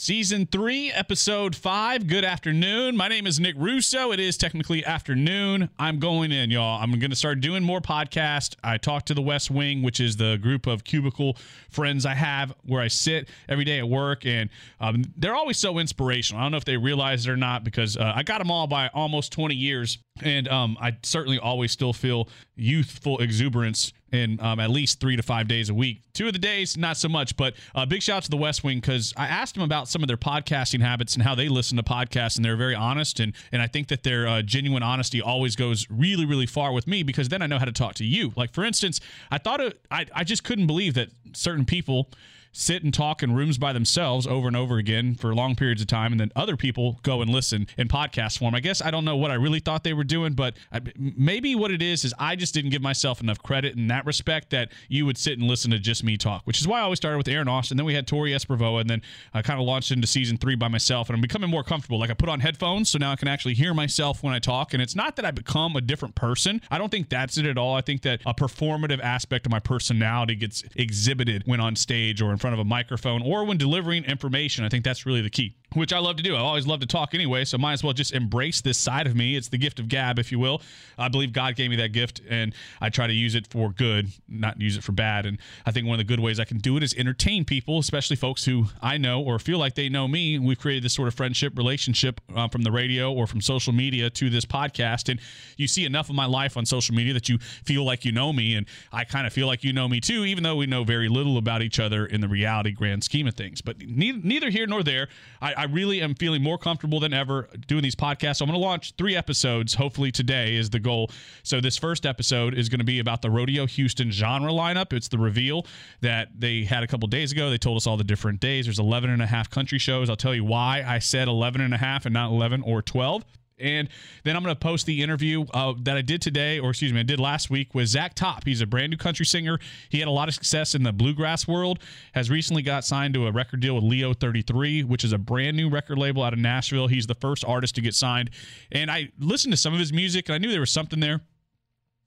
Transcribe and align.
Season 0.00 0.46
three, 0.46 0.92
episode 0.92 1.56
five. 1.56 2.06
Good 2.06 2.24
afternoon. 2.24 2.96
My 2.96 3.08
name 3.08 3.26
is 3.26 3.40
Nick 3.40 3.56
Russo. 3.58 4.12
It 4.12 4.20
is 4.20 4.36
technically 4.36 4.84
afternoon. 4.84 5.70
I'm 5.76 5.98
going 5.98 6.30
in, 6.30 6.52
y'all. 6.52 6.80
I'm 6.80 6.96
going 7.00 7.10
to 7.10 7.16
start 7.16 7.40
doing 7.40 7.64
more 7.64 7.80
podcasts. 7.80 8.54
I 8.62 8.78
talk 8.78 9.06
to 9.06 9.14
the 9.14 9.20
West 9.20 9.50
Wing, 9.50 9.82
which 9.82 9.98
is 9.98 10.16
the 10.16 10.38
group 10.40 10.68
of 10.68 10.84
cubicle 10.84 11.36
friends 11.68 12.06
I 12.06 12.14
have 12.14 12.54
where 12.62 12.80
I 12.80 12.86
sit 12.86 13.28
every 13.48 13.64
day 13.64 13.80
at 13.80 13.88
work, 13.88 14.24
and 14.24 14.50
um, 14.78 15.02
they're 15.16 15.34
always 15.34 15.58
so 15.58 15.80
inspirational. 15.80 16.40
I 16.40 16.44
don't 16.44 16.52
know 16.52 16.58
if 16.58 16.64
they 16.64 16.76
realize 16.76 17.26
it 17.26 17.30
or 17.30 17.36
not 17.36 17.64
because 17.64 17.96
uh, 17.96 18.12
I 18.14 18.22
got 18.22 18.38
them 18.38 18.52
all 18.52 18.68
by 18.68 18.90
almost 18.94 19.32
20 19.32 19.56
years, 19.56 19.98
and 20.22 20.46
um, 20.46 20.78
I 20.80 20.96
certainly 21.02 21.40
always 21.40 21.72
still 21.72 21.92
feel 21.92 22.28
youthful 22.54 23.18
exuberance 23.18 23.92
in 24.12 24.40
um, 24.40 24.58
at 24.60 24.70
least 24.70 25.00
three 25.00 25.16
to 25.16 25.22
five 25.22 25.48
days 25.48 25.68
a 25.68 25.74
week. 25.74 26.02
Two 26.14 26.26
of 26.26 26.32
the 26.32 26.38
days, 26.38 26.76
not 26.76 26.96
so 26.96 27.08
much, 27.08 27.36
but 27.36 27.54
uh, 27.74 27.84
big 27.86 28.02
shout 28.02 28.18
out 28.18 28.22
to 28.24 28.30
the 28.30 28.36
West 28.36 28.64
Wing 28.64 28.80
because 28.80 29.12
I 29.16 29.26
asked 29.26 29.54
them 29.54 29.62
about 29.62 29.88
some 29.88 30.02
of 30.02 30.08
their 30.08 30.16
podcasting 30.16 30.80
habits 30.80 31.14
and 31.14 31.22
how 31.22 31.34
they 31.34 31.48
listen 31.48 31.76
to 31.76 31.82
podcasts, 31.82 32.36
and 32.36 32.44
they're 32.44 32.56
very 32.56 32.74
honest. 32.74 33.20
And 33.20 33.34
and 33.52 33.60
I 33.62 33.66
think 33.66 33.88
that 33.88 34.02
their 34.02 34.26
uh, 34.26 34.42
genuine 34.42 34.82
honesty 34.82 35.20
always 35.20 35.56
goes 35.56 35.86
really, 35.90 36.24
really 36.24 36.46
far 36.46 36.72
with 36.72 36.86
me 36.86 37.02
because 37.02 37.28
then 37.28 37.42
I 37.42 37.46
know 37.46 37.58
how 37.58 37.64
to 37.66 37.72
talk 37.72 37.94
to 37.94 38.04
you. 38.04 38.32
Like 38.36 38.52
for 38.52 38.64
instance, 38.64 39.00
I 39.30 39.38
thought 39.38 39.60
it, 39.60 39.80
I 39.90 40.06
I 40.14 40.24
just 40.24 40.44
couldn't 40.44 40.66
believe 40.66 40.94
that 40.94 41.08
certain 41.34 41.64
people 41.64 42.10
sit 42.52 42.82
and 42.82 42.92
talk 42.92 43.22
in 43.22 43.34
rooms 43.34 43.58
by 43.58 43.72
themselves 43.72 44.26
over 44.26 44.48
and 44.48 44.56
over 44.56 44.78
again 44.78 45.14
for 45.14 45.34
long 45.34 45.54
periods 45.54 45.80
of 45.80 45.86
time, 45.86 46.12
and 46.12 46.20
then 46.20 46.32
other 46.34 46.56
people 46.56 46.98
go 47.02 47.22
and 47.22 47.30
listen 47.30 47.66
in 47.76 47.88
podcast 47.88 48.38
form. 48.38 48.54
I 48.54 48.60
guess 48.60 48.82
I 48.82 48.90
don't 48.90 49.04
know 49.04 49.16
what 49.16 49.30
I 49.30 49.34
really 49.34 49.60
thought 49.60 49.84
they 49.84 49.92
were 49.92 50.04
doing, 50.04 50.32
but 50.32 50.56
I, 50.72 50.80
maybe 50.96 51.54
what 51.54 51.70
it 51.70 51.82
is 51.82 52.04
is 52.04 52.14
I 52.18 52.36
just 52.36 52.54
didn't 52.54 52.70
give 52.70 52.82
myself 52.82 53.20
enough 53.20 53.42
credit 53.42 53.76
in 53.76 53.88
that 53.88 54.06
respect 54.06 54.50
that 54.50 54.72
you 54.88 55.06
would 55.06 55.18
sit 55.18 55.38
and 55.38 55.48
listen 55.48 55.70
to 55.70 55.78
just 55.78 56.02
me 56.04 56.16
talk, 56.16 56.42
which 56.44 56.60
is 56.60 56.66
why 56.66 56.78
I 56.78 56.82
always 56.82 56.98
started 56.98 57.18
with 57.18 57.28
Aaron 57.28 57.48
Austin. 57.48 57.76
Then 57.76 57.86
we 57.86 57.94
had 57.94 58.06
Tori 58.06 58.32
Esprovoa, 58.32 58.80
and 58.80 58.90
then 58.90 59.02
I 59.34 59.42
kind 59.42 59.60
of 59.60 59.66
launched 59.66 59.90
into 59.90 60.06
season 60.06 60.36
three 60.38 60.54
by 60.54 60.68
myself, 60.68 61.08
and 61.08 61.14
I'm 61.14 61.20
becoming 61.20 61.50
more 61.50 61.64
comfortable. 61.64 61.98
Like 61.98 62.10
I 62.10 62.14
put 62.14 62.28
on 62.28 62.40
headphones, 62.40 62.88
so 62.90 62.98
now 62.98 63.12
I 63.12 63.16
can 63.16 63.28
actually 63.28 63.54
hear 63.54 63.74
myself 63.74 64.22
when 64.22 64.32
I 64.32 64.38
talk, 64.38 64.74
and 64.74 64.82
it's 64.82 64.96
not 64.96 65.16
that 65.16 65.24
I 65.24 65.30
become 65.30 65.76
a 65.76 65.80
different 65.80 66.14
person. 66.14 66.60
I 66.70 66.78
don't 66.78 66.90
think 66.90 67.08
that's 67.08 67.36
it 67.38 67.46
at 67.46 67.58
all. 67.58 67.74
I 67.74 67.80
think 67.80 68.02
that 68.02 68.20
a 68.26 68.34
performative 68.34 69.00
aspect 69.00 69.46
of 69.46 69.52
my 69.52 69.60
personality 69.60 70.34
gets 70.34 70.64
exhibited 70.76 71.42
when 71.46 71.60
on 71.60 71.76
stage 71.76 72.22
or 72.22 72.32
in 72.32 72.37
front 72.38 72.54
of 72.54 72.60
a 72.60 72.64
microphone 72.64 73.22
or 73.22 73.44
when 73.44 73.56
delivering 73.58 74.04
information. 74.04 74.64
I 74.64 74.68
think 74.68 74.84
that's 74.84 75.06
really 75.06 75.20
the 75.20 75.30
key, 75.30 75.56
which 75.74 75.92
I 75.92 75.98
love 75.98 76.16
to 76.16 76.22
do. 76.22 76.34
I 76.34 76.40
always 76.40 76.66
love 76.66 76.80
to 76.80 76.86
talk 76.86 77.14
anyway, 77.14 77.44
so 77.44 77.58
might 77.58 77.74
as 77.74 77.84
well 77.84 77.92
just 77.92 78.12
embrace 78.12 78.60
this 78.60 78.78
side 78.78 79.06
of 79.06 79.14
me. 79.14 79.36
It's 79.36 79.48
the 79.48 79.58
gift 79.58 79.78
of 79.78 79.88
gab, 79.88 80.18
if 80.18 80.32
you 80.32 80.38
will. 80.38 80.62
I 80.96 81.08
believe 81.08 81.32
God 81.32 81.56
gave 81.56 81.68
me 81.70 81.76
that 81.76 81.92
gift, 81.92 82.22
and 82.28 82.54
I 82.80 82.88
try 82.88 83.06
to 83.06 83.12
use 83.12 83.34
it 83.34 83.46
for 83.46 83.70
good, 83.70 84.08
not 84.28 84.60
use 84.60 84.76
it 84.76 84.82
for 84.82 84.92
bad. 84.92 85.26
And 85.26 85.38
I 85.66 85.70
think 85.70 85.86
one 85.86 85.94
of 85.94 85.98
the 85.98 86.10
good 86.10 86.20
ways 86.20 86.40
I 86.40 86.44
can 86.44 86.58
do 86.58 86.76
it 86.76 86.82
is 86.82 86.94
entertain 86.94 87.44
people, 87.44 87.78
especially 87.78 88.16
folks 88.16 88.44
who 88.44 88.66
I 88.80 88.96
know 88.96 89.22
or 89.22 89.38
feel 89.38 89.58
like 89.58 89.74
they 89.74 89.88
know 89.88 90.08
me. 90.08 90.38
We've 90.38 90.58
created 90.58 90.84
this 90.84 90.94
sort 90.94 91.08
of 91.08 91.14
friendship 91.14 91.56
relationship 91.56 92.20
uh, 92.34 92.48
from 92.48 92.62
the 92.62 92.72
radio 92.72 93.12
or 93.12 93.26
from 93.26 93.40
social 93.40 93.72
media 93.72 94.08
to 94.10 94.30
this 94.30 94.46
podcast, 94.46 95.10
and 95.10 95.20
you 95.56 95.68
see 95.68 95.84
enough 95.84 96.08
of 96.08 96.16
my 96.16 96.26
life 96.26 96.56
on 96.56 96.64
social 96.64 96.94
media 96.94 97.12
that 97.12 97.28
you 97.28 97.38
feel 97.38 97.84
like 97.84 98.04
you 98.04 98.12
know 98.12 98.32
me, 98.32 98.54
and 98.54 98.66
I 98.92 99.04
kind 99.04 99.26
of 99.26 99.32
feel 99.32 99.46
like 99.46 99.64
you 99.64 99.72
know 99.72 99.86
me 99.86 100.00
too, 100.00 100.24
even 100.24 100.44
though 100.44 100.56
we 100.56 100.66
know 100.66 100.84
very 100.84 101.08
little 101.08 101.36
about 101.36 101.60
each 101.60 101.78
other 101.78 102.06
in 102.06 102.20
the 102.20 102.28
reality 102.28 102.72
grand 102.72 103.04
scheme 103.04 103.26
of 103.26 103.34
things. 103.34 103.60
But 103.60 103.78
neither, 103.80 104.18
neither 104.22 104.50
here 104.50 104.66
nor 104.66 104.82
there. 104.82 105.08
I, 105.42 105.57
I, 105.58 105.64
really 105.64 106.00
am 106.00 106.14
feeling 106.14 106.42
more 106.42 106.58
comfortable 106.58 107.00
than 107.00 107.12
ever 107.12 107.48
doing 107.66 107.82
these 107.82 107.94
podcasts. 107.94 108.36
So 108.36 108.44
I'm 108.44 108.50
going 108.50 108.60
to 108.60 108.66
launch 108.66 108.94
three 108.96 109.16
episodes. 109.16 109.74
Hopefully 109.74 110.10
today 110.10 110.56
is 110.56 110.70
the 110.70 110.78
goal. 110.78 111.10
So 111.42 111.60
this 111.60 111.76
first 111.76 112.06
episode 112.06 112.54
is 112.54 112.68
going 112.68 112.78
to 112.78 112.84
be 112.84 113.00
about 113.00 113.22
the 113.22 113.30
Rodeo 113.30 113.66
Houston 113.66 114.10
genre 114.10 114.50
lineup. 114.50 114.92
It's 114.92 115.08
the 115.08 115.18
reveal 115.18 115.66
that 116.00 116.28
they 116.38 116.64
had 116.64 116.82
a 116.82 116.86
couple 116.86 117.08
days 117.08 117.32
ago. 117.32 117.50
They 117.50 117.58
told 117.58 117.76
us 117.76 117.86
all 117.86 117.96
the 117.96 118.04
different 118.04 118.40
days. 118.40 118.66
There's 118.66 118.78
11 118.78 119.10
and 119.10 119.22
a 119.22 119.26
half 119.26 119.50
country 119.50 119.78
shows. 119.78 120.08
I'll 120.08 120.16
tell 120.16 120.34
you 120.34 120.44
why 120.44 120.84
I 120.86 120.98
said 120.98 121.28
11 121.28 121.60
and 121.60 121.74
a 121.74 121.78
half 121.78 122.06
and 122.06 122.12
not 122.12 122.30
11 122.30 122.62
or 122.62 122.80
12. 122.82 123.24
And 123.60 123.88
then 124.24 124.36
I'm 124.36 124.42
going 124.42 124.54
to 124.54 124.58
post 124.58 124.86
the 124.86 125.02
interview 125.02 125.44
uh, 125.52 125.74
that 125.82 125.96
I 125.96 126.02
did 126.02 126.22
today, 126.22 126.58
or 126.58 126.70
excuse 126.70 126.92
me, 126.92 127.00
I 127.00 127.04
did 127.04 127.20
last 127.20 127.50
week 127.50 127.74
with 127.74 127.88
Zach 127.88 128.14
Top. 128.14 128.44
He's 128.44 128.60
a 128.60 128.66
brand 128.66 128.90
new 128.90 128.96
country 128.96 129.26
singer. 129.26 129.58
He 129.88 129.98
had 129.98 130.08
a 130.08 130.12
lot 130.12 130.28
of 130.28 130.34
success 130.34 130.74
in 130.74 130.82
the 130.82 130.92
bluegrass 130.92 131.46
world, 131.46 131.80
has 132.12 132.30
recently 132.30 132.62
got 132.62 132.84
signed 132.84 133.14
to 133.14 133.26
a 133.26 133.32
record 133.32 133.60
deal 133.60 133.74
with 133.74 133.84
Leo 133.84 134.14
33, 134.14 134.84
which 134.84 135.04
is 135.04 135.12
a 135.12 135.18
brand 135.18 135.56
new 135.56 135.68
record 135.68 135.98
label 135.98 136.22
out 136.22 136.32
of 136.32 136.38
Nashville. 136.38 136.88
He's 136.88 137.06
the 137.06 137.14
first 137.14 137.44
artist 137.44 137.74
to 137.76 137.80
get 137.80 137.94
signed. 137.94 138.30
And 138.72 138.90
I 138.90 139.10
listened 139.18 139.52
to 139.52 139.56
some 139.56 139.72
of 139.72 139.78
his 139.78 139.92
music, 139.92 140.28
and 140.28 140.34
I 140.34 140.38
knew 140.38 140.50
there 140.50 140.60
was 140.60 140.70
something 140.70 141.00
there. 141.00 141.20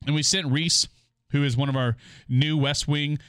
And 0.06 0.16
we 0.16 0.24
sent 0.24 0.48
Reese, 0.48 0.88
who 1.32 1.44
is 1.44 1.56
one 1.56 1.70
of 1.70 1.76
our 1.76 1.96
new 2.28 2.58
West 2.58 2.88
Wing 2.88 3.20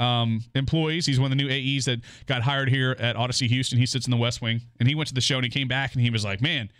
um, 0.00 0.42
employees. 0.54 1.06
He's 1.06 1.20
one 1.20 1.30
of 1.30 1.36
the 1.36 1.44
new 1.44 1.50
AEs 1.50 1.84
that 1.84 2.00
got 2.26 2.42
hired 2.42 2.68
here 2.68 2.96
at 2.98 3.16
Audacy 3.16 3.46
Houston. 3.48 3.78
He 3.78 3.86
sits 3.86 4.06
in 4.06 4.10
the 4.10 4.16
West 4.16 4.42
Wing, 4.42 4.62
and 4.80 4.88
he 4.88 4.94
went 4.94 5.08
to 5.08 5.14
the 5.14 5.20
show 5.20 5.36
and 5.36 5.44
he 5.44 5.50
came 5.50 5.68
back 5.68 5.92
and 5.92 6.02
he 6.02 6.10
was 6.10 6.24
like, 6.24 6.40
"Man, 6.40 6.70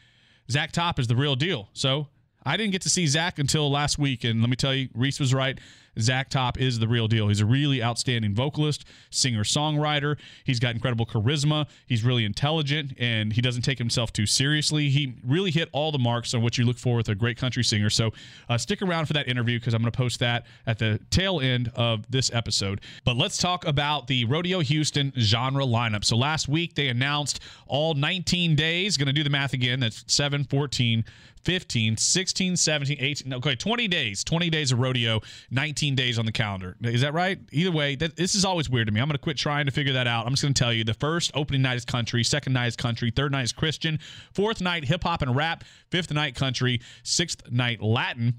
Zach 0.50 0.72
Top 0.72 0.99
is 0.99 1.06
the 1.06 1.16
real 1.16 1.37
deal." 1.37 1.69
So 1.72 2.09
I 2.44 2.56
didn't 2.56 2.72
get 2.72 2.83
to 2.83 2.91
see 2.91 3.06
Zach 3.06 3.38
until 3.38 3.71
last 3.71 3.99
week, 3.99 4.25
and 4.25 4.41
let 4.41 4.50
me 4.50 4.56
tell 4.56 4.75
you, 4.75 4.88
Reese 4.94 5.21
was 5.21 5.33
right. 5.34 5.59
Zach 5.99 6.28
Top 6.31 6.59
is 6.59 6.78
the 6.78 6.89
real 6.89 7.09
deal. 7.09 7.28
He's 7.28 7.41
a 7.41 7.47
really 7.47 7.83
outstanding 7.83 8.34
vocalist, 8.34 8.84
singer 9.11 9.45
songwriter. 9.45 10.17
He's 10.45 10.61
got 10.61 10.75
incredible 10.75 11.06
charisma. 11.06 11.67
He's 11.87 12.05
really 12.05 12.25
intelligent, 12.25 12.93
and 12.99 13.33
he 13.33 13.41
doesn't 13.41 13.62
take 13.62 13.78
himself 13.78 14.12
too 14.12 14.27
seriously. 14.27 14.89
He 14.89 15.15
really 15.25 15.51
hit 15.51 15.69
all 15.73 15.93
the 15.93 15.99
marks 15.99 16.34
on 16.34 16.43
what 16.43 16.59
you 16.59 16.65
look 16.65 16.78
for 16.78 16.97
with 16.97 17.09
a 17.09 17.15
great 17.15 17.37
country 17.37 17.65
singer. 17.65 17.91
So 17.91 18.12
uh, 18.49 18.59
stick 18.59 18.83
around 18.83 19.06
for 19.06 19.12
that 19.15 19.28
interview 19.28 19.59
because 19.59 19.75
I'm 19.75 19.83
going 19.83 19.93
to 19.93 19.97
post 19.97 20.21
that 20.21 20.47
at 20.67 20.78
the 20.78 21.01
tail 21.11 21.41
end 21.41 21.71
of 21.75 22.11
this 22.11 22.31
episode. 22.33 22.81
But 23.05 23.17
let's 23.17 23.39
talk 23.39 23.67
about 23.67 24.07
the 24.07 24.25
Rodeo 24.25 24.61
Houston 24.61 25.12
genre 25.19 25.65
lineup. 25.65 26.05
So 26.05 26.17
last 26.17 26.49
week 26.49 26.75
they 26.75 26.89
announced 26.89 27.41
all 27.67 27.95
19 27.95 28.55
days. 28.57 28.97
Going 28.97 29.07
to 29.07 29.12
do 29.12 29.25
the 29.25 29.31
math 29.31 29.53
again. 29.53 29.81
That's 29.81 30.05
7, 30.07 30.45
14, 30.45 31.05
15, 31.45 31.97
16, 31.97 32.57
17, 32.57 32.97
18, 33.01 33.34
okay, 33.34 33.55
20 33.55 33.89
days, 33.89 34.25
20 34.25 34.51
days 34.51 34.72
of 34.72 34.78
rodeo, 34.78 35.21
19 35.51 35.80
days 35.89 36.19
on 36.19 36.27
the 36.27 36.33
calendar. 36.33 36.77
Is 36.83 37.01
that 37.01 37.15
right? 37.15 37.39
Either 37.53 37.73
way, 37.73 37.97
that, 37.97 38.17
this 38.17 38.35
is 38.35 38.45
always 38.45 38.69
weird 38.69 38.87
to 38.89 38.93
me. 38.93 39.01
I'm 39.01 39.09
going 39.09 39.17
to 39.17 39.19
quit 39.19 39.37
trying 39.37 39.67
to 39.67 39.73
figure 39.73 39.95
that 39.95 40.07
out. 40.07 40.27
I'm 40.27 40.33
just 40.33 40.43
going 40.43 40.53
to 40.53 40.59
tell 40.63 40.73
you 40.73 40.85
the 40.85 40.95
first 40.95 41.31
opening 41.35 41.63
night 41.63 41.77
is 41.77 41.85
country, 41.85 42.22
second 42.22 42.53
night 42.53 42.66
is 42.66 42.77
country, 42.77 43.10
third 43.10 43.33
night 43.33 43.45
is 43.45 43.53
Christian, 43.53 43.99
fourth 44.33 44.60
night 44.60 44.84
hip 44.84 45.03
hop 45.03 45.22
and 45.22 45.34
rap, 45.34 45.65
fifth 45.91 46.13
night 46.13 46.34
country, 46.34 46.81
sixth 47.03 47.51
night 47.51 47.81
Latin, 47.83 48.34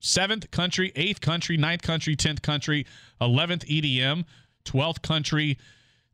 seventh 0.00 0.50
country, 0.50 0.92
eighth 0.94 1.20
country, 1.20 1.56
ninth 1.56 1.82
country, 1.82 2.14
10th 2.14 2.42
country, 2.42 2.86
11th 3.20 3.64
EDM, 3.66 4.24
12th 4.64 5.00
country, 5.02 5.58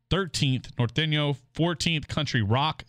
13th 0.09 0.71
Norteño, 0.75 1.35
14th 1.55 2.07
country 2.07 2.41
rock, 2.41 2.85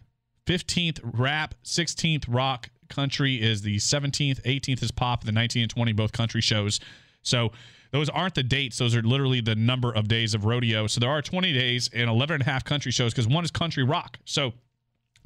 15th 0.46 1.00
rap, 1.02 1.54
16th 1.64 2.24
rock, 2.28 2.70
country 2.90 3.40
is 3.40 3.62
the 3.62 3.76
17th, 3.76 4.42
18th 4.42 4.82
is 4.82 4.90
pop, 4.90 5.24
the 5.24 5.32
19 5.32 5.62
and 5.62 5.70
20 5.70 5.92
both 5.92 6.12
country 6.12 6.42
shows. 6.42 6.80
So 7.22 7.52
those 7.90 8.08
aren't 8.08 8.34
the 8.34 8.42
dates. 8.42 8.78
Those 8.78 8.94
are 8.94 9.02
literally 9.02 9.40
the 9.40 9.54
number 9.54 9.92
of 9.92 10.08
days 10.08 10.34
of 10.34 10.44
rodeo. 10.44 10.86
So 10.86 11.00
there 11.00 11.10
are 11.10 11.22
20 11.22 11.52
days 11.52 11.90
and 11.92 12.08
11 12.08 12.34
and 12.34 12.42
a 12.42 12.46
half 12.46 12.64
country 12.64 12.92
shows 12.92 13.12
because 13.12 13.26
one 13.26 13.44
is 13.44 13.50
country 13.50 13.82
rock. 13.82 14.18
So 14.24 14.52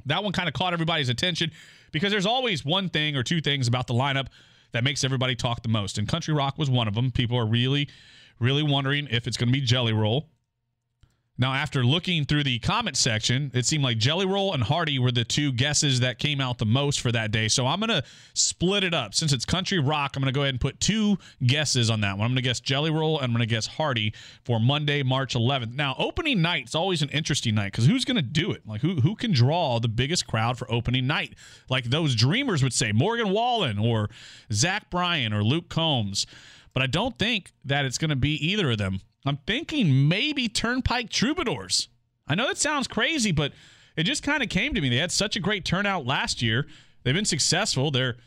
that 0.05 0.23
one 0.23 0.33
kind 0.33 0.47
of 0.47 0.53
caught 0.53 0.73
everybody's 0.73 1.09
attention 1.09 1.51
because 1.91 2.11
there's 2.11 2.25
always 2.25 2.65
one 2.65 2.89
thing 2.89 3.15
or 3.15 3.23
two 3.23 3.41
things 3.41 3.67
about 3.67 3.87
the 3.87 3.93
lineup 3.93 4.27
that 4.71 4.83
makes 4.83 5.03
everybody 5.03 5.35
talk 5.35 5.61
the 5.61 5.69
most. 5.69 5.97
And 5.97 6.07
country 6.07 6.33
rock 6.33 6.57
was 6.57 6.69
one 6.69 6.87
of 6.87 6.95
them. 6.95 7.11
People 7.11 7.37
are 7.37 7.45
really, 7.45 7.87
really 8.39 8.63
wondering 8.63 9.07
if 9.09 9.27
it's 9.27 9.37
going 9.37 9.47
to 9.47 9.53
be 9.53 9.61
Jelly 9.61 9.93
Roll. 9.93 10.29
Now, 11.37 11.53
after 11.53 11.83
looking 11.83 12.23
through 12.23 12.43
the 12.45 12.59
comment 12.59 12.95
section, 12.95 13.51
it 13.53 13.65
seemed 13.65 13.83
like 13.83 13.97
Jelly 13.97 14.25
Roll 14.25 14.53
and 14.53 14.63
Hardy 14.63 14.99
were 14.99 15.11
the 15.11 15.25
two 15.25 15.51
guesses 15.51 15.99
that 15.99 16.17
came 16.17 16.39
out 16.39 16.59
the 16.59 16.65
most 16.65 17.01
for 17.01 17.11
that 17.11 17.31
day. 17.31 17.49
So 17.49 17.67
I'm 17.67 17.81
going 17.81 17.89
to 17.89 18.03
split 18.33 18.85
it 18.85 18.93
up. 18.93 19.13
Since 19.13 19.33
it's 19.33 19.43
country 19.43 19.79
rock, 19.79 20.15
I'm 20.15 20.21
going 20.21 20.33
to 20.33 20.37
go 20.37 20.43
ahead 20.43 20.53
and 20.53 20.61
put 20.61 20.79
two 20.79 21.17
guesses 21.45 21.89
on 21.89 21.99
that 22.01 22.17
one. 22.17 22.25
I'm 22.25 22.31
going 22.31 22.37
to 22.37 22.41
guess 22.41 22.61
Jelly 22.61 22.89
Roll 22.89 23.17
and 23.17 23.25
I'm 23.25 23.31
going 23.31 23.41
to 23.41 23.53
guess 23.53 23.67
Hardy 23.67 24.13
for 24.45 24.61
Monday, 24.61 25.03
March 25.03 25.35
11th. 25.35 25.73
Now, 25.73 25.95
opening 25.97 26.41
night's 26.41 26.73
always 26.73 27.01
an 27.01 27.09
interesting 27.09 27.53
night 27.53 27.73
because 27.73 27.85
who's 27.85 28.05
going 28.05 28.15
to 28.15 28.21
do 28.21 28.51
it? 28.51 28.61
Like, 28.65 28.79
who, 28.79 29.01
who 29.01 29.15
can 29.15 29.33
draw 29.33 29.79
the 29.79 29.89
biggest 29.89 30.27
crowd 30.27 30.57
for 30.57 30.71
opening 30.71 31.05
night? 31.05 31.35
Like 31.69 31.85
those 31.85 32.15
dreamers 32.15 32.63
would 32.63 32.73
say, 32.73 32.93
Morgan 32.93 33.31
Wallen 33.31 33.77
or 33.77 34.09
Zach 34.53 34.89
Bryan 34.89 35.33
or 35.33 35.43
Luke 35.43 35.67
Combs. 35.67 36.25
But 36.73 36.83
I 36.83 36.87
don't 36.87 37.17
think 37.19 37.51
that 37.65 37.83
it's 37.83 37.97
going 37.97 38.09
to 38.09 38.15
be 38.15 38.35
either 38.35 38.71
of 38.71 38.77
them. 38.77 39.01
I'm 39.25 39.37
thinking 39.47 40.07
maybe 40.07 40.47
Turnpike 40.47 41.09
Troubadours. 41.09 41.89
I 42.27 42.35
know 42.35 42.47
that 42.47 42.57
sounds 42.57 42.87
crazy, 42.87 43.31
but 43.31 43.53
it 43.95 44.03
just 44.03 44.23
kind 44.23 44.43
of 44.43 44.49
came 44.49 44.73
to 44.73 44.81
me. 44.81 44.89
They 44.89 44.97
had 44.97 45.11
such 45.11 45.35
a 45.35 45.39
great 45.39 45.65
turnout 45.65 46.05
last 46.05 46.41
year. 46.41 46.67
They've 47.03 47.13
been 47.13 47.25
successful. 47.25 47.91
They're 47.91 48.17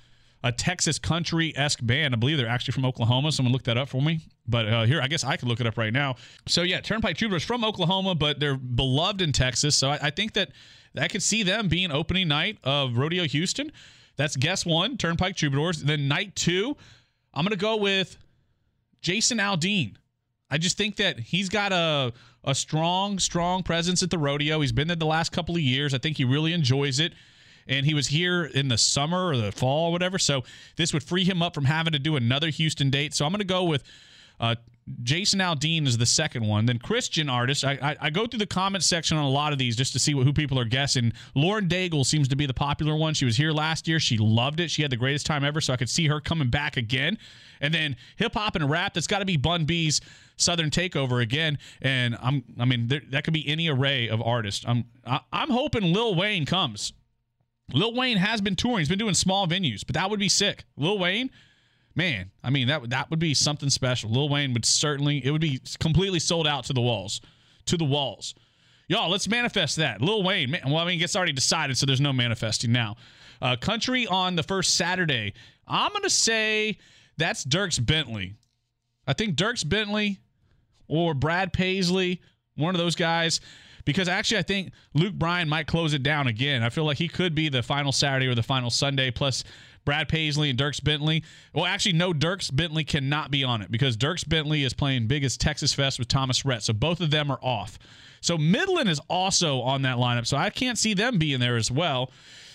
a 0.42 0.52
Texas 0.52 0.98
country 0.98 1.52
esque 1.56 1.84
band. 1.84 2.14
I 2.14 2.16
believe 2.16 2.38
they're 2.38 2.48
actually 2.48 2.72
from 2.72 2.84
Oklahoma. 2.84 3.32
Someone 3.32 3.52
look 3.52 3.64
that 3.64 3.76
up 3.76 3.88
for 3.88 4.00
me. 4.00 4.20
But 4.46 4.68
uh, 4.68 4.84
here, 4.84 5.00
I 5.00 5.08
guess 5.08 5.24
I 5.24 5.36
could 5.36 5.48
look 5.48 5.60
it 5.60 5.66
up 5.66 5.76
right 5.76 5.92
now. 5.92 6.14
So 6.46 6.62
yeah, 6.62 6.80
Turnpike 6.80 7.16
Troubadours 7.16 7.44
from 7.44 7.64
Oklahoma, 7.64 8.14
but 8.14 8.38
they're 8.38 8.56
beloved 8.56 9.20
in 9.20 9.32
Texas. 9.32 9.76
So 9.76 9.90
I, 9.90 9.98
I 10.02 10.10
think 10.10 10.34
that 10.34 10.50
I 10.96 11.08
could 11.08 11.22
see 11.22 11.42
them 11.42 11.68
being 11.68 11.90
opening 11.90 12.28
night 12.28 12.58
of 12.62 12.96
Rodeo 12.96 13.24
Houston. 13.24 13.72
That's 14.16 14.36
guess 14.36 14.64
one, 14.64 14.96
Turnpike 14.96 15.36
Troubadours. 15.36 15.82
Then 15.82 16.08
night 16.08 16.34
two, 16.34 16.76
I'm 17.34 17.44
gonna 17.44 17.56
go 17.56 17.76
with 17.76 18.16
Jason 19.00 19.38
Aldean. 19.38 19.96
I 20.50 20.58
just 20.58 20.76
think 20.76 20.96
that 20.96 21.18
he's 21.20 21.48
got 21.48 21.72
a 21.72 22.12
a 22.44 22.54
strong, 22.54 23.18
strong 23.18 23.62
presence 23.62 24.02
at 24.02 24.10
the 24.10 24.18
rodeo. 24.18 24.60
He's 24.60 24.72
been 24.72 24.88
there 24.88 24.96
the 24.96 25.06
last 25.06 25.32
couple 25.32 25.54
of 25.54 25.60
years. 25.60 25.92
I 25.92 25.98
think 25.98 26.16
he 26.16 26.24
really 26.24 26.52
enjoys 26.52 26.98
it. 26.98 27.12
And 27.66 27.84
he 27.84 27.92
was 27.92 28.06
here 28.06 28.44
in 28.44 28.68
the 28.68 28.78
summer 28.78 29.28
or 29.28 29.36
the 29.36 29.52
fall 29.52 29.88
or 29.88 29.92
whatever. 29.92 30.18
So 30.18 30.44
this 30.76 30.94
would 30.94 31.02
free 31.02 31.24
him 31.24 31.42
up 31.42 31.54
from 31.54 31.66
having 31.66 31.92
to 31.92 31.98
do 31.98 32.16
another 32.16 32.48
Houston 32.48 32.88
date. 32.88 33.12
So 33.12 33.26
I'm 33.26 33.32
going 33.32 33.40
to 33.40 33.44
go 33.44 33.64
with 33.64 33.84
uh, 34.40 34.54
Jason 35.02 35.40
Aldean 35.40 35.86
is 35.86 35.98
the 35.98 36.06
second 36.06 36.46
one. 36.46 36.66
Then 36.66 36.78
Christian 36.78 37.28
artists. 37.28 37.64
I, 37.64 37.72
I, 37.82 37.96
I, 38.00 38.10
go 38.10 38.26
through 38.26 38.38
the 38.38 38.46
comment 38.46 38.84
section 38.84 39.16
on 39.16 39.24
a 39.24 39.28
lot 39.28 39.52
of 39.52 39.58
these 39.58 39.76
just 39.76 39.92
to 39.92 39.98
see 39.98 40.14
what, 40.14 40.24
who 40.24 40.32
people 40.32 40.58
are 40.58 40.64
guessing. 40.64 41.12
Lauren 41.34 41.68
Daigle 41.68 42.04
seems 42.04 42.28
to 42.28 42.36
be 42.36 42.46
the 42.46 42.54
popular 42.54 42.96
one. 42.96 43.14
She 43.14 43.24
was 43.24 43.36
here 43.36 43.52
last 43.52 43.88
year. 43.88 44.00
She 44.00 44.18
loved 44.18 44.60
it. 44.60 44.70
She 44.70 44.82
had 44.82 44.90
the 44.90 44.96
greatest 44.96 45.26
time 45.26 45.44
ever. 45.44 45.60
So 45.60 45.72
I 45.72 45.76
could 45.76 45.90
see 45.90 46.06
her 46.06 46.20
coming 46.20 46.48
back 46.48 46.76
again. 46.76 47.18
And 47.60 47.74
then 47.74 47.96
hip 48.16 48.34
hop 48.34 48.56
and 48.56 48.68
rap. 48.68 48.94
That's 48.94 49.06
got 49.06 49.18
to 49.18 49.24
be 49.24 49.36
Bun 49.36 49.64
B's 49.64 50.00
Southern 50.36 50.70
Takeover 50.70 51.22
again. 51.22 51.58
And 51.82 52.16
I'm 52.22 52.44
I 52.58 52.64
mean 52.64 52.88
there, 52.88 53.02
that 53.10 53.24
could 53.24 53.34
be 53.34 53.48
any 53.48 53.68
array 53.68 54.08
of 54.08 54.22
artists. 54.22 54.64
I'm 54.66 54.84
I, 55.06 55.20
I'm 55.32 55.50
hoping 55.50 55.82
Lil 55.92 56.14
Wayne 56.14 56.46
comes. 56.46 56.92
Lil 57.72 57.94
Wayne 57.94 58.16
has 58.16 58.40
been 58.40 58.56
touring. 58.56 58.78
He's 58.78 58.88
been 58.88 58.98
doing 58.98 59.14
small 59.14 59.46
venues, 59.46 59.84
but 59.86 59.94
that 59.94 60.08
would 60.08 60.20
be 60.20 60.28
sick. 60.28 60.64
Lil 60.76 60.98
Wayne 60.98 61.30
man, 61.98 62.30
I 62.42 62.48
mean 62.48 62.68
that 62.68 62.88
that 62.90 63.10
would 63.10 63.18
be 63.18 63.34
something 63.34 63.68
special. 63.68 64.10
Lil 64.10 64.30
Wayne 64.30 64.54
would 64.54 64.64
certainly 64.64 65.22
it 65.22 65.30
would 65.30 65.42
be 65.42 65.60
completely 65.78 66.20
sold 66.20 66.46
out 66.46 66.64
to 66.64 66.72
the 66.72 66.80
walls, 66.80 67.20
to 67.66 67.76
the 67.76 67.84
walls. 67.84 68.34
Y'all, 68.86 69.10
let's 69.10 69.28
manifest 69.28 69.76
that. 69.76 70.00
Lil 70.00 70.22
Wayne, 70.22 70.50
man, 70.50 70.62
well, 70.66 70.78
I 70.78 70.86
mean, 70.86 71.02
it's 71.02 71.14
already 71.14 71.32
decided, 71.32 71.76
so 71.76 71.84
there's 71.84 72.00
no 72.00 72.12
manifesting 72.14 72.72
now. 72.72 72.96
Uh, 73.42 73.56
country 73.56 74.06
on 74.06 74.36
the 74.36 74.42
first 74.42 74.74
Saturday. 74.74 75.34
I'm 75.66 75.92
gonna 75.92 76.08
say 76.08 76.78
that's 77.18 77.44
Dierks 77.44 77.84
Bentley. 77.84 78.36
I 79.06 79.12
think 79.12 79.36
Dierks 79.36 79.68
Bentley 79.68 80.20
or 80.86 81.12
Brad 81.12 81.52
Paisley, 81.52 82.22
one 82.54 82.74
of 82.74 82.78
those 82.78 82.94
guys. 82.94 83.40
Because 83.84 84.06
actually, 84.06 84.38
I 84.38 84.42
think 84.42 84.72
Luke 84.92 85.14
Bryan 85.14 85.48
might 85.48 85.66
close 85.66 85.94
it 85.94 86.02
down 86.02 86.26
again. 86.26 86.62
I 86.62 86.68
feel 86.68 86.84
like 86.84 86.98
he 86.98 87.08
could 87.08 87.34
be 87.34 87.48
the 87.48 87.62
final 87.62 87.90
Saturday 87.90 88.26
or 88.26 88.34
the 88.34 88.42
final 88.42 88.68
Sunday. 88.68 89.10
Plus, 89.10 89.44
Brad 89.84 90.08
Paisley 90.08 90.50
and 90.50 90.58
Dierks 90.58 90.82
Bentley. 90.82 91.24
Well, 91.54 91.64
actually, 91.64 91.94
no, 91.94 92.12
Dierks 92.12 92.54
Bentley 92.54 92.84
cannot 92.84 93.30
be 93.30 93.44
on 93.44 93.62
it 93.62 93.70
because 93.70 93.96
Dierks 93.96 94.28
Bentley 94.28 94.64
is 94.64 94.74
playing 94.74 95.06
biggest 95.06 95.40
Texas 95.40 95.72
Fest 95.72 95.98
with 95.98 96.08
Thomas 96.08 96.44
Rhett. 96.44 96.62
So 96.62 96.72
both 96.72 97.00
of 97.00 97.10
them 97.10 97.30
are 97.30 97.38
off. 97.42 97.78
So 98.20 98.36
Midland 98.36 98.88
is 98.88 99.00
also 99.08 99.60
on 99.60 99.82
that 99.82 99.96
lineup. 99.96 100.26
So 100.26 100.36
I 100.36 100.50
can't 100.50 100.78
see 100.78 100.94
them 100.94 101.18
being 101.18 101.40
there 101.40 101.56
as 101.56 101.70
well. 101.70 102.10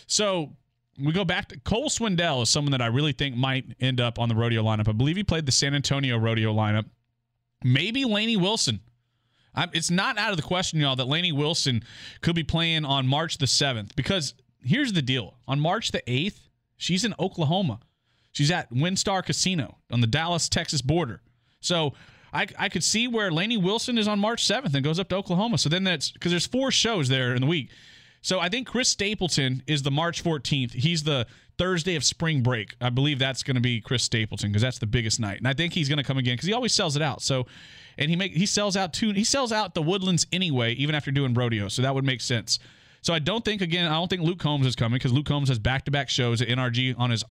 So 0.08 0.52
we 1.00 1.12
go 1.12 1.25
back 1.25 1.50
to 1.50 1.60
Cole 1.60 1.90
Swindell 1.90 2.44
is 2.44 2.50
someone 2.50 2.72
that 2.72 2.81
I 2.81 2.88
really 2.88 3.14
think 3.14 3.36
might 3.36 3.66
end 3.80 4.00
up 4.00 4.19
on 4.19 4.30
the 4.30 4.36
rodeo 4.36 4.64
lineup. 4.64 4.88
I 4.88 4.92
believe 4.92 5.16
he 5.16 5.24
played 5.24 5.46
the 5.46 5.52
San 5.52 5.74
Antonio 5.74 6.18
rodeo 6.18 6.54
lineup. 6.54 6.86
Maybe 7.64 8.06
Lainey 8.06 8.38
Wilson. 8.38 8.81
I'm, 9.56 9.69
it's 9.74 9.92
not 9.92 10.18
out 10.18 10.31
of 10.31 10.38
the 10.38 10.44
question, 10.44 10.80
y'all, 10.80 10.96
that 10.96 11.08
Lainey 11.08 11.31
Wilson 11.31 11.84
could 12.22 12.36
be 12.36 12.44
playing 12.44 12.86
on 12.86 13.08
March 13.08 13.38
the 13.38 13.46
7th 13.46 13.96
because 13.96 14.34
here's 14.64 14.94
the 14.94 15.02
deal. 15.02 15.36
On 15.48 15.60
March 15.60 15.92
the 15.92 16.02
8th, 16.08 16.40
she's 16.83 17.06
in 17.06 17.15
Oklahoma. 17.19 17.80
She's 18.31 18.51
at 18.51 18.71
WinStar 18.71 19.24
Casino 19.25 19.77
on 19.91 20.01
the 20.01 20.07
Dallas 20.07 20.50
Texas 20.50 20.81
border. 20.81 21.21
So 21.62 21.94
I, 22.33 22.47
I 22.57 22.69
could 22.69 22.83
see 22.83 23.07
where 23.07 23.31
Lainey 23.31 23.57
Wilson 23.57 23.97
is 23.97 24.07
on 24.07 24.19
March 24.19 24.45
7th 24.45 24.74
and 24.74 24.83
goes 24.83 25.00
up 25.00 25.07
to 25.09 25.15
Oklahoma. 25.15 25.57
So 25.57 25.69
then 25.69 25.83
that's 25.83 26.12
because 26.12 26.31
there's 26.31 26.47
four 26.47 26.71
shows 26.71 27.07
there 27.07 27.35
in 27.35 27.41
the 27.41 27.47
week. 27.47 27.69
So 28.21 28.39
I 28.39 28.50
think 28.50 28.68
Chris 28.68 28.89
Stapleton 28.89 29.63
is 29.68 29.83
the 29.83 29.91
March 29.91 30.24
14th. 30.24 30.71
He's 30.71 31.03
the 31.03 31.27
Thursday 31.57 31.95
of 31.95 32.03
spring 32.03 32.41
break. 32.41 32.75
I 32.81 32.89
believe 32.89 33.19
that's 33.19 33.44
going 33.44 33.56
to 33.56 33.62
be 33.62 33.80
Chris 33.80 34.03
Stapleton 34.03 34.50
because 34.50 34.62
that's 34.62 34.80
the 34.80 34.88
biggest 34.88 35.19
night, 35.19 35.38
and 35.38 35.47
I 35.47 35.53
think 35.53 35.74
he's 35.74 35.88
going 35.88 35.97
to 35.97 36.03
come 36.03 36.18
again 36.18 36.33
because 36.33 36.47
he 36.47 36.53
always 36.53 36.74
sells 36.74 36.95
it 36.95 37.01
out. 37.01 37.21
So, 37.21 37.45
and 37.97 38.09
he 38.09 38.15
make 38.15 38.31
he 38.31 38.45
sells 38.45 38.75
out 38.75 38.94
too. 38.94 39.12
He 39.12 39.24
sells 39.24 39.51
out 39.51 39.75
the 39.75 39.81
Woodlands 39.81 40.25
anyway, 40.31 40.74
even 40.74 40.95
after 40.95 41.12
doing 41.12 41.33
rodeo. 41.33 41.68
So 41.68 41.81
that 41.81 41.94
would 41.94 42.06
make 42.06 42.21
sense. 42.21 42.59
So 43.04 43.14
I 43.14 43.20
don't 43.20 43.44
think 43.44 43.62
again. 43.62 43.86
I 43.86 43.96
don't 43.96 44.08
think 44.08 44.22
Luke 44.22 44.40
Combs 44.40 44.66
is 44.66 44.78
coming 44.78 44.96
because 44.96 45.12
Luke 45.12 45.26
Combs 45.26 45.50
has 45.50 45.60
back 45.60 45.84
to 45.86 45.92
back 45.92 46.10
shows 46.10 46.42
at 46.42 46.48
NRG 46.48 46.98
on 46.98 47.12
his. 47.12 47.26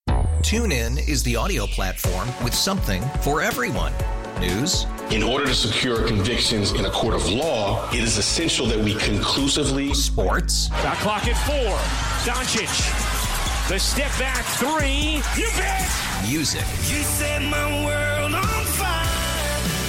Tune 0.43 0.73
in 0.73 0.99
is 0.99 1.23
the 1.23 1.37
audio 1.37 1.67
platform 1.67 2.29
with 2.43 2.53
something 2.53 3.03
for 3.21 3.41
everyone. 3.41 3.93
News. 4.41 4.87
In 5.13 5.23
order 5.23 5.47
to 5.47 5.55
secure 5.55 6.09
convictions 6.09 6.73
in 6.73 6.87
a 6.87 6.91
court 6.91 7.15
of 7.15 7.29
law, 7.29 7.89
it 7.91 8.01
is 8.01 8.19
essential 8.19 8.67
that 8.67 8.79
we 8.79 8.95
conclusively. 8.97 9.95
Sports. 9.95 10.71
Got 10.83 10.97
clock 10.97 11.29
at 11.29 11.37
four. 11.47 11.77
Doncic. 12.27 12.69
The 13.69 13.79
step 13.79 14.11
back 14.19 14.45
three. 14.57 15.23
You 15.41 15.49
bet. 15.57 15.89
Music. 16.29 16.63
You 16.89 17.03
set 17.05 17.43
my 17.43 17.85
world 17.85 18.35
on 18.35 18.65
fire. 18.65 19.05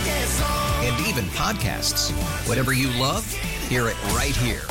Yes. 0.06 0.42
And 0.84 1.08
even 1.08 1.26
podcasts. 1.32 2.12
Whatever 2.48 2.72
you 2.72 2.90
love, 3.00 3.28
hear 3.68 3.88
it 3.88 4.00
right 4.14 4.36
here 4.36 4.71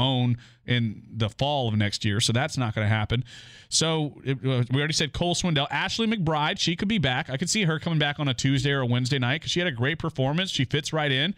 own 0.00 0.38
in 0.66 1.02
the 1.12 1.28
fall 1.28 1.68
of 1.68 1.76
next 1.76 2.04
year, 2.04 2.20
so 2.20 2.32
that's 2.32 2.56
not 2.56 2.74
going 2.74 2.84
to 2.84 2.94
happen. 2.94 3.24
So 3.68 4.20
it, 4.24 4.38
uh, 4.38 4.64
we 4.72 4.78
already 4.78 4.92
said 4.92 5.12
Cole 5.12 5.34
Swindell, 5.34 5.66
Ashley 5.70 6.06
McBryde, 6.06 6.58
she 6.58 6.76
could 6.76 6.88
be 6.88 6.98
back. 6.98 7.30
I 7.30 7.36
could 7.36 7.50
see 7.50 7.64
her 7.64 7.78
coming 7.78 7.98
back 7.98 8.18
on 8.18 8.28
a 8.28 8.34
Tuesday 8.34 8.72
or 8.72 8.80
a 8.80 8.86
Wednesday 8.86 9.18
night 9.18 9.40
because 9.40 9.50
she 9.50 9.60
had 9.60 9.68
a 9.68 9.72
great 9.72 9.98
performance. 9.98 10.50
She 10.50 10.64
fits 10.64 10.92
right 10.92 11.12
in, 11.12 11.34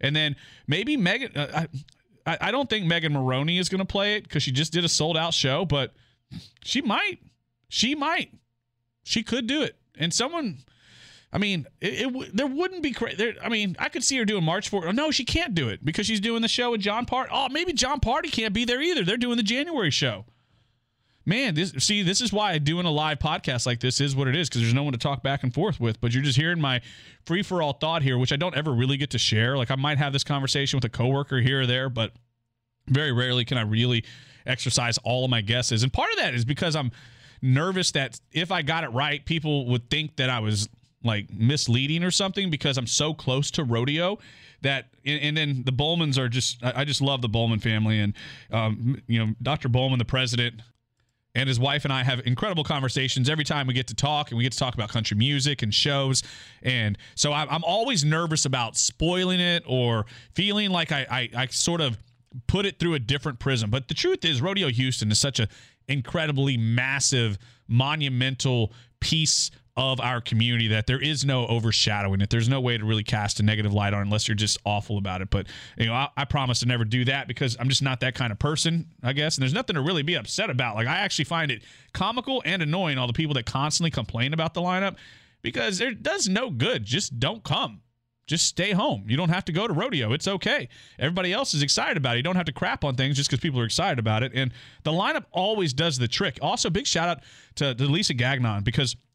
and 0.00 0.14
then 0.14 0.36
maybe 0.66 0.96
Megan. 0.96 1.36
Uh, 1.36 1.66
I, 2.26 2.38
I 2.40 2.50
don't 2.50 2.70
think 2.70 2.86
Megan 2.86 3.12
Moroney 3.12 3.58
is 3.58 3.68
going 3.68 3.80
to 3.80 3.84
play 3.84 4.16
it 4.16 4.24
because 4.24 4.42
she 4.42 4.52
just 4.52 4.72
did 4.72 4.84
a 4.84 4.88
sold 4.88 5.16
out 5.16 5.34
show, 5.34 5.64
but 5.64 5.92
she 6.62 6.82
might. 6.82 7.18
She 7.68 7.94
might. 7.94 8.32
She 9.02 9.22
could 9.22 9.46
do 9.46 9.62
it, 9.62 9.76
and 9.98 10.12
someone 10.14 10.58
I 11.32 11.38
mean, 11.38 11.66
it, 11.80 12.06
it 12.06 12.36
there 12.36 12.46
wouldn't 12.46 12.82
be 12.82 12.92
crazy. 12.92 13.34
I 13.42 13.48
mean, 13.48 13.74
I 13.78 13.88
could 13.88 14.04
see 14.04 14.18
her 14.18 14.24
doing 14.24 14.44
March 14.44 14.70
4th. 14.70 14.86
Oh, 14.86 14.90
no, 14.90 15.10
she 15.10 15.24
can't 15.24 15.54
do 15.54 15.68
it 15.68 15.84
because 15.84 16.06
she's 16.06 16.20
doing 16.20 16.42
the 16.42 16.48
show 16.48 16.72
with 16.72 16.80
Jon 16.82 17.06
Pardi. 17.06 17.28
Oh, 17.30 17.48
maybe 17.48 17.72
Jon 17.72 18.00
Pardi 18.00 18.30
can't 18.30 18.52
be 18.52 18.64
there 18.64 18.82
either. 18.82 19.02
They're 19.04 19.16
doing 19.16 19.38
the 19.38 19.42
January 19.42 19.90
show. 19.90 20.26
Man, 21.24 21.54
this 21.54 21.72
see, 21.78 22.02
this 22.02 22.20
is 22.20 22.32
why 22.32 22.58
doing 22.58 22.84
a 22.84 22.90
live 22.90 23.20
podcast 23.20 23.64
like 23.64 23.78
this 23.78 24.00
is 24.00 24.16
what 24.16 24.26
it 24.26 24.34
is 24.34 24.48
because 24.48 24.60
there's 24.60 24.74
no 24.74 24.82
one 24.82 24.92
to 24.92 24.98
talk 24.98 25.22
back 25.22 25.44
and 25.44 25.54
forth 25.54 25.78
with. 25.78 26.00
But 26.00 26.12
you're 26.12 26.22
just 26.22 26.36
hearing 26.36 26.60
my 26.60 26.80
free 27.24 27.42
for 27.42 27.62
all 27.62 27.74
thought 27.74 28.02
here, 28.02 28.18
which 28.18 28.32
I 28.32 28.36
don't 28.36 28.56
ever 28.56 28.72
really 28.72 28.96
get 28.96 29.10
to 29.10 29.18
share. 29.18 29.56
Like 29.56 29.70
I 29.70 29.76
might 29.76 29.98
have 29.98 30.12
this 30.12 30.24
conversation 30.24 30.76
with 30.76 30.84
a 30.84 30.88
coworker 30.88 31.38
here 31.38 31.60
or 31.60 31.66
there, 31.66 31.88
but 31.88 32.12
very 32.88 33.12
rarely 33.12 33.44
can 33.44 33.56
I 33.56 33.62
really 33.62 34.04
exercise 34.44 34.98
all 34.98 35.24
of 35.24 35.30
my 35.30 35.40
guesses. 35.40 35.84
And 35.84 35.92
part 35.92 36.10
of 36.10 36.18
that 36.18 36.34
is 36.34 36.44
because 36.44 36.74
I'm 36.74 36.90
nervous 37.40 37.92
that 37.92 38.20
if 38.32 38.50
I 38.50 38.62
got 38.62 38.82
it 38.82 38.88
right, 38.88 39.24
people 39.24 39.66
would 39.66 39.88
think 39.90 40.16
that 40.16 40.28
I 40.28 40.40
was 40.40 40.68
like 41.04 41.32
misleading 41.32 42.04
or 42.04 42.10
something 42.10 42.50
because 42.50 42.78
I'm 42.78 42.86
so 42.86 43.14
close 43.14 43.50
to 43.52 43.64
rodeo 43.64 44.18
that 44.62 44.86
and, 45.04 45.20
and 45.22 45.36
then 45.36 45.62
the 45.64 45.72
Bolemans 45.72 46.18
are 46.18 46.28
just 46.28 46.62
I, 46.62 46.72
I 46.76 46.84
just 46.84 47.00
love 47.00 47.22
the 47.22 47.28
Boleman 47.28 47.60
family 47.60 48.00
and 48.00 48.14
um, 48.50 49.02
you 49.06 49.18
know 49.18 49.34
Dr. 49.42 49.68
Boleman 49.68 49.98
the 49.98 50.04
president 50.04 50.62
and 51.34 51.48
his 51.48 51.58
wife 51.58 51.84
and 51.84 51.92
I 51.92 52.02
have 52.02 52.20
incredible 52.26 52.64
conversations 52.64 53.28
every 53.28 53.44
time 53.44 53.66
we 53.66 53.74
get 53.74 53.86
to 53.88 53.94
talk, 53.94 54.30
and 54.30 54.36
we 54.36 54.44
get 54.44 54.52
to 54.52 54.58
talk 54.58 54.74
about 54.74 54.90
country 54.90 55.16
music 55.16 55.62
and 55.62 55.72
shows. 55.72 56.22
And 56.62 56.98
so 57.14 57.32
I'm, 57.32 57.64
always 57.64 58.04
nervous 58.04 58.44
about 58.44 58.76
spoiling 58.76 59.40
it 59.40 59.62
or 59.66 60.04
feeling 60.34 60.70
like 60.70 60.92
I, 60.92 61.06
I, 61.10 61.42
I 61.42 61.46
sort 61.46 61.80
of 61.80 61.96
put 62.46 62.66
it 62.66 62.78
through 62.78 62.94
a 62.94 62.98
different 62.98 63.38
prism. 63.38 63.70
But 63.70 63.88
the 63.88 63.94
truth 63.94 64.24
is, 64.24 64.42
Rodeo 64.42 64.68
Houston 64.68 65.10
is 65.10 65.18
such 65.18 65.40
a 65.40 65.48
incredibly 65.88 66.56
massive, 66.56 67.38
monumental 67.66 68.72
piece 69.00 69.50
of 69.76 70.00
our 70.00 70.20
community 70.20 70.68
that 70.68 70.86
there 70.86 71.00
is 71.00 71.24
no 71.24 71.46
overshadowing 71.46 72.20
it. 72.20 72.28
There's 72.28 72.48
no 72.48 72.60
way 72.60 72.76
to 72.76 72.84
really 72.84 73.04
cast 73.04 73.40
a 73.40 73.42
negative 73.42 73.72
light 73.72 73.94
on 73.94 74.02
unless 74.02 74.28
you're 74.28 74.34
just 74.34 74.58
awful 74.66 74.98
about 74.98 75.22
it. 75.22 75.30
But 75.30 75.46
you 75.78 75.86
know, 75.86 75.94
I, 75.94 76.08
I, 76.14 76.24
promise 76.26 76.60
to 76.60 76.66
never 76.66 76.84
do 76.84 77.06
that 77.06 77.26
because 77.26 77.56
I'm 77.58 77.70
just 77.70 77.82
not 77.82 78.00
that 78.00 78.14
kind 78.14 78.32
of 78.32 78.38
person, 78.38 78.86
I 79.02 79.14
guess. 79.14 79.36
And 79.36 79.42
there's 79.42 79.54
nothing 79.54 79.74
to 79.74 79.80
really 79.80 80.02
be 80.02 80.14
upset 80.14 80.50
about. 80.50 80.74
Like 80.74 80.86
I 80.86 80.98
actually 80.98 81.24
find 81.24 81.50
it 81.50 81.62
comical 81.94 82.42
and 82.44 82.60
annoying 82.60 82.98
all 82.98 83.06
the 83.06 83.14
people 83.14 83.32
that 83.34 83.46
constantly 83.46 83.90
complain 83.90 84.34
about 84.34 84.52
the 84.52 84.60
lineup 84.60 84.96
because 85.40 85.80
it 85.80 86.02
does 86.02 86.28
no 86.28 86.50
good. 86.50 86.84
Just 86.84 87.18
don't 87.18 87.42
come. 87.42 87.80
Just 88.26 88.46
stay 88.46 88.72
home. 88.72 89.04
You 89.08 89.16
don't 89.16 89.30
have 89.30 89.44
to 89.46 89.52
go 89.52 89.66
to 89.66 89.72
rodeo. 89.72 90.12
It's 90.12 90.28
okay. 90.28 90.68
Everybody 90.98 91.32
else 91.32 91.54
is 91.54 91.62
excited 91.62 91.96
about 91.96 92.14
it. 92.14 92.18
You 92.18 92.22
don't 92.22 92.36
have 92.36 92.44
to 92.44 92.52
crap 92.52 92.84
on 92.84 92.94
things 92.94 93.16
just 93.16 93.30
because 93.30 93.40
people 93.40 93.58
are 93.58 93.64
excited 93.64 93.98
about 93.98 94.22
it. 94.22 94.32
And 94.34 94.52
the 94.84 94.92
lineup 94.92 95.24
always 95.32 95.72
does 95.72 95.98
the 95.98 96.08
trick. 96.08 96.38
Also, 96.42 96.68
big 96.68 96.86
shout 96.86 97.08
out 97.08 97.20
to, 97.56 97.74
to 97.74 97.84
Lisa 97.84 98.12
Gagnon 98.12 98.64
because– 98.64 98.96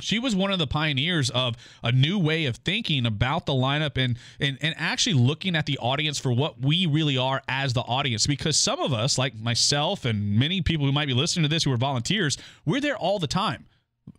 she 0.00 0.18
was 0.18 0.36
one 0.36 0.50
of 0.50 0.58
the 0.58 0.66
pioneers 0.66 1.30
of 1.30 1.56
a 1.82 1.90
new 1.90 2.18
way 2.18 2.46
of 2.46 2.56
thinking 2.56 3.06
about 3.06 3.46
the 3.46 3.52
lineup 3.52 3.96
and, 3.96 4.18
and 4.40 4.58
and 4.60 4.74
actually 4.78 5.14
looking 5.14 5.56
at 5.56 5.66
the 5.66 5.78
audience 5.78 6.18
for 6.18 6.32
what 6.32 6.60
we 6.60 6.86
really 6.86 7.16
are 7.16 7.42
as 7.48 7.72
the 7.72 7.80
audience. 7.80 8.26
Because 8.26 8.56
some 8.56 8.80
of 8.80 8.92
us 8.92 9.16
like 9.18 9.34
myself 9.34 10.04
and 10.04 10.38
many 10.38 10.60
people 10.60 10.86
who 10.86 10.92
might 10.92 11.06
be 11.06 11.14
listening 11.14 11.44
to 11.44 11.48
this 11.48 11.64
who 11.64 11.72
are 11.72 11.76
volunteers 11.76 12.36
we're 12.64 12.80
there 12.80 12.96
all 12.96 13.18
the 13.18 13.26
time. 13.26 13.66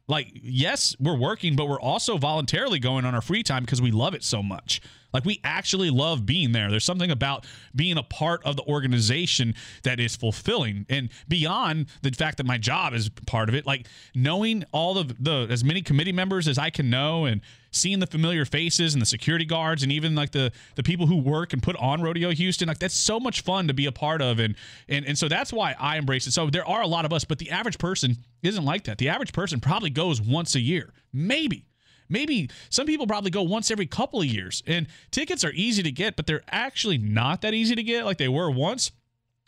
Like 0.08 0.32
yes 0.34 0.96
we're 1.00 1.18
working 1.18 1.56
but 1.56 1.68
we're 1.68 1.80
also 1.80 2.18
voluntarily 2.18 2.80
going 2.80 3.06
on 3.06 3.14
our 3.14 3.22
free 3.22 3.44
time 3.44 3.64
because 3.64 3.82
we 3.82 3.92
love 3.92 4.14
it 4.14 4.24
so 4.24 4.42
much 4.42 4.82
like 5.18 5.26
we 5.26 5.40
actually 5.44 5.90
love 5.90 6.28
being 6.28 6.52
there. 6.52 6.70
There's 6.70 6.86
something 6.86 7.10
about 7.10 7.48
being 7.76 7.98
a 7.98 8.04
part 8.04 8.44
of 8.46 8.56
the 8.56 8.64
organization 8.64 9.56
that 9.82 10.00
is 10.00 10.16
fulfilling 10.16 10.86
and 10.90 11.10
beyond 11.28 11.88
the 12.04 12.12
fact 12.12 12.38
that 12.38 12.46
my 12.46 12.60
job 12.60 12.94
is 12.94 13.10
part 13.26 13.50
of 13.50 13.56
it, 13.56 13.66
like 13.66 13.88
knowing 14.14 14.64
all 14.72 15.00
of 15.00 15.24
the 15.24 15.48
as 15.50 15.64
many 15.64 15.82
committee 15.82 16.12
members 16.12 16.48
as 16.48 16.60
I 16.60 16.70
can 16.70 16.92
know 16.92 17.26
and 17.26 17.42
seeing 17.72 18.00
the 18.00 18.06
familiar 18.08 18.46
faces 18.46 18.94
and 18.94 19.02
the 19.02 19.08
security 19.08 19.46
guards 19.46 19.82
and 19.82 19.92
even 19.92 20.14
like 20.14 20.32
the 20.32 20.52
the 20.76 20.84
people 20.84 21.08
who 21.08 21.18
work 21.18 21.54
and 21.54 21.64
put 21.64 21.76
on 21.78 22.02
Rodeo 22.02 22.30
Houston, 22.30 22.68
like 22.68 22.80
that's 22.80 22.96
so 22.96 23.20
much 23.20 23.42
fun 23.42 23.68
to 23.68 23.74
be 23.74 23.88
a 23.88 23.92
part 23.92 24.22
of 24.22 24.38
and 24.38 24.56
and 24.88 25.04
and 25.06 25.18
so 25.18 25.28
that's 25.28 25.52
why 25.52 25.76
I 25.80 25.98
embrace 25.98 26.28
it. 26.28 26.32
So 26.32 26.50
there 26.52 26.68
are 26.68 26.84
a 26.84 26.88
lot 26.88 27.06
of 27.06 27.12
us, 27.12 27.24
but 27.24 27.40
the 27.40 27.50
average 27.50 27.80
person 27.80 28.18
isn't 28.44 28.64
like 28.64 28.84
that. 28.84 29.00
The 29.00 29.10
average 29.10 29.34
person 29.34 29.60
probably 29.60 29.90
goes 29.90 30.22
once 30.22 30.54
a 30.54 30.62
year, 30.62 30.94
maybe 31.12 31.67
maybe 32.10 32.50
some 32.70 32.86
people 32.86 33.08
probably 33.08 33.32
go 33.32 33.44
once 33.44 33.72
every 33.72 33.88
couple 33.88 34.22
of 34.22 34.28
years. 34.28 34.64
And 34.66 34.88
tickets 35.12 35.44
are 35.44 35.52
easy 35.52 35.84
to 35.84 35.92
get, 35.92 36.16
but 36.16 36.26
they're 36.28 36.44
actually 36.50 36.98
not 36.98 37.42
that 37.42 37.54
easy 37.54 37.76
to 37.76 37.84
get 37.84 38.06
like 38.06 38.18
they 38.18 38.28
were 38.28 38.50
once. 38.50 38.92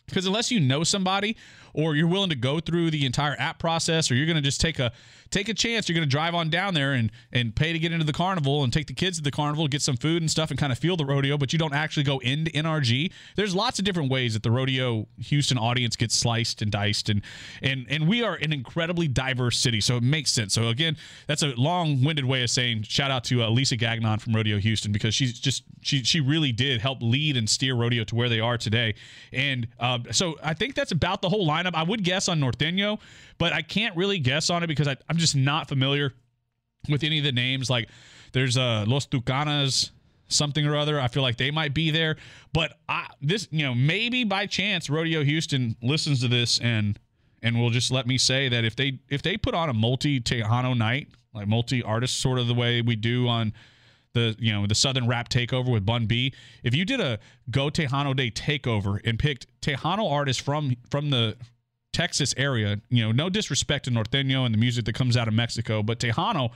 Because 0.06 0.26
unless 0.26 0.50
you 0.50 0.58
know 0.58 0.82
somebody 0.82 1.36
or 1.74 1.94
you're 1.94 2.08
willing 2.08 2.30
to 2.30 2.36
go 2.36 2.60
through 2.60 2.90
the 2.90 3.06
entire 3.06 3.36
app 3.38 3.58
process 3.58 4.10
or 4.10 4.14
you're 4.14 4.26
going 4.26 4.36
to 4.36 4.42
just 4.42 4.60
take 4.60 4.78
a 4.78 4.92
take 5.30 5.48
a 5.48 5.54
chance. 5.54 5.88
You're 5.88 5.94
going 5.94 6.08
to 6.08 6.10
drive 6.10 6.34
on 6.34 6.50
down 6.50 6.74
there 6.74 6.92
and 6.92 7.10
and 7.32 7.54
pay 7.54 7.72
to 7.72 7.78
get 7.78 7.92
into 7.92 8.04
the 8.04 8.12
carnival 8.12 8.62
and 8.62 8.72
take 8.72 8.86
the 8.86 8.94
kids 8.94 9.18
to 9.18 9.22
the 9.22 9.30
carnival, 9.30 9.66
get 9.68 9.82
some 9.82 9.96
food 9.96 10.22
and 10.22 10.30
stuff, 10.30 10.50
and 10.50 10.58
kind 10.58 10.72
of 10.72 10.78
feel 10.78 10.96
the 10.96 11.04
rodeo. 11.04 11.38
But 11.38 11.52
you 11.52 11.58
don't 11.58 11.74
actually 11.74 12.02
go 12.02 12.18
into 12.18 12.50
NRG. 12.50 13.12
There's 13.36 13.54
lots 13.54 13.78
of 13.78 13.84
different 13.84 14.10
ways 14.10 14.34
that 14.34 14.42
the 14.42 14.50
rodeo 14.50 15.06
Houston 15.18 15.58
audience 15.58 15.96
gets 15.96 16.14
sliced 16.14 16.62
and 16.62 16.70
diced, 16.70 17.08
and 17.08 17.22
and 17.62 17.86
and 17.88 18.08
we 18.08 18.22
are 18.22 18.34
an 18.34 18.52
incredibly 18.52 19.08
diverse 19.08 19.58
city, 19.58 19.80
so 19.80 19.96
it 19.96 20.02
makes 20.02 20.30
sense. 20.30 20.54
So 20.54 20.68
again, 20.68 20.96
that's 21.26 21.42
a 21.42 21.54
long-winded 21.56 22.24
way 22.24 22.42
of 22.42 22.50
saying 22.50 22.82
shout 22.82 23.10
out 23.10 23.24
to 23.24 23.42
uh, 23.42 23.50
Lisa 23.50 23.76
Gagnon 23.76 24.18
from 24.18 24.34
Rodeo 24.34 24.58
Houston 24.58 24.92
because 24.92 25.14
she's 25.14 25.38
just 25.38 25.64
she 25.82 26.02
she 26.02 26.20
really 26.20 26.52
did 26.52 26.80
help 26.80 27.02
lead 27.02 27.36
and 27.36 27.48
steer 27.48 27.74
rodeo 27.74 28.04
to 28.04 28.14
where 28.14 28.28
they 28.28 28.40
are 28.40 28.58
today. 28.58 28.94
And 29.32 29.68
uh, 29.78 29.98
so 30.10 30.36
I 30.42 30.54
think 30.54 30.74
that's 30.74 30.92
about 30.92 31.22
the 31.22 31.28
whole 31.28 31.46
lineup. 31.62 31.74
I 31.74 31.82
would 31.82 32.04
guess 32.04 32.28
on 32.28 32.40
Norteño, 32.40 33.00
but 33.38 33.52
I 33.52 33.62
can't 33.62 33.96
really 33.96 34.18
guess 34.18 34.50
on 34.50 34.62
it 34.62 34.66
because 34.66 34.88
I, 34.88 34.96
I'm 35.08 35.16
just 35.16 35.36
not 35.36 35.68
familiar 35.68 36.12
with 36.88 37.04
any 37.04 37.18
of 37.18 37.24
the 37.24 37.32
names. 37.32 37.70
Like 37.70 37.88
there's 38.32 38.56
uh, 38.56 38.84
Los 38.86 39.06
Tucanes, 39.06 39.90
something 40.28 40.66
or 40.66 40.76
other. 40.76 41.00
I 41.00 41.08
feel 41.08 41.22
like 41.22 41.36
they 41.36 41.50
might 41.50 41.74
be 41.74 41.90
there, 41.90 42.16
but 42.52 42.78
I 42.88 43.06
this 43.20 43.48
you 43.50 43.64
know 43.64 43.74
maybe 43.74 44.24
by 44.24 44.46
chance 44.46 44.88
Rodeo 44.88 45.24
Houston 45.24 45.76
listens 45.82 46.20
to 46.20 46.28
this 46.28 46.58
and 46.60 46.98
and 47.42 47.58
will 47.58 47.70
just 47.70 47.90
let 47.90 48.06
me 48.06 48.18
say 48.18 48.48
that 48.48 48.64
if 48.64 48.76
they 48.76 48.98
if 49.08 49.22
they 49.22 49.36
put 49.36 49.54
on 49.54 49.68
a 49.68 49.74
multi 49.74 50.20
Tejano 50.20 50.76
night, 50.76 51.08
like 51.34 51.46
multi 51.46 51.82
artist 51.82 52.20
sort 52.20 52.38
of 52.38 52.46
the 52.46 52.54
way 52.54 52.82
we 52.82 52.96
do 52.96 53.28
on 53.28 53.52
the 54.12 54.34
you 54.38 54.52
know 54.52 54.66
the 54.66 54.74
Southern 54.74 55.06
Rap 55.06 55.28
Takeover 55.28 55.70
with 55.70 55.86
Bun 55.86 56.06
B. 56.06 56.32
If 56.62 56.74
you 56.74 56.84
did 56.84 57.00
a 57.00 57.18
Go 57.50 57.68
Tejano 57.68 58.14
Day 58.16 58.30
takeover 58.30 59.00
and 59.04 59.18
picked 59.18 59.46
Tejano 59.60 60.10
artists 60.10 60.42
from 60.42 60.76
from 60.90 61.10
the 61.10 61.36
Texas 61.92 62.34
area, 62.36 62.80
you 62.88 63.04
know, 63.04 63.12
no 63.12 63.28
disrespect 63.28 63.86
to 63.86 63.90
Norteño 63.90 64.46
and 64.46 64.54
the 64.54 64.58
music 64.58 64.84
that 64.84 64.94
comes 64.94 65.16
out 65.16 65.28
of 65.28 65.34
Mexico, 65.34 65.82
but 65.82 65.98
Tejano, 65.98 66.50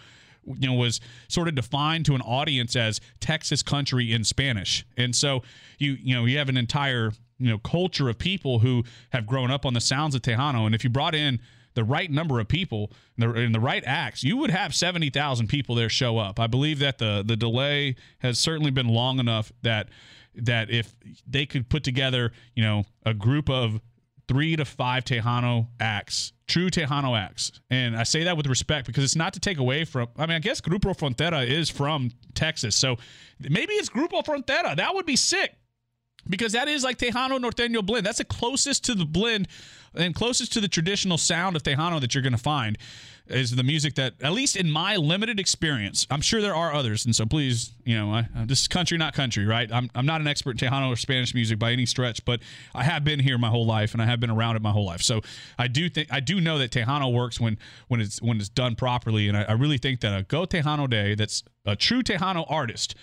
you 0.47 0.69
know, 0.69 0.75
was 0.75 1.01
sort 1.29 1.49
of 1.49 1.55
defined 1.55 2.07
to 2.07 2.15
an 2.15 2.21
audience 2.21 2.77
as 2.77 3.01
Texas 3.21 3.63
country 3.63 4.13
in 4.13 4.23
Spanish. 4.25 4.87
And 4.97 5.15
so 5.15 5.43
you, 5.79 5.97
you 6.01 6.15
know, 6.15 6.25
you 6.25 6.39
have 6.39 6.49
an 6.49 6.57
entire, 6.57 7.13
you 7.39 7.49
know, 7.49 7.59
culture 7.59 8.09
of 8.09 8.19
people 8.19 8.61
who 8.61 8.85
have 9.11 9.27
grown 9.27 9.51
up 9.51 9.67
on 9.67 9.75
the 9.75 9.81
sounds 9.81 10.15
of 10.15 10.23
Tejano. 10.23 10.67
And 10.67 10.75
if 10.75 10.85
you 10.85 10.91
brought 10.91 11.15
in 11.15 11.41
the 11.75 11.85
right 11.85 12.11
number 12.11 12.41
of 12.41 12.49
people 12.49 12.93
in 13.19 13.53
the 13.53 13.61
right 13.61 13.83
acts, 13.85 14.23
you 14.23 14.37
would 14.37 14.51
have 14.51 14.75
70,000 14.75 15.49
people 15.49 15.75
there 15.75 15.89
show 15.89 16.19
up. 16.19 16.39
I 16.41 16.47
believe 16.47 16.79
that 16.81 16.99
the 16.99 17.23
the 17.27 17.37
delay 17.37 17.97
has 18.19 18.39
certainly 18.39 18.71
been 18.71 18.89
long 18.89 19.19
enough 19.19 19.53
that 19.63 19.89
that 20.37 20.71
if 20.71 20.95
they 21.27 21.47
could 21.47 21.69
put 21.69 21.85
together, 21.85 22.33
you 22.55 22.63
know, 22.63 22.85
a 23.05 23.15
group 23.15 23.49
of 23.49 23.81
three 24.27 24.57
to 24.57 24.65
five 24.65 25.05
Tejano 25.05 25.69
acts, 25.81 26.33
true 26.47 26.71
Tejano 26.71 27.19
acts. 27.19 27.53
And 27.71 27.97
I 27.97 28.05
say 28.05 28.25
that 28.25 28.37
with 28.37 28.47
respect 28.47 28.87
because 28.87 29.05
it's 29.05 29.17
not 29.17 29.35
to 29.35 29.41
take 29.41 29.59
away 29.59 29.85
from, 29.85 30.09
I 30.17 30.27
mean, 30.27 30.37
I 30.37 30.41
guess 30.41 30.61
Grupo 30.61 30.97
Frontera 30.97 31.47
is 31.47 31.69
from 31.69 32.11
Texas. 32.35 32.75
So 32.75 32.97
maybe 33.39 33.75
it's 33.75 33.91
Grupo 33.91 34.25
Frontera. 34.25 34.77
That 34.77 34.95
would 34.95 35.07
be 35.07 35.17
sick 35.17 35.55
because 36.29 36.53
that 36.53 36.69
is 36.69 36.85
like 36.85 36.99
Tejano 36.99 37.39
Norteño 37.39 37.85
blend. 37.85 38.07
That's 38.07 38.19
the 38.19 38.25
closest 38.25 38.85
to 38.87 38.95
the 38.95 39.05
blend 39.05 39.49
and 39.95 40.15
closest 40.15 40.53
to 40.55 40.61
the 40.61 40.69
traditional 40.69 41.19
sound 41.19 41.57
of 41.57 41.63
Tejano 41.63 42.01
that 42.01 42.15
you're 42.15 42.23
going 42.23 42.33
to 42.33 42.39
find 42.39 42.79
is 43.27 43.57
the 43.57 43.63
music 43.63 43.95
that, 43.95 44.13
at 44.21 44.33
least 44.33 44.55
in 44.55 44.71
my 44.71 44.97
limited 44.97 45.41
experience, 45.41 46.07
I'm 46.11 46.21
sure 46.21 46.43
there 46.43 46.55
are 46.55 46.75
others. 46.75 47.07
And 47.07 47.17
so 47.17 47.25
please, 47.25 47.73
you 47.85 47.97
know, 47.97 48.13
I, 48.13 48.29
this 48.45 48.61
is 48.61 48.69
country, 48.69 48.99
not 48.99 49.15
country, 49.15 49.47
right? 49.47 49.71
I'm, 49.73 49.91
I'm 49.95 50.05
not 50.05 50.21
an 50.21 50.27
expert 50.27 50.61
in 50.61 50.69
Tejano 50.69 50.93
or 50.93 50.97
Spanish 50.97 51.35
music 51.35 51.59
by 51.59 51.73
any 51.73 51.87
stretch, 51.87 52.25
but 52.27 52.41
I 52.75 52.85
have 52.85 53.03
been 53.03 53.21
here 53.21 53.39
my 53.39 53.49
whole 53.49 53.65
life 53.65 53.95
and 53.95 54.03
I 54.03 54.07
have 54.07 54.21
been 54.21 54.31
around 54.31 54.57
it 54.57 54.63
my 54.63 54.73
whole 54.73 54.85
life. 54.85 55.01
So 55.01 55.23
I 55.59 55.69
do 55.69 55.89
think, 55.89 56.13
I 56.13 56.21
do 56.21 56.39
know 56.39 56.59
that 56.59 56.71
Tejano 56.71 57.13
works 57.13 57.41
when, 57.41 57.59
when 57.89 58.01
it's, 58.01 58.21
when 58.21 58.39
it's 58.39 58.51
done 58.51 58.75
properly. 58.75 59.29
And 59.29 59.39
I, 59.39 59.45
I 59.45 59.53
really 59.53 59.79
think 59.79 60.01
that 60.01 60.19
a 60.19 60.23
Go 60.25 60.45
Tejano 60.45 60.89
Day 60.89 61.15
that's 61.15 61.43
a 61.65 61.77
true 61.77 62.03
Tejano 62.03 62.45
artist 62.51 62.95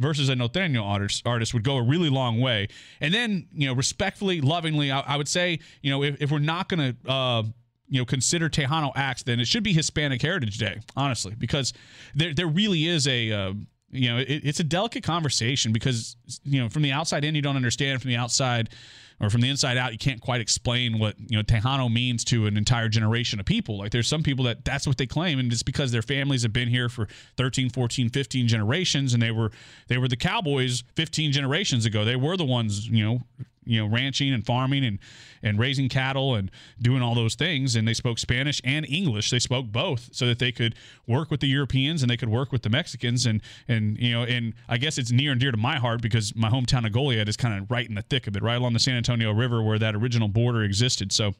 versus 0.00 0.28
a 0.28 0.34
norteño 0.34 0.82
artist, 0.82 1.22
artist 1.26 1.54
would 1.54 1.62
go 1.62 1.76
a 1.76 1.82
really 1.82 2.08
long 2.08 2.40
way. 2.40 2.68
And 3.00 3.14
then, 3.14 3.46
you 3.52 3.66
know, 3.66 3.74
respectfully, 3.74 4.40
lovingly, 4.40 4.90
I, 4.90 5.00
I 5.00 5.16
would 5.16 5.28
say, 5.28 5.60
you 5.82 5.90
know, 5.90 6.02
if, 6.02 6.20
if 6.20 6.30
we're 6.32 6.38
not 6.40 6.68
going 6.68 6.94
to, 6.94 7.10
uh, 7.10 7.42
you 7.88 8.00
know, 8.00 8.04
consider 8.04 8.48
Tejano 8.48 8.92
acts, 8.94 9.24
then 9.24 9.40
it 9.40 9.46
should 9.46 9.62
be 9.62 9.72
Hispanic 9.72 10.22
Heritage 10.22 10.58
Day, 10.58 10.80
honestly, 10.96 11.34
because 11.36 11.72
there 12.14 12.32
there 12.32 12.46
really 12.46 12.86
is 12.86 13.08
a 13.08 13.32
uh, 13.32 13.52
you 13.90 14.08
know 14.08 14.18
it, 14.18 14.42
it's 14.44 14.60
a 14.60 14.64
delicate 14.64 15.02
conversation 15.02 15.72
because 15.72 16.16
you 16.44 16.62
know 16.62 16.68
from 16.68 16.82
the 16.82 16.92
outside 16.92 17.24
in 17.24 17.34
you 17.34 17.42
don't 17.42 17.56
understand, 17.56 18.00
from 18.00 18.10
the 18.10 18.16
outside 18.16 18.70
or 19.20 19.28
from 19.28 19.42
the 19.42 19.48
inside 19.48 19.76
out, 19.76 19.92
you 19.92 19.98
can't 19.98 20.20
quite 20.20 20.40
explain 20.40 20.98
what 20.98 21.14
you 21.18 21.36
know 21.36 21.42
Tejano 21.42 21.92
means 21.92 22.24
to 22.24 22.46
an 22.46 22.56
entire 22.56 22.88
generation 22.88 23.38
of 23.38 23.46
people. 23.46 23.78
Like 23.78 23.92
there's 23.92 24.08
some 24.08 24.22
people 24.22 24.44
that 24.46 24.64
that's 24.64 24.86
what 24.86 24.96
they 24.96 25.06
claim, 25.06 25.38
and 25.38 25.52
it's 25.52 25.62
because 25.62 25.92
their 25.92 26.02
families 26.02 26.42
have 26.42 26.52
been 26.52 26.68
here 26.68 26.88
for 26.88 27.06
13, 27.36 27.70
14, 27.70 28.08
15 28.08 28.48
generations, 28.48 29.12
and 29.12 29.22
they 29.22 29.30
were 29.30 29.50
they 29.88 29.98
were 29.98 30.08
the 30.08 30.16
cowboys 30.16 30.82
15 30.96 31.32
generations 31.32 31.84
ago. 31.84 32.04
They 32.04 32.16
were 32.16 32.36
the 32.36 32.46
ones 32.46 32.88
you 32.88 33.04
know 33.04 33.22
you 33.64 33.80
know 33.80 33.86
ranching 33.86 34.32
and 34.32 34.44
farming 34.44 34.84
and 34.84 34.98
and 35.42 35.58
raising 35.58 35.88
cattle 35.88 36.34
and 36.34 36.50
doing 36.80 37.02
all 37.02 37.14
those 37.14 37.34
things. 37.34 37.76
And 37.76 37.86
they 37.86 37.94
spoke 37.94 38.18
spanish 38.18 38.60
and 38.64 38.86
english. 38.88 39.30
They 39.30 39.38
spoke 39.38 39.66
both 39.66 40.08
so 40.12 40.26
that 40.26 40.38
they 40.38 40.52
could 40.52 40.74
work 41.06 41.30
with 41.30 41.40
the 41.40 41.48
europeans 41.48 42.02
and 42.02 42.10
they 42.10 42.16
could 42.16 42.28
work 42.28 42.52
with 42.52 42.62
the 42.62 42.70
mexicans. 42.70 43.26
And 43.26 43.42
and 43.68 43.98
you 43.98 44.12
know 44.12 44.22
and 44.22 44.54
i 44.68 44.76
guess 44.76 44.98
it's 44.98 45.10
near 45.10 45.32
and 45.32 45.40
dear 45.40 45.50
to 45.50 45.56
my 45.56 45.78
heart 45.78 46.02
because 46.02 46.34
my 46.34 46.48
hometown 46.48 46.86
of 46.86 46.92
goliad 46.92 47.28
is 47.28 47.36
kind 47.36 47.60
of 47.60 47.70
right 47.70 47.88
in 47.88 47.94
the 47.94 48.02
thick 48.02 48.26
of 48.26 48.36
it 48.36 48.42
right 48.42 48.56
along 48.56 48.72
the 48.72 48.78
san 48.78 48.96
antonio 48.96 49.32
river 49.32 49.62
where 49.62 49.78
that 49.78 49.94
original 49.94 50.28
border 50.28 50.62
existed. 50.62 51.12
So 51.12 51.34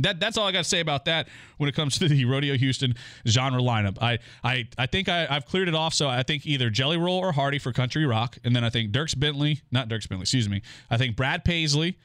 that 0.00 0.20
that's 0.20 0.38
all 0.38 0.46
I 0.46 0.52
got 0.52 0.64
to 0.64 0.68
say 0.68 0.80
about 0.80 1.04
that 1.06 1.28
when 1.56 1.68
it 1.68 1.74
comes 1.74 1.98
to 1.98 2.08
the 2.08 2.24
Rodeo 2.24 2.56
Houston 2.56 2.94
genre 3.26 3.60
lineup. 3.60 3.98
I 4.00 4.18
I 4.44 4.68
I 4.76 4.86
think 4.86 5.08
I, 5.08 5.26
I've 5.28 5.46
cleared 5.46 5.68
it 5.68 5.74
off. 5.74 5.94
So 5.94 6.08
I 6.08 6.22
think 6.22 6.46
either 6.46 6.70
Jelly 6.70 6.96
Roll 6.96 7.18
or 7.18 7.32
Hardy 7.32 7.58
for 7.58 7.72
country 7.72 8.06
rock, 8.06 8.38
and 8.44 8.54
then 8.54 8.64
I 8.64 8.70
think 8.70 8.92
Dierks 8.92 9.18
Bentley, 9.18 9.62
not 9.70 9.88
Dierks 9.88 10.08
Bentley, 10.08 10.22
excuse 10.22 10.48
me. 10.48 10.62
I 10.90 10.96
think 10.96 11.16
Brad 11.16 11.44
Paisley, 11.44 11.98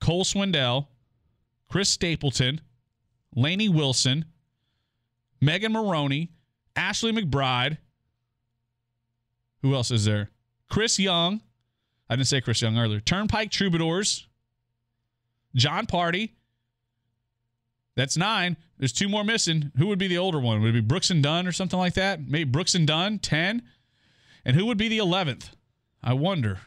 Cole 0.00 0.24
Swindell, 0.24 0.88
Chris 1.68 1.88
Stapleton, 1.88 2.60
Lainey 3.34 3.68
Wilson, 3.68 4.24
Megan 5.40 5.72
Moroney, 5.72 6.30
Ashley 6.76 7.12
McBryde. 7.12 7.78
Who 9.62 9.74
else 9.74 9.90
is 9.90 10.04
there? 10.04 10.30
Chris 10.70 10.98
Young. 10.98 11.40
I 12.08 12.16
didn't 12.16 12.28
say 12.28 12.40
Chris 12.40 12.62
Young 12.62 12.78
earlier. 12.78 13.00
Turnpike 13.00 13.50
Troubadours. 13.50 14.26
Jon 15.54 15.86
Pardi. 15.86 16.30
That's 17.96 18.16
nine. 18.16 18.56
There's 18.78 18.92
two 18.92 19.08
more 19.08 19.24
missing. 19.24 19.72
Who 19.76 19.88
would 19.88 19.98
be 19.98 20.08
the 20.08 20.18
older 20.18 20.40
one? 20.40 20.60
Would 20.62 20.70
it 20.70 20.72
be 20.72 20.80
Brooks 20.80 21.10
and 21.10 21.22
Dunn 21.22 21.46
or 21.46 21.52
something 21.52 21.78
like 21.78 21.94
that? 21.94 22.26
Maybe 22.26 22.44
Brooks 22.44 22.74
and 22.74 22.86
Dunn, 22.86 23.18
10. 23.18 23.62
And 24.44 24.56
who 24.56 24.66
would 24.66 24.78
be 24.78 24.88
the 24.88 24.98
11th? 24.98 25.50
I 26.02 26.14
wonder. 26.14 26.60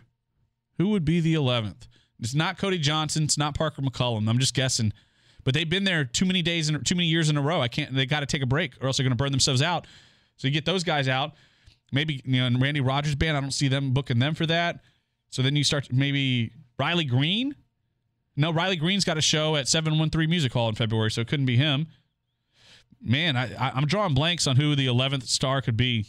Who 0.77 0.89
would 0.89 1.05
be 1.05 1.19
the 1.19 1.33
11th? 1.33 1.87
It's 2.19 2.35
not 2.35 2.57
Cody 2.57 2.77
Johnson. 2.77 3.23
It's 3.23 3.37
not 3.37 3.55
Parker 3.55 3.81
McCollum. 3.81 4.29
I'm 4.29 4.39
just 4.39 4.53
guessing. 4.53 4.93
But 5.43 5.53
they've 5.53 5.69
been 5.69 5.83
there 5.83 6.05
too 6.05 6.25
many 6.25 6.41
days 6.41 6.69
and 6.69 6.85
too 6.85 6.95
many 6.95 7.07
years 7.07 7.29
in 7.29 7.37
a 7.37 7.41
row. 7.41 7.61
I 7.61 7.67
can't. 7.67 7.93
They 7.93 8.05
got 8.05 8.21
to 8.21 8.25
take 8.25 8.41
a 8.41 8.45
break, 8.47 8.73
or 8.81 8.87
else 8.87 8.97
they're 8.97 9.03
going 9.03 9.11
to 9.11 9.21
burn 9.21 9.31
themselves 9.31 9.61
out. 9.61 9.87
So 10.37 10.47
you 10.47 10.53
get 10.53 10.65
those 10.65 10.83
guys 10.83 11.07
out. 11.07 11.33
Maybe 11.91 12.21
you 12.25 12.39
know, 12.39 12.47
in 12.47 12.59
Randy 12.59 12.81
Rogers 12.81 13.15
band. 13.15 13.37
I 13.37 13.41
don't 13.41 13.51
see 13.51 13.67
them 13.67 13.91
booking 13.91 14.19
them 14.19 14.35
for 14.35 14.45
that. 14.45 14.81
So 15.31 15.41
then 15.41 15.55
you 15.55 15.63
start 15.63 15.91
maybe 15.91 16.51
Riley 16.79 17.05
Green. 17.05 17.55
No, 18.35 18.51
Riley 18.51 18.75
Green's 18.75 19.05
got 19.05 19.17
a 19.17 19.21
show 19.21 19.55
at 19.55 19.67
713 19.67 20.29
Music 20.29 20.51
Hall 20.53 20.69
in 20.69 20.75
February, 20.75 21.11
so 21.11 21.21
it 21.21 21.27
couldn't 21.27 21.45
be 21.45 21.57
him. 21.57 21.87
Man, 23.01 23.35
I, 23.35 23.53
I, 23.53 23.71
I'm 23.75 23.85
drawing 23.85 24.13
blanks 24.13 24.47
on 24.47 24.55
who 24.55 24.75
the 24.75 24.87
11th 24.87 25.27
star 25.27 25.61
could 25.61 25.77
be. 25.77 26.07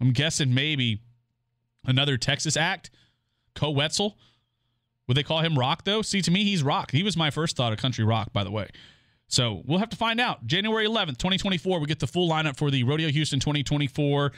I'm 0.00 0.12
guessing 0.12 0.52
maybe 0.52 1.00
another 1.86 2.16
Texas 2.16 2.56
act, 2.56 2.90
Koe 3.54 3.70
Wetzel. 3.70 4.18
Would 5.06 5.16
they 5.16 5.22
call 5.22 5.40
him 5.40 5.58
rock 5.58 5.84
though? 5.84 6.02
See, 6.02 6.20
to 6.22 6.30
me, 6.30 6.44
he's 6.44 6.62
rock. 6.62 6.90
He 6.90 7.02
was 7.02 7.16
my 7.16 7.30
first 7.30 7.56
thought 7.56 7.72
of 7.72 7.78
country 7.78 8.04
rock, 8.04 8.32
by 8.32 8.44
the 8.44 8.50
way. 8.50 8.68
So 9.28 9.62
we'll 9.64 9.78
have 9.78 9.88
to 9.90 9.96
find 9.96 10.20
out. 10.20 10.46
January 10.46 10.86
11th, 10.86 11.18
2024, 11.18 11.80
we 11.80 11.86
get 11.86 12.00
the 12.00 12.06
full 12.06 12.28
lineup 12.28 12.56
for 12.56 12.70
the 12.70 12.82
Rodeo 12.84 13.08
Houston 13.08 13.40
2024. 13.40 14.32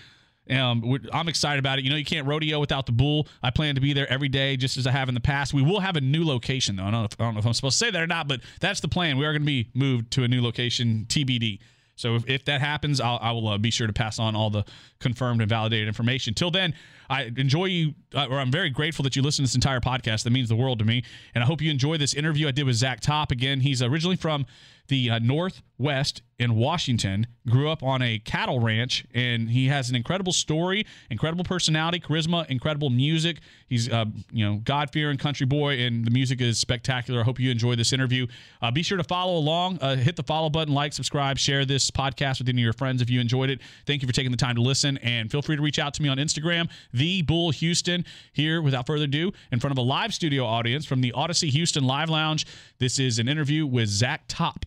Um, 0.50 0.98
I'm 1.12 1.28
excited 1.28 1.58
about 1.58 1.78
it. 1.78 1.84
You 1.84 1.90
know, 1.90 1.96
you 1.96 2.04
can't 2.04 2.26
rodeo 2.26 2.60
without 2.60 2.86
the 2.86 2.92
bull. 2.92 3.28
I 3.42 3.50
plan 3.50 3.74
to 3.76 3.80
be 3.80 3.92
there 3.92 4.10
every 4.12 4.28
day, 4.28 4.56
just 4.56 4.76
as 4.76 4.86
I 4.86 4.90
have 4.90 5.08
in 5.08 5.14
the 5.14 5.20
past. 5.20 5.54
We 5.54 5.62
will 5.62 5.80
have 5.80 5.96
a 5.96 6.00
new 6.00 6.24
location, 6.24 6.76
though. 6.76 6.84
I 6.84 6.90
don't 6.90 7.00
know 7.00 7.04
if, 7.04 7.20
I 7.20 7.24
don't 7.24 7.34
know 7.34 7.40
if 7.40 7.46
I'm 7.46 7.54
supposed 7.54 7.78
to 7.78 7.86
say 7.86 7.90
that 7.90 8.02
or 8.02 8.06
not, 8.06 8.28
but 8.28 8.40
that's 8.60 8.80
the 8.80 8.88
plan. 8.88 9.16
We 9.16 9.24
are 9.24 9.32
going 9.32 9.42
to 9.42 9.46
be 9.46 9.70
moved 9.74 10.10
to 10.12 10.24
a 10.24 10.28
new 10.28 10.42
location, 10.42 11.06
TBD. 11.08 11.60
So 11.96 12.16
if, 12.16 12.28
if 12.28 12.44
that 12.46 12.60
happens, 12.60 13.00
I'll, 13.00 13.18
I 13.22 13.30
will 13.32 13.48
uh, 13.48 13.58
be 13.58 13.70
sure 13.70 13.86
to 13.86 13.92
pass 13.92 14.18
on 14.18 14.34
all 14.34 14.50
the 14.50 14.64
confirmed 14.98 15.40
and 15.40 15.48
validated 15.48 15.86
information. 15.88 16.34
Till 16.34 16.50
then, 16.50 16.74
I 17.08 17.30
enjoy 17.36 17.66
you, 17.66 17.94
uh, 18.14 18.26
or 18.28 18.40
I'm 18.40 18.50
very 18.50 18.70
grateful 18.70 19.02
that 19.04 19.14
you 19.14 19.22
listen 19.22 19.44
to 19.44 19.48
this 19.48 19.54
entire 19.54 19.80
podcast. 19.80 20.24
That 20.24 20.30
means 20.30 20.48
the 20.48 20.56
world 20.56 20.78
to 20.80 20.84
me. 20.84 21.04
And 21.34 21.44
I 21.44 21.46
hope 21.46 21.60
you 21.60 21.70
enjoy 21.70 21.96
this 21.96 22.14
interview 22.14 22.48
I 22.48 22.50
did 22.50 22.64
with 22.64 22.76
Zach 22.76 23.00
Top. 23.00 23.30
Again, 23.30 23.60
he's 23.60 23.82
originally 23.82 24.16
from 24.16 24.46
the 24.88 25.10
uh, 25.10 25.18
Northwest 25.18 26.22
in 26.38 26.56
Washington, 26.56 27.26
grew 27.48 27.70
up 27.70 27.82
on 27.82 28.02
a 28.02 28.18
cattle 28.18 28.58
ranch, 28.58 29.06
and 29.14 29.48
he 29.48 29.68
has 29.68 29.88
an 29.88 29.94
incredible 29.94 30.32
story, 30.32 30.84
incredible 31.08 31.44
personality, 31.44 32.00
charisma, 32.00 32.44
incredible 32.50 32.90
music. 32.90 33.38
He's, 33.68 33.88
uh, 33.88 34.06
you 34.32 34.44
know, 34.44 34.56
God 34.64 34.90
fearing 34.90 35.16
country 35.16 35.46
boy, 35.46 35.78
and 35.78 36.04
the 36.04 36.10
music 36.10 36.40
is 36.40 36.58
spectacular. 36.58 37.20
I 37.20 37.22
hope 37.22 37.38
you 37.38 37.50
enjoy 37.50 37.76
this 37.76 37.92
interview. 37.92 38.26
Uh, 38.60 38.72
be 38.72 38.82
sure 38.82 38.98
to 38.98 39.04
follow 39.04 39.36
along, 39.38 39.78
uh, 39.78 39.94
hit 39.94 40.16
the 40.16 40.24
follow 40.24 40.50
button, 40.50 40.74
like, 40.74 40.92
subscribe, 40.92 41.38
share 41.38 41.64
this 41.64 41.90
podcast 41.90 42.40
with 42.40 42.48
any 42.48 42.60
of 42.60 42.64
your 42.64 42.72
friends 42.72 43.00
if 43.00 43.08
you 43.08 43.20
enjoyed 43.20 43.48
it. 43.48 43.60
Thank 43.86 44.02
you 44.02 44.08
for 44.08 44.14
taking 44.14 44.32
the 44.32 44.36
time 44.36 44.56
to 44.56 44.62
listen, 44.62 44.98
and 44.98 45.30
feel 45.30 45.40
free 45.40 45.56
to 45.56 45.62
reach 45.62 45.78
out 45.78 45.94
to 45.94 46.02
me 46.02 46.08
on 46.08 46.16
Instagram, 46.18 46.68
the 46.92 47.22
Bull 47.22 47.52
Houston. 47.52 48.04
Here, 48.32 48.60
without 48.60 48.86
further 48.86 49.04
ado, 49.04 49.32
in 49.52 49.60
front 49.60 49.72
of 49.72 49.78
a 49.78 49.82
live 49.82 50.12
studio 50.12 50.44
audience 50.44 50.84
from 50.84 51.00
the 51.00 51.12
Audacy 51.12 51.48
Houston 51.50 51.84
Live 51.84 52.10
Lounge. 52.10 52.44
This 52.78 52.98
is 52.98 53.20
an 53.20 53.28
interview 53.28 53.66
with 53.66 53.88
Zach 53.88 54.24
Top. 54.26 54.66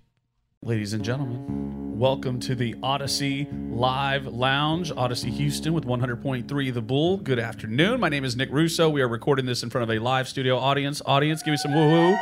Ladies 0.64 0.94
and 0.94 1.06
gentlemen, 1.06 2.00
welcome 2.00 2.40
to 2.40 2.56
the 2.56 2.74
Audacy 2.76 3.48
Live 3.72 4.26
Lounge, 4.26 4.92
Audacy 4.92 5.30
Houston 5.30 5.72
with 5.72 5.86
100.3 5.86 6.74
The 6.74 6.82
Bull. 6.82 7.18
Good 7.18 7.38
afternoon. 7.38 8.00
My 8.00 8.10
name 8.10 8.26
is 8.26 8.36
Nick 8.36 8.50
Russo. 8.52 8.90
We 8.90 9.04
are 9.04 9.08
recording 9.08 9.46
this 9.46 9.62
in 9.62 9.70
front 9.70 9.84
of 9.90 9.96
a 9.96 10.00
live 10.02 10.28
studio 10.28 10.58
audience. 10.58 11.00
Audience, 11.06 11.44
give 11.44 11.52
me 11.52 11.58
some 11.58 11.72
woohoo. 11.74 12.18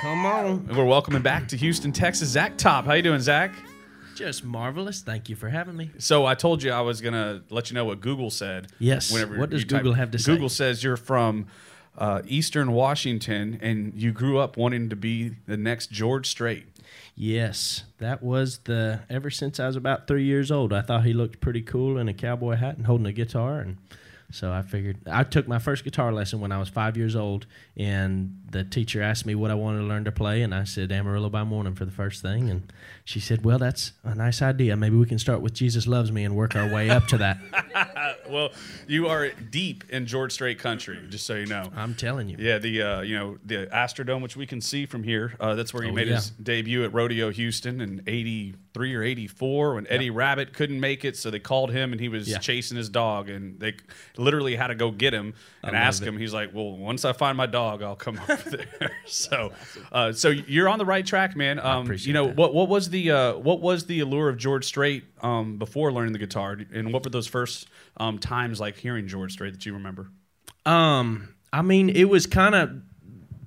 Come 0.00 0.24
on. 0.24 0.46
And 0.66 0.76
we're 0.78 0.86
welcoming 0.86 1.20
back 1.20 1.46
to 1.48 1.58
Houston, 1.58 1.92
Texas, 1.92 2.30
Zach 2.30 2.56
Top. 2.56 2.86
How 2.86 2.94
you 2.94 3.02
doing, 3.02 3.20
Zach? 3.20 3.54
Just 4.14 4.44
marvelous. 4.44 5.02
Thank 5.02 5.28
you 5.28 5.36
for 5.36 5.50
having 5.50 5.76
me. 5.76 5.90
So 5.98 6.24
I 6.24 6.34
told 6.34 6.62
you 6.62 6.72
I 6.72 6.80
was 6.80 7.02
gonna 7.02 7.42
let 7.50 7.70
you 7.70 7.74
know 7.74 7.84
what 7.84 8.00
Google 8.00 8.30
said. 8.30 8.68
Yes. 8.78 9.12
What 9.12 9.50
does 9.50 9.60
you 9.60 9.68
type- 9.68 9.82
Google 9.82 9.92
have 9.92 10.10
to 10.12 10.18
say? 10.18 10.32
Google 10.32 10.48
says 10.48 10.82
you're 10.82 10.96
from 10.96 11.46
uh, 11.98 12.22
Eastern 12.26 12.72
Washington 12.72 13.58
and 13.60 13.92
you 13.94 14.10
grew 14.10 14.38
up 14.38 14.56
wanting 14.56 14.88
to 14.88 14.96
be 14.96 15.32
the 15.46 15.58
next 15.58 15.90
George 15.90 16.28
Strait. 16.28 16.64
Yes, 17.20 17.82
that 17.98 18.22
was 18.22 18.58
the. 18.58 19.00
Ever 19.10 19.28
since 19.28 19.58
I 19.58 19.66
was 19.66 19.74
about 19.74 20.06
three 20.06 20.22
years 20.22 20.52
old, 20.52 20.72
I 20.72 20.82
thought 20.82 21.04
he 21.04 21.12
looked 21.12 21.40
pretty 21.40 21.62
cool 21.62 21.98
in 21.98 22.08
a 22.08 22.14
cowboy 22.14 22.54
hat 22.54 22.76
and 22.76 22.86
holding 22.86 23.08
a 23.08 23.12
guitar, 23.12 23.58
and 23.58 23.76
so 24.30 24.52
I 24.52 24.62
figured 24.62 24.98
I 25.04 25.24
took 25.24 25.48
my 25.48 25.58
first 25.58 25.82
guitar 25.82 26.12
lesson 26.12 26.40
when 26.40 26.52
I 26.52 26.60
was 26.60 26.68
five 26.68 26.96
years 26.96 27.16
old, 27.16 27.46
and 27.76 28.38
the 28.48 28.62
teacher 28.62 29.02
asked 29.02 29.26
me 29.26 29.34
what 29.34 29.50
I 29.50 29.54
wanted 29.54 29.78
to 29.78 29.84
learn 29.86 30.04
to 30.04 30.12
play, 30.12 30.42
and 30.42 30.54
I 30.54 30.62
said 30.62 30.92
Amarillo 30.92 31.28
by 31.28 31.42
Morning 31.42 31.74
for 31.74 31.84
the 31.84 31.90
first 31.90 32.22
thing, 32.22 32.48
and 32.50 32.72
she 33.04 33.18
said, 33.18 33.44
"Well, 33.44 33.58
that's 33.58 33.94
a 34.04 34.14
nice 34.14 34.40
idea. 34.40 34.76
Maybe 34.76 34.94
we 34.94 35.06
can 35.06 35.18
start 35.18 35.40
with 35.40 35.54
Jesus 35.54 35.88
Loves 35.88 36.12
Me 36.12 36.22
and 36.22 36.36
work 36.36 36.54
our 36.54 36.72
way 36.72 36.88
up 36.88 37.08
to 37.08 37.18
that." 37.18 37.38
Well, 38.38 38.50
you 38.86 39.08
are 39.08 39.30
deep 39.30 39.84
in 39.90 40.06
George 40.06 40.32
Strait 40.32 40.58
country, 40.58 40.98
just 41.08 41.24
so 41.26 41.34
you 41.34 41.46
know. 41.46 41.70
I'm 41.74 41.94
telling 41.94 42.28
you. 42.28 42.36
Yeah, 42.38 42.58
the 42.58 42.82
uh, 42.82 43.00
you 43.00 43.16
know 43.18 43.38
the 43.44 43.66
Astrodome, 43.72 44.20
which 44.22 44.36
we 44.36 44.46
can 44.46 44.60
see 44.60 44.86
from 44.86 45.02
here. 45.02 45.34
Uh, 45.40 45.54
that's 45.54 45.72
where 45.72 45.82
he 45.82 45.90
Oh, 45.90 45.94
made 45.94 46.08
yeah. 46.08 46.16
his 46.16 46.30
debut 46.30 46.84
at 46.84 46.92
Rodeo 46.92 47.30
Houston 47.30 47.80
in 47.80 48.02
'83 48.80 48.94
or 48.94 49.02
'84 49.02 49.74
when 49.74 49.86
Eddie 49.88 50.10
Rabbitt 50.10 50.52
couldn't 50.52 50.78
make 50.80 51.04
it, 51.04 51.16
so 51.16 51.30
they 51.30 51.38
called 51.38 51.70
him 51.70 51.92
and 51.92 52.00
he 52.00 52.08
was 52.08 52.28
Yeah. 52.28 52.38
chasing 52.38 52.76
his 52.76 52.88
dog, 52.88 53.28
and 53.28 53.58
they 53.60 53.74
literally 54.16 54.56
had 54.56 54.68
to 54.68 54.74
go 54.74 54.90
get 54.90 55.12
him 55.12 55.34
and 55.62 55.74
ask 55.76 56.02
it. 56.02 56.08
him. 56.08 56.16
He's 56.18 56.32
like, 56.32 56.54
"Well, 56.54 56.76
once 56.76 57.04
I 57.04 57.12
find 57.12 57.36
my 57.36 57.46
dog, 57.46 57.82
I'll 57.82 57.96
come 57.96 58.20
over 58.28 58.50
there." 58.50 58.92
so, 59.06 59.52
uh, 59.92 60.12
so 60.12 60.28
you're 60.30 60.68
on 60.68 60.78
the 60.78 60.84
right 60.86 61.04
track, 61.04 61.36
man. 61.36 61.58
Um, 61.58 61.92
you 61.98 62.12
know 62.12 62.26
that. 62.28 62.36
what? 62.36 62.54
What 62.54 62.68
was 62.68 62.90
the 62.90 63.10
uh, 63.10 63.32
what 63.38 63.60
was 63.60 63.86
the 63.86 64.00
allure 64.00 64.28
of 64.28 64.36
George 64.38 64.64
Strait 64.64 65.04
um, 65.22 65.58
before 65.58 65.92
learning 65.92 66.12
the 66.12 66.18
guitar, 66.18 66.58
and 66.72 66.92
what 66.92 67.04
were 67.04 67.10
those 67.10 67.26
first 67.26 67.68
um, 67.98 68.18
times 68.18 68.60
like 68.60 68.76
hearing 68.76 69.08
George 69.08 69.32
Strait 69.32 69.52
that 69.52 69.66
you 69.66 69.72
remember? 69.74 70.08
Um, 70.66 71.34
I 71.52 71.62
mean, 71.62 71.88
it 71.88 72.04
was 72.08 72.26
kind 72.26 72.54
of 72.54 72.70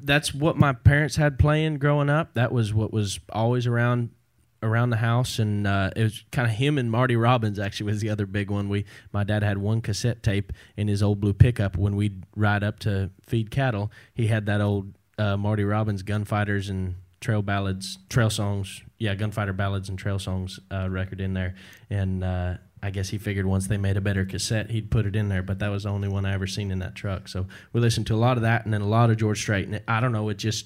that's 0.03 0.33
what 0.33 0.57
my 0.57 0.73
parents 0.73 1.15
had 1.15 1.37
playing 1.37 1.77
growing 1.77 2.09
up. 2.09 2.33
That 2.33 2.51
was 2.51 2.73
what 2.73 2.91
was 2.91 3.19
always 3.31 3.67
around 3.67 4.09
around 4.63 4.89
the 4.91 4.97
house, 4.97 5.39
and 5.39 5.65
uh, 5.65 5.91
it 5.95 6.03
was 6.03 6.23
kind 6.31 6.49
of 6.49 6.55
him 6.55 6.77
and 6.77 6.91
Marty 6.91 7.15
Robbins. 7.15 7.59
Actually, 7.59 7.91
was 7.91 8.01
the 8.01 8.09
other 8.09 8.25
big 8.25 8.49
one. 8.49 8.69
We 8.69 8.85
my 9.11 9.23
dad 9.23 9.43
had 9.43 9.57
one 9.57 9.81
cassette 9.81 10.23
tape 10.23 10.53
in 10.77 10.87
his 10.87 11.01
old 11.01 11.19
blue 11.19 11.33
pickup 11.33 11.77
when 11.77 11.95
we'd 11.95 12.23
ride 12.35 12.63
up 12.63 12.79
to 12.79 13.11
feed 13.25 13.51
cattle. 13.51 13.91
He 14.13 14.27
had 14.27 14.45
that 14.45 14.61
old 14.61 14.93
uh, 15.17 15.37
Marty 15.37 15.63
Robbins 15.63 16.03
gunfighters 16.03 16.69
and 16.69 16.95
trail 17.19 17.41
ballads, 17.41 17.97
trail 18.09 18.29
songs. 18.29 18.81
Yeah, 18.97 19.15
gunfighter 19.15 19.53
ballads 19.53 19.89
and 19.89 19.97
trail 19.97 20.19
songs 20.19 20.59
uh, 20.71 20.89
record 20.89 21.21
in 21.21 21.33
there, 21.33 21.55
and. 21.89 22.23
Uh, 22.23 22.57
I 22.83 22.89
guess 22.89 23.09
he 23.09 23.19
figured 23.19 23.45
once 23.45 23.67
they 23.67 23.77
made 23.77 23.95
a 23.95 24.01
better 24.01 24.25
cassette, 24.25 24.71
he'd 24.71 24.89
put 24.89 25.05
it 25.05 25.15
in 25.15 25.29
there. 25.29 25.43
But 25.43 25.59
that 25.59 25.69
was 25.69 25.83
the 25.83 25.89
only 25.89 26.07
one 26.07 26.25
I 26.25 26.33
ever 26.33 26.47
seen 26.47 26.71
in 26.71 26.79
that 26.79 26.95
truck. 26.95 27.27
So 27.27 27.45
we 27.73 27.79
listened 27.79 28.07
to 28.07 28.15
a 28.15 28.17
lot 28.17 28.37
of 28.37 28.41
that, 28.43 28.65
and 28.65 28.73
then 28.73 28.81
a 28.81 28.87
lot 28.87 29.11
of 29.11 29.17
George 29.17 29.39
Strait. 29.39 29.67
And 29.67 29.79
I 29.87 29.99
don't 29.99 30.11
know, 30.11 30.29
it 30.29 30.39
just 30.39 30.65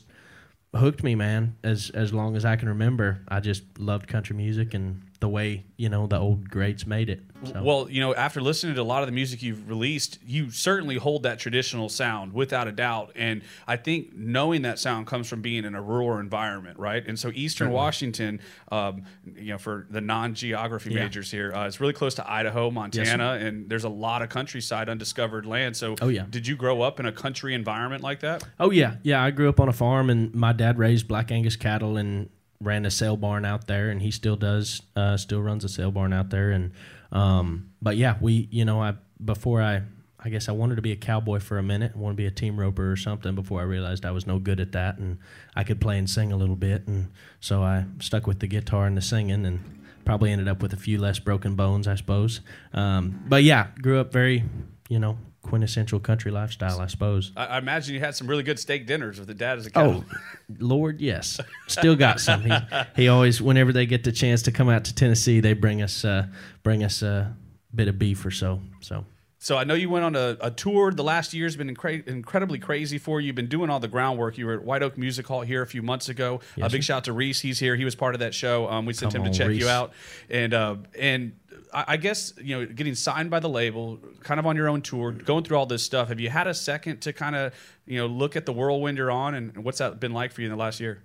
hooked 0.75 1.03
me, 1.03 1.15
man. 1.15 1.55
As 1.63 1.89
as 1.93 2.13
long 2.13 2.35
as 2.35 2.45
I 2.45 2.55
can 2.55 2.69
remember, 2.69 3.21
I 3.27 3.39
just 3.39 3.63
loved 3.77 4.07
country 4.07 4.35
music 4.35 4.73
and 4.73 5.01
the 5.25 5.29
way 5.29 5.65
you 5.75 5.89
know 5.89 6.05
the 6.05 6.19
old 6.19 6.47
greats 6.51 6.85
made 6.85 7.09
it. 7.09 7.19
So. 7.45 7.61
Well, 7.63 7.88
you 7.89 7.99
know, 7.99 8.13
after 8.15 8.41
listening 8.41 8.75
to 8.75 8.81
a 8.81 8.83
lot 8.83 9.01
of 9.03 9.07
the 9.07 9.11
music 9.11 9.41
you've 9.43 9.67
released, 9.67 10.19
you 10.25 10.49
certainly 10.51 10.95
hold 10.97 11.23
that 11.23 11.38
traditional 11.39 11.89
sound 11.89 12.31
without 12.33 12.67
a 12.67 12.71
doubt. 12.71 13.11
And 13.15 13.41
I 13.67 13.75
think 13.75 14.15
knowing 14.15 14.61
that 14.63 14.79
sound 14.79 15.05
comes 15.05 15.27
from 15.27 15.41
being 15.41 15.65
in 15.65 15.75
a 15.75 15.81
rural 15.81 16.17
environment, 16.19 16.79
right? 16.79 17.03
And 17.05 17.19
so 17.19 17.31
Eastern 17.35 17.71
Washington, 17.71 18.39
um, 18.71 19.03
you 19.35 19.49
know, 19.51 19.57
for 19.57 19.85
the 19.89 20.01
non-geography 20.01 20.91
Yeah. 20.93 21.03
majors 21.03 21.29
here, 21.29 21.53
uh, 21.53 21.67
it's 21.67 21.79
really 21.79 21.93
close 21.93 22.15
to 22.15 22.31
Idaho, 22.31 22.71
Montana, 22.71 23.33
and 23.33 23.69
there's 23.69 23.83
a 23.83 23.89
lot 23.89 24.21
of 24.21 24.29
countryside, 24.29 24.88
undiscovered 24.89 25.45
land. 25.45 25.75
So, 25.75 25.95
Oh, 26.01 26.07
yeah. 26.07 26.25
did 26.29 26.47
you 26.47 26.55
grow 26.55 26.81
up 26.81 26.99
in 26.99 27.05
a 27.05 27.11
country 27.11 27.53
environment 27.53 28.01
like 28.01 28.21
that? 28.21 28.43
Oh 28.59 28.71
yeah, 28.71 28.95
yeah. 29.03 29.21
I 29.23 29.31
grew 29.31 29.49
up 29.49 29.59
on 29.59 29.67
a 29.69 29.73
farm, 29.73 30.09
and 30.09 30.33
my 30.33 30.53
dad 30.53 30.79
raised 30.79 31.07
Black 31.07 31.31
Angus 31.31 31.55
cattle 31.57 31.97
and 31.97 32.29
ran 32.65 32.86
a 32.86 32.91
sale 32.91 33.17
barn 33.17 33.45
out 33.45 33.67
there, 33.67 33.89
and 33.89 34.01
he 34.01 34.12
still 34.12 34.36
does, 34.36 34.82
uh, 34.95 35.17
still 35.17 35.41
runs 35.41 35.63
a 35.63 35.69
sale 35.69 35.91
barn 35.91 36.12
out 36.12 36.30
there. 36.30 36.51
And 36.51 36.71
um, 37.12 37.71
but 37.82 37.95
yeah, 37.95 38.17
we, 38.19 38.47
you 38.51 38.65
know, 38.65 38.82
I 38.82 38.95
before 39.23 39.62
I, 39.62 39.84
I 40.19 40.30
guess 40.30 40.49
I 40.49 40.51
wanted 40.51 40.75
to 40.75 40.82
be 40.82 40.91
a 40.91 40.97
cowboy 40.97 41.39
for 41.39 41.58
a 41.58 41.63
minute. 41.63 41.93
I 41.95 41.99
wanted 41.99 42.13
to 42.13 42.23
be 42.23 42.25
a 42.25 42.32
team 42.32 42.60
roper 42.60 42.91
or 42.91 42.95
something 42.95 43.36
before 43.36 43.62
I 43.62 43.63
realized 43.63 44.06
I 44.06 44.12
was 44.12 44.28
no 44.28 44.39
good 44.39 44.60
at 44.60 44.71
that, 44.73 44.97
and 44.97 45.19
I 45.56 45.63
could 45.63 45.80
play 45.80 45.97
and 45.97 46.10
sing 46.10 46.32
a 46.32 46.38
little 46.38 46.56
bit, 46.56 46.88
and 46.88 47.12
so 47.39 47.63
I 47.63 47.86
stuck 47.99 48.28
with 48.28 48.39
the 48.39 48.47
guitar 48.47 48.88
and 48.88 48.97
the 48.97 49.01
singing, 49.01 49.45
and 49.45 49.82
probably 50.04 50.32
ended 50.32 50.47
up 50.47 50.62
with 50.62 50.73
a 50.73 50.78
few 50.78 50.99
less 50.99 51.19
broken 51.19 51.56
bones, 51.56 51.88
I 51.88 51.95
suppose. 51.95 52.41
Um, 52.73 53.23
but 53.28 53.43
yeah, 53.43 53.67
grew 53.82 53.99
up 53.99 54.12
very, 54.12 54.43
you 54.88 54.99
know, 54.99 55.17
quintessential 55.45 55.99
country 55.99 56.31
lifestyle, 56.31 56.79
I 56.81 56.88
suppose. 56.88 57.31
I, 57.38 57.45
I 57.45 57.58
imagine 57.60 57.93
you 57.93 57.99
had 57.99 58.15
some 58.15 58.27
really 58.27 58.43
good 58.43 58.60
steak 58.60 58.86
dinners 58.88 59.19
with 59.19 59.27
the 59.27 59.34
dad 59.34 59.58
as 59.58 59.65
a 59.65 59.71
cow. 59.71 59.86
Oh, 59.86 60.05
Lord, 60.60 60.99
yes. 60.99 61.39
Still 61.67 61.95
got 61.95 62.19
some. 62.19 62.41
He, 62.43 62.53
he 62.95 63.08
always, 63.08 63.41
whenever 63.41 63.71
they 63.71 63.86
get 63.86 64.03
the 64.03 64.12
chance 64.12 64.41
to 64.43 64.51
come 64.51 64.69
out 64.69 64.86
to 64.86 64.95
Tennessee, 64.95 65.39
they 65.39 65.53
bring 65.53 65.81
us 65.81 66.03
uh, 66.03 66.27
bring 66.63 66.84
us 66.84 67.01
a 67.01 67.36
bit 67.73 67.88
of 67.88 67.97
beef 67.99 68.25
or 68.25 68.31
so. 68.31 68.62
So 68.81 69.05
So 69.39 69.58
I 69.58 69.63
know 69.63 69.73
you 69.75 69.89
went 69.89 70.05
on 70.05 70.15
a, 70.15 70.38
a 70.41 70.49
tour. 70.51 70.91
The 70.91 71.03
last 71.03 71.34
year's 71.34 71.55
been 71.55 71.73
incre- 71.75 72.08
incredibly 72.08 72.58
crazy 72.58 72.97
for 72.97 73.19
you. 73.21 73.27
You've 73.27 73.36
been 73.36 73.47
doing 73.47 73.69
all 73.69 73.79
the 73.79 73.88
groundwork. 73.88 74.38
You 74.38 74.47
were 74.47 74.53
at 74.55 74.63
White 74.63 74.81
Oak 74.81 74.97
Music 74.97 75.27
Hall 75.27 75.41
here 75.41 75.62
a 75.62 75.67
few 75.67 75.81
months 75.84 76.10
ago. 76.10 76.39
a 76.60 76.69
big 76.69 76.84
shout 76.84 76.97
out 76.97 77.03
to 77.05 77.13
Reese. 77.13 77.41
He's 77.41 77.60
here. 77.60 77.75
He 77.75 77.86
was 77.86 77.95
part 77.95 78.15
of 78.15 78.19
that 78.19 78.34
show. 78.34 78.67
Um, 78.69 78.86
we 78.86 78.93
sent 78.93 79.13
Come 79.13 79.21
him 79.21 79.25
to 79.25 79.29
on, 79.29 79.34
check 79.34 79.47
Reese. 79.49 79.62
you 79.62 79.67
out, 79.69 79.93
and 80.29 80.53
uh, 80.53 80.75
and 80.99 81.34
I, 81.75 81.97
guess 81.97 82.33
you 82.38 82.57
know 82.57 82.65
getting 82.65 82.95
signed 82.95 83.29
by 83.29 83.39
the 83.39 83.49
label, 83.49 83.99
kind 84.21 84.39
of 84.39 84.45
on 84.45 84.55
your 84.55 84.69
own 84.69 84.81
tour, 84.81 85.11
going 85.11 85.43
through 85.43 85.57
all 85.57 85.65
this 85.65 85.83
stuff. 85.83 86.07
Have 86.07 86.19
you 86.19 86.29
had 86.29 86.47
a 86.47 86.53
second 86.53 87.01
to 87.01 87.13
kind 87.13 87.35
of 87.35 87.53
you 87.85 87.97
know 87.97 88.07
look 88.07 88.35
at 88.35 88.45
the 88.45 88.53
whirlwind 88.53 88.97
you're 88.97 89.11
on, 89.11 89.35
and 89.35 89.63
what's 89.63 89.79
that 89.79 89.99
been 89.99 90.13
like 90.13 90.31
for 90.31 90.41
you 90.41 90.47
in 90.47 90.51
the 90.51 90.57
last 90.57 90.79
year? 90.79 91.03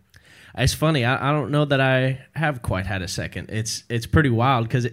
It's 0.56 0.74
funny. 0.74 1.04
I, 1.04 1.30
I 1.30 1.32
don't 1.32 1.50
know 1.50 1.64
that 1.64 1.80
I 1.80 2.20
have 2.34 2.62
quite 2.62 2.86
had 2.86 3.02
a 3.02 3.08
second. 3.08 3.50
It's 3.50 3.84
it's 3.88 4.06
pretty 4.06 4.30
wild 4.30 4.68
because 4.68 4.86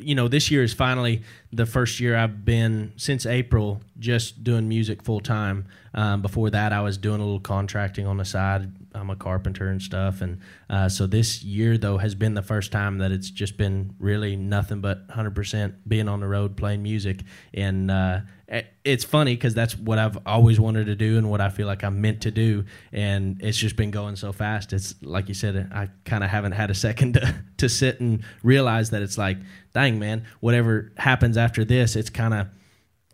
you 0.00 0.14
know 0.14 0.28
this 0.28 0.50
year 0.50 0.62
is 0.62 0.72
finally 0.72 1.22
the 1.52 1.66
first 1.66 2.00
year 2.00 2.16
I've 2.16 2.44
been 2.44 2.92
since 2.96 3.26
April 3.26 3.80
just 3.98 4.42
doing 4.42 4.68
music 4.68 5.02
full 5.02 5.20
time. 5.20 5.66
Um, 5.92 6.22
before 6.22 6.50
that, 6.50 6.72
I 6.72 6.80
was 6.80 6.96
doing 6.98 7.20
a 7.20 7.24
little 7.24 7.40
contracting 7.40 8.06
on 8.06 8.16
the 8.16 8.24
side. 8.24 8.72
I'm 8.94 9.10
a 9.10 9.16
carpenter 9.16 9.68
and 9.68 9.80
stuff, 9.80 10.20
and 10.20 10.40
uh, 10.68 10.88
so 10.88 11.06
this 11.06 11.42
year 11.42 11.78
though 11.78 11.98
has 11.98 12.14
been 12.14 12.34
the 12.34 12.42
first 12.42 12.72
time 12.72 12.98
that 12.98 13.12
it's 13.12 13.30
just 13.30 13.56
been 13.56 13.94
really 13.98 14.36
nothing 14.36 14.80
but 14.80 15.06
100% 15.08 15.74
being 15.86 16.08
on 16.08 16.20
the 16.20 16.28
road 16.28 16.56
playing 16.56 16.82
music. 16.82 17.20
And 17.54 17.90
uh, 17.90 18.20
Eh, 18.50 18.62
it's 18.84 19.04
funny 19.04 19.34
because 19.36 19.54
that's 19.54 19.76
what 19.76 19.98
I've 19.98 20.18
always 20.26 20.58
wanted 20.58 20.86
to 20.86 20.96
do 20.96 21.16
and 21.16 21.30
what 21.30 21.40
I 21.40 21.50
feel 21.50 21.68
like 21.68 21.84
I'm 21.84 22.00
meant 22.00 22.22
to 22.22 22.32
do, 22.32 22.64
and 22.92 23.40
it's 23.40 23.56
just 23.56 23.76
been 23.76 23.92
going 23.92 24.16
so 24.16 24.32
fast. 24.32 24.72
It's 24.72 24.94
like 25.02 25.28
you 25.28 25.34
said, 25.34 25.70
I 25.72 25.88
kind 26.04 26.24
of 26.24 26.30
haven't 26.30 26.52
had 26.52 26.68
a 26.68 26.74
second 26.74 27.14
to, 27.14 27.34
to 27.58 27.68
sit 27.68 28.00
and 28.00 28.24
realize 28.42 28.90
that 28.90 29.02
it's 29.02 29.16
like, 29.16 29.38
dang 29.72 30.00
man, 30.00 30.24
whatever 30.40 30.92
happens 30.96 31.36
after 31.36 31.64
this, 31.64 31.94
it's 31.94 32.10
kind 32.10 32.34
of 32.34 32.48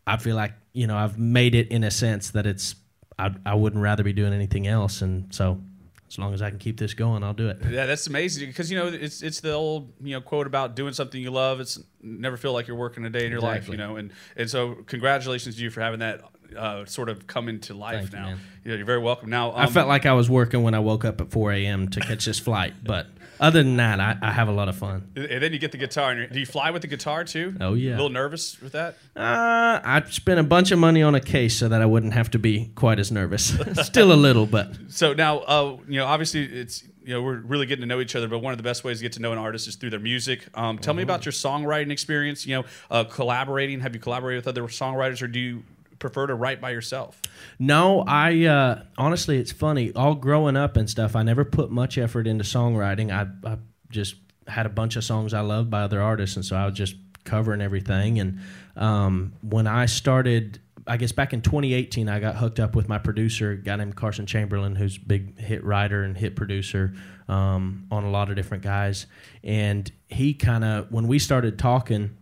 I 0.07 0.17
feel 0.17 0.37
like 0.37 0.55
you 0.73 0.87
know 0.87 0.97
I've 0.97 1.19
made 1.19 1.55
it 1.55 1.69
in 1.69 1.85
a 1.85 1.91
sense 1.91 2.31
that 2.31 2.47
it's 2.47 2.75
I, 3.19 3.35
I 3.45 3.55
wouldn't 3.55 3.83
rather 3.83 4.03
be 4.03 4.15
doing 4.15 4.33
anything 4.33 4.67
else, 4.67 5.03
and 5.03 5.35
so 5.35 5.61
as 6.09 6.19
long 6.19 6.33
as 6.35 6.43
I 6.43 6.51
can 6.51 6.59
keep 6.59 6.79
this 6.79 6.95
going, 6.95 7.23
I'll 7.23 7.35
do 7.35 7.49
it. 7.49 7.59
Yeah, 7.69 7.87
that's 7.87 8.07
amazing 8.07 8.49
because 8.49 8.71
you 8.71 8.79
know 8.79 8.87
it's 8.87 9.23
it's 9.23 9.41
the 9.41 9.53
old 9.53 9.93
you 10.01 10.15
know 10.15 10.21
quote 10.21 10.47
about 10.47 10.77
doing 10.77 10.93
something 10.93 11.21
you 11.21 11.31
love. 11.31 11.61
It's 11.61 11.79
never 12.01 12.37
feel 12.37 12.53
like 12.53 12.69
you're 12.69 12.77
working 12.77 13.05
a 13.05 13.11
day 13.11 13.25
in 13.25 13.33
your 13.33 13.41
life, 13.41 13.69
you 13.69 13.77
know. 13.77 13.97
And 13.97 14.13
and 14.37 14.49
so 14.49 14.75
congratulations 14.87 15.57
to 15.57 15.63
you 15.63 15.71
for 15.71 15.81
having 15.81 16.01
that 16.01 16.23
uh, 16.57 16.85
sort 16.85 17.09
of 17.09 17.27
come 17.27 17.49
into 17.49 17.75
life 17.75 18.11
Thank 18.11 18.13
now. 18.13 18.29
You 18.65 18.71
know, 18.71 18.77
you're 18.77 18.87
very 18.87 19.01
welcome. 19.01 19.31
Now 19.31 19.51
I 19.51 19.65
um, 19.65 19.73
felt 19.73 19.89
like 19.89 20.07
I 20.07 20.13
was 20.13 20.31
working 20.31 20.63
when 20.63 20.75
I 20.75 20.79
woke 20.79 21.05
up 21.05 21.21
at 21.21 21.31
4 21.31 21.53
a.m. 21.53 21.89
to 21.89 22.01
catch 22.01 22.25
this 22.25 22.39
flight, 22.39 22.75
but 22.85 23.09
other 23.41 23.63
than 23.63 23.77
that, 23.77 24.01
I, 24.01 24.17
I 24.23 24.33
have 24.33 24.49
a 24.49 24.53
lot 24.53 24.69
of 24.69 24.77
fun. 24.77 25.09
and 25.17 25.43
then 25.43 25.53
you 25.53 25.59
get 25.59 25.73
the 25.73 25.79
guitar. 25.79 26.11
And 26.11 26.21
you're- 26.21 26.33
do 26.33 26.41
you 26.41 26.47
fly 26.47 26.71
with 26.71 26.83
the 26.83 26.89
guitar 26.89 27.25
too? 27.25 27.55
Oh, 27.61 27.75
yeah. 27.75 27.91
A 27.93 27.97
little 27.97 28.09
nervous 28.09 28.61
with 28.61 28.73
that? 28.73 28.97
Uh, 29.15 29.81
I 29.85 30.03
spent 30.09 30.41
a 30.41 30.43
bunch 30.43 30.71
of 30.71 30.79
money 30.79 31.03
on 31.03 31.15
a 31.15 31.21
case 31.21 31.57
so 31.57 31.69
that 31.69 31.81
I 31.83 31.87
wouldn't 31.87 32.13
have 32.15 32.31
to 32.33 32.39
be 32.39 32.71
quite 32.75 32.99
as 32.99 33.11
nervous. 33.13 33.57
Still 33.87 34.13
a 34.13 34.15
little, 34.15 34.47
but 34.47 34.75
So 34.89 35.13
now, 35.13 35.39
uh, 35.41 35.77
you 35.89 35.99
know, 35.99 36.07
obviously 36.07 36.45
it's 36.45 36.85
you 37.05 37.15
know 37.15 37.23
we're 37.23 37.37
really 37.39 37.67
getting 37.67 37.83
to 37.83 37.87
know 37.87 38.01
each 38.01 38.17
other, 38.17 38.27
but 38.27 38.41
one 38.41 38.53
of 38.53 38.57
the 38.59 38.65
best 38.65 38.83
ways 38.83 38.99
to 38.99 39.03
get 39.03 39.13
to 39.13 39.21
know 39.23 39.31
an 39.33 39.39
artist 39.39 39.69
is 39.69 39.77
through 39.77 39.91
their 39.91 40.01
music. 40.01 40.45
Um, 40.55 40.79
tell 40.79 40.93
me 40.93 41.03
Mm-hmm. 41.03 41.11
about 41.11 41.25
your 41.25 41.33
songwriting 41.33 41.93
experience. 41.93 42.45
You 42.47 42.57
know, 42.57 42.65
uh, 42.91 43.05
collaborating. 43.05 43.79
Have 43.81 43.95
you 43.95 44.01
collaborated 44.01 44.45
with 44.45 44.49
other 44.49 44.63
songwriters, 44.69 45.23
or 45.23 45.29
do 45.29 45.39
you 45.39 45.63
prefer 45.99 46.27
to 46.27 46.35
write 46.35 46.61
by 46.61 46.71
yourself? 46.71 47.21
No, 47.59 48.05
I 48.07 48.45
uh, 48.45 48.83
honestly, 48.99 49.39
it's 49.39 49.53
funny. 49.53 49.93
All 49.93 50.15
growing 50.15 50.57
up 50.57 50.77
and 50.77 50.89
stuff, 50.89 51.17
I 51.17 51.23
never 51.23 51.45
put 51.45 51.71
much 51.71 51.99
effort 51.99 52.27
into 52.27 52.45
songwriting. 52.45 53.11
I, 53.13 53.27
I 53.49 53.59
just 53.91 54.17
had 54.47 54.67
a 54.67 54.71
bunch 54.71 54.97
of 54.97 55.05
songs 55.05 55.35
I 55.35 55.41
loved 55.41 55.71
by 55.71 55.83
other 55.83 56.01
artists, 56.01 56.37
and 56.37 56.45
so 56.45 56.57
I 56.57 56.67
was 56.67 56.75
just 56.75 56.97
covering 57.25 57.61
everything. 57.61 58.19
And 58.21 58.41
um, 58.77 59.33
when 59.43 59.67
I 59.67 59.87
started, 59.87 60.61
I 60.87 60.97
guess 60.97 61.13
back 61.13 61.33
in 61.33 61.43
2018, 61.43 62.09
I 62.09 62.21
got 62.21 62.37
hooked 62.37 62.61
up 62.61 62.75
with 62.75 62.89
my 62.89 62.99
producer, 62.99 63.53
a 63.53 63.57
guy 63.57 63.77
named 63.77 63.97
Carson 63.97 64.27
Chamberlain, 64.27 64.77
who's 64.77 64.97
a 64.97 65.01
big 65.01 65.39
hit 65.39 65.65
writer 65.65 66.03
and 66.03 66.17
hit 66.17 66.37
producer 66.37 66.95
um, 67.29 67.87
on 67.91 68.05
a 68.05 68.11
lot 68.11 68.31
of 68.31 68.37
different 68.37 68.63
guys. 68.63 69.07
And 69.43 69.91
he 70.09 70.35
kind 70.35 70.65
of, 70.65 70.91
when 70.91 71.09
we 71.09 71.19
started 71.19 71.59
talking, 71.59 72.17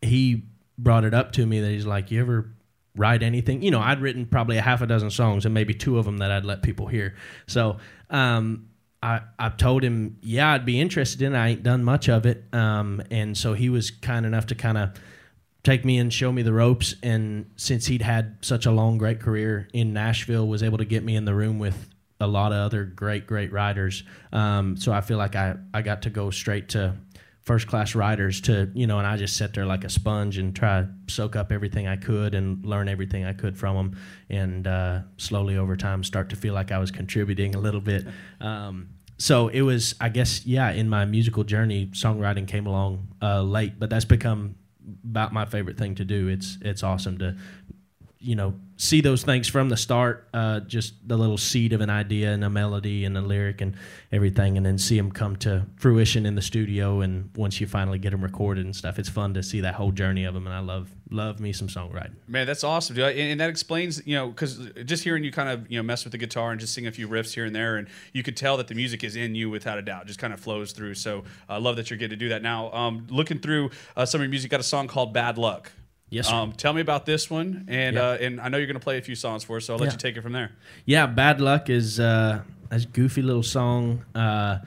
he 0.00 0.44
brought 0.78 1.04
it 1.04 1.14
up 1.14 1.32
to 1.32 1.46
me 1.46 1.60
that 1.60 1.70
he's 1.70 1.86
like, 1.86 2.10
"You 2.10 2.20
ever 2.20 2.52
write 2.94 3.22
anything?" 3.22 3.62
You 3.62 3.70
know, 3.70 3.80
I'd 3.80 4.00
written 4.00 4.26
probably 4.26 4.56
a 4.58 4.62
half 4.62 4.82
a 4.82 4.86
dozen 4.86 5.10
songs 5.10 5.44
and 5.44 5.54
maybe 5.54 5.74
two 5.74 5.98
of 5.98 6.04
them 6.04 6.18
that 6.18 6.30
I'd 6.30 6.44
let 6.44 6.62
people 6.62 6.86
hear. 6.86 7.14
So 7.46 7.78
um, 8.10 8.68
I 9.02 9.20
I 9.38 9.48
told 9.50 9.82
him, 9.82 10.18
"Yeah, 10.22 10.52
I'd 10.52 10.64
be 10.64 10.80
interested 10.80 11.22
in. 11.22 11.34
it. 11.34 11.38
I 11.38 11.48
ain't 11.48 11.62
done 11.62 11.84
much 11.84 12.08
of 12.08 12.26
it." 12.26 12.44
Um, 12.52 13.02
and 13.10 13.36
so 13.36 13.54
he 13.54 13.68
was 13.68 13.90
kind 13.90 14.26
enough 14.26 14.46
to 14.46 14.54
kind 14.54 14.78
of 14.78 14.90
take 15.62 15.84
me 15.84 15.98
and 15.98 16.12
show 16.12 16.32
me 16.32 16.42
the 16.42 16.52
ropes. 16.52 16.94
And 17.02 17.50
since 17.56 17.86
he'd 17.86 18.02
had 18.02 18.36
such 18.40 18.66
a 18.66 18.70
long, 18.70 18.98
great 18.98 19.20
career 19.20 19.68
in 19.72 19.92
Nashville, 19.92 20.46
was 20.48 20.62
able 20.62 20.78
to 20.78 20.84
get 20.84 21.04
me 21.04 21.16
in 21.16 21.24
the 21.24 21.34
room 21.34 21.58
with 21.58 21.88
a 22.20 22.26
lot 22.26 22.52
of 22.52 22.58
other 22.58 22.84
great, 22.84 23.26
great 23.26 23.52
writers. 23.52 24.04
Um, 24.32 24.76
so 24.76 24.92
I 24.92 25.00
feel 25.00 25.18
like 25.18 25.34
I, 25.34 25.56
I 25.74 25.82
got 25.82 26.02
to 26.02 26.10
go 26.10 26.30
straight 26.30 26.70
to 26.70 26.94
first 27.44 27.66
class 27.66 27.94
writers 27.94 28.40
to, 28.42 28.70
you 28.74 28.86
know, 28.86 28.98
and 28.98 29.06
I 29.06 29.16
just 29.16 29.36
sat 29.36 29.52
there 29.54 29.66
like 29.66 29.84
a 29.84 29.88
sponge 29.88 30.38
and 30.38 30.54
try 30.54 30.82
to 30.82 30.88
soak 31.08 31.34
up 31.34 31.50
everything 31.50 31.88
I 31.88 31.96
could 31.96 32.34
and 32.34 32.64
learn 32.64 32.88
everything 32.88 33.24
I 33.24 33.32
could 33.32 33.58
from 33.58 33.76
them. 33.76 34.00
And 34.30 34.66
uh, 34.66 35.00
slowly 35.16 35.56
over 35.56 35.76
time 35.76 36.04
start 36.04 36.30
to 36.30 36.36
feel 36.36 36.54
like 36.54 36.70
I 36.70 36.78
was 36.78 36.90
contributing 36.90 37.54
a 37.54 37.58
little 37.58 37.80
bit. 37.80 38.06
Um, 38.40 38.90
so 39.18 39.48
it 39.48 39.62
was, 39.62 39.94
I 40.00 40.08
guess, 40.08 40.46
yeah, 40.46 40.70
in 40.70 40.88
my 40.88 41.04
musical 41.04 41.44
journey, 41.44 41.86
songwriting 41.92 42.46
came 42.46 42.66
along 42.66 43.08
uh, 43.20 43.42
late, 43.42 43.78
but 43.78 43.90
that's 43.90 44.04
become 44.04 44.56
about 45.04 45.32
my 45.32 45.44
favorite 45.44 45.78
thing 45.78 45.94
to 45.96 46.04
do. 46.04 46.28
It's 46.28 46.58
it's 46.60 46.82
awesome 46.82 47.18
to 47.18 47.36
you 48.22 48.34
know 48.34 48.54
see 48.76 49.00
those 49.00 49.22
things 49.22 49.48
from 49.48 49.68
the 49.68 49.76
start 49.76 50.28
uh, 50.34 50.60
just 50.60 50.94
the 51.06 51.16
little 51.16 51.38
seed 51.38 51.72
of 51.72 51.80
an 51.80 51.90
idea 51.90 52.32
and 52.32 52.44
a 52.44 52.50
melody 52.50 53.04
and 53.04 53.16
a 53.16 53.20
lyric 53.20 53.60
and 53.60 53.74
everything 54.10 54.56
and 54.56 54.64
then 54.64 54.78
see 54.78 54.96
them 54.96 55.10
come 55.10 55.36
to 55.36 55.66
fruition 55.76 56.24
in 56.26 56.34
the 56.34 56.42
studio 56.42 57.00
and 57.00 57.30
once 57.36 57.60
you 57.60 57.66
finally 57.66 57.98
get 57.98 58.10
them 58.10 58.22
recorded 58.22 58.64
and 58.64 58.74
stuff 58.74 58.98
it's 58.98 59.08
fun 59.08 59.34
to 59.34 59.42
see 59.42 59.60
that 59.60 59.74
whole 59.74 59.92
journey 59.92 60.24
of 60.24 60.34
them 60.34 60.46
and 60.46 60.54
i 60.54 60.60
love 60.60 60.90
love 61.10 61.40
me 61.40 61.52
some 61.52 61.68
songwriting 61.68 62.12
Man, 62.32 62.46
that's 62.46 62.64
awesome, 62.64 62.96
dude. 62.96 63.04
And, 63.04 63.32
and 63.32 63.40
that 63.40 63.50
explains, 63.50 64.06
you 64.06 64.14
know, 64.16 64.28
because 64.28 64.70
just 64.86 65.04
hearing 65.04 65.22
you 65.22 65.30
kind 65.30 65.50
of, 65.50 65.70
you 65.70 65.78
know, 65.78 65.82
mess 65.82 66.02
with 66.04 66.12
the 66.12 66.18
guitar 66.18 66.50
and 66.50 66.58
just 66.58 66.72
sing 66.72 66.86
a 66.86 66.92
few 66.92 67.06
riffs 67.06 67.34
here 67.34 67.44
and 67.44 67.54
there, 67.54 67.76
and 67.76 67.88
you 68.14 68.22
could 68.22 68.38
tell 68.38 68.56
that 68.56 68.68
the 68.68 68.74
music 68.74 69.04
is 69.04 69.16
in 69.16 69.34
you 69.34 69.50
without 69.50 69.76
a 69.76 69.82
doubt. 69.82 70.06
Just 70.06 70.18
kind 70.18 70.32
of 70.32 70.40
flows 70.40 70.72
through. 70.72 70.94
So 70.94 71.24
I 71.48 71.58
love 71.58 71.76
that 71.76 71.90
you're 71.90 71.98
getting 71.98 72.18
to 72.18 72.24
do 72.24 72.30
that 72.30 72.42
now. 72.42 72.72
Um, 72.72 73.06
looking 73.10 73.38
through 73.38 73.70
uh, 73.96 74.06
some 74.06 74.20
of 74.20 74.24
your 74.24 74.30
music, 74.30 74.50
got 74.50 74.60
a 74.60 74.62
song 74.62 74.88
called 74.88 75.12
"Bad 75.12 75.36
Luck." 75.36 75.72
Yes, 76.12 76.28
sir. 76.28 76.34
Um, 76.34 76.52
tell 76.52 76.72
me 76.74 76.80
about 76.82 77.06
this 77.06 77.30
one, 77.30 77.64
and 77.68 77.96
Yeah. 77.96 78.02
uh, 78.02 78.18
and 78.20 78.40
I 78.40 78.48
know 78.48 78.58
you're 78.58 78.66
going 78.66 78.78
to 78.78 78.84
play 78.84 78.98
a 78.98 79.02
few 79.02 79.14
songs 79.14 79.44
for 79.44 79.56
us, 79.56 79.64
so 79.64 79.72
I'll 79.74 79.78
let 79.80 79.86
Yeah. 79.86 79.92
you 79.92 79.98
take 79.98 80.16
it 80.16 80.22
from 80.22 80.32
there. 80.32 80.50
yeah 80.84 81.06
bad 81.06 81.40
luck 81.40 81.70
is 81.70 81.98
uh 81.98 82.42
a 82.70 82.80
goofy 82.80 83.22
little 83.22 83.42
song 83.42 84.04
uh 84.14 84.58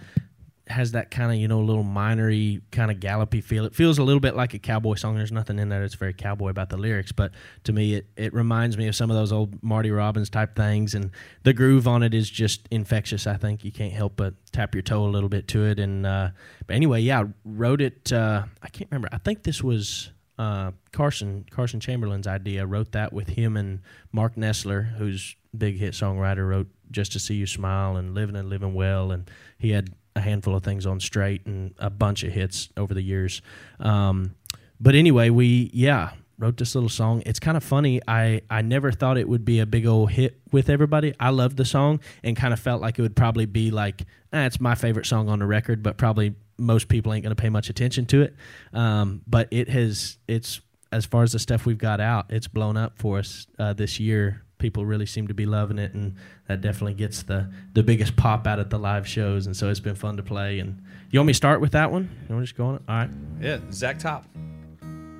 has 0.68 0.94
that 0.94 1.12
kind 1.12 1.32
of 1.32 1.38
you 1.38 1.48
know 1.48 1.62
little 1.62 1.84
minery 1.84 2.60
kind 2.72 2.90
of 2.90 3.00
gallopy 3.00 3.40
feel 3.40 3.66
it 3.66 3.76
feels 3.76 4.00
a 4.00 4.04
little 4.04 4.20
bit 4.20 4.36
like 4.36 4.56
a 4.56 4.60
cowboy 4.60 4.96
song 4.96 5.16
there's 5.16 5.32
nothing 5.32 5.60
in 5.60 5.70
there 5.70 5.82
that's 5.82 5.94
very 5.94 6.14
cowboy 6.14 6.50
about 6.50 6.70
the 6.70 6.78
lyrics 6.78 7.12
but 7.12 7.32
to 7.64 7.72
me 7.72 7.94
it, 7.94 8.08
it 8.18 8.34
reminds 8.34 8.76
me 8.76 8.88
of 8.88 8.96
some 8.96 9.12
of 9.12 9.16
those 9.16 9.32
old 9.32 9.62
marty 9.62 9.92
robbins 9.92 10.28
type 10.28 10.56
things 10.56 10.96
and 10.96 11.12
the 11.44 11.54
groove 11.54 11.88
on 11.88 12.02
it 12.02 12.16
is 12.16 12.28
just 12.28 12.68
infectious 12.72 13.28
i 13.28 13.36
think 13.38 13.64
you 13.64 13.72
can't 13.72 13.94
help 13.94 14.14
but 14.16 14.34
tap 14.52 14.74
your 14.74 14.82
toe 14.82 15.06
a 15.06 15.12
little 15.12 15.30
bit 15.30 15.48
to 15.48 15.64
it 15.66 15.80
and 15.80 16.04
uh 16.08 16.30
but 16.66 16.76
anyway 16.76 17.00
yeah 17.00 17.24
wrote 17.44 17.80
it 17.82 18.12
uh 18.12 18.44
i 18.64 18.68
can't 18.70 18.90
remember 18.90 19.08
i 19.12 19.20
think 19.20 19.44
this 19.44 19.62
was 19.64 20.10
uh, 20.38 20.72
Carson 20.92 21.46
Carson 21.50 21.80
Chamberlain's 21.80 22.28
idea. 22.28 22.66
Wrote 22.66 22.92
that 22.92 23.14
with 23.14 23.30
him 23.30 23.58
and 23.58 23.80
Mark 24.12 24.36
Nesler, 24.36 24.96
who's 24.98 25.36
big 25.58 25.78
hit 25.78 25.94
songwriter. 25.94 26.48
Wrote 26.48 26.68
"Just 26.92 27.14
to 27.14 27.20
See 27.20 27.36
You 27.36 27.48
Smile" 27.48 27.98
and 27.98 28.14
"Living 28.14 28.36
and 28.36 28.50
Living 28.50 28.74
Well," 28.74 29.12
and 29.12 29.30
he 29.58 29.72
had 29.72 29.94
a 30.16 30.22
handful 30.22 30.56
of 30.56 30.64
things 30.64 30.86
on 30.86 31.00
Strait 31.00 31.46
and 31.46 31.74
a 31.78 31.90
bunch 31.90 32.24
of 32.24 32.32
hits 32.32 32.70
over 32.78 32.94
the 32.94 33.02
years. 33.02 33.42
Um, 33.80 34.36
but 34.80 34.96
anyway, 34.96 35.30
we 35.30 35.70
yeah 35.74 36.12
wrote 36.38 36.58
this 36.58 36.76
little 36.76 36.90
song. 36.90 37.24
It's 37.26 37.40
kind 37.40 37.58
of 37.58 37.64
funny. 37.64 38.02
I 38.08 38.42
I 38.50 38.62
never 38.62 38.92
thought 38.92 39.18
it 39.18 39.28
would 39.28 39.46
be 39.46 39.60
a 39.60 39.66
big 39.66 39.86
old 39.86 40.12
hit 40.12 40.40
with 40.52 40.70
everybody. 40.70 41.14
I 41.20 41.30
loved 41.30 41.58
the 41.58 41.66
song 41.66 42.00
and 42.24 42.36
kind 42.36 42.54
of 42.54 42.60
felt 42.60 42.82
like 42.82 43.00
it 43.00 43.02
would 43.02 43.16
probably 43.16 43.46
be 43.46 43.72
like 43.72 44.02
eh, 44.34 44.46
it's 44.46 44.60
my 44.60 44.76
favorite 44.76 45.06
song 45.06 45.30
on 45.30 45.40
the 45.40 45.46
record, 45.46 45.82
but 45.82 45.98
probably 45.98 46.36
most 46.58 46.88
people 46.88 47.14
ain't 47.14 47.24
going 47.24 47.36
to 47.36 47.42
pay 47.42 47.50
much 47.50 47.70
attention 47.70 48.06
to 48.08 48.22
it. 48.22 48.36
Um, 48.74 49.22
but 49.28 49.48
it 49.52 49.70
has 49.70 50.18
it's 50.28 50.62
as 50.92 51.06
far 51.06 51.24
as 51.24 51.32
the 51.34 51.40
stuff 51.40 51.66
we've 51.66 51.78
got 51.78 52.00
out, 52.00 52.28
it's 52.30 52.48
blown 52.48 52.78
up 52.78 52.98
for 52.98 53.20
us 53.20 53.48
uh, 53.60 53.74
this 53.74 54.00
year. 54.00 54.42
People 54.58 54.86
really 54.86 55.06
seem 55.06 55.28
to 55.28 55.34
be 55.34 55.46
loving 55.46 55.78
it, 55.78 55.94
and 55.94 56.16
that 56.48 56.62
definitely 56.62 56.94
gets 56.94 57.24
the 57.24 57.52
the 57.74 57.84
biggest 57.84 58.16
pop 58.16 58.48
out 58.48 58.60
at 58.60 58.70
the 58.70 58.80
live 58.80 59.08
shows. 59.08 59.46
And 59.46 59.56
so 59.56 59.70
it's 59.70 59.82
been 59.82 59.96
fun 59.96 60.18
to 60.18 60.24
play. 60.24 60.60
And 60.60 60.82
you 61.12 61.20
want 61.20 61.28
me 61.28 61.34
to 61.34 61.38
start 61.38 61.60
with 61.62 61.74
that 61.74 61.92
one? 61.92 62.10
You 62.28 62.36
want 62.36 62.44
to 62.44 62.48
just 62.48 62.58
go 62.58 62.68
on 62.68 62.76
it? 62.76 62.82
All 62.88 62.96
right. 62.96 63.10
Yeah, 63.42 63.60
Zach 63.72 64.00
Top. 64.00 64.26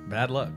Bad 0.08 0.30
luck. 0.30 0.50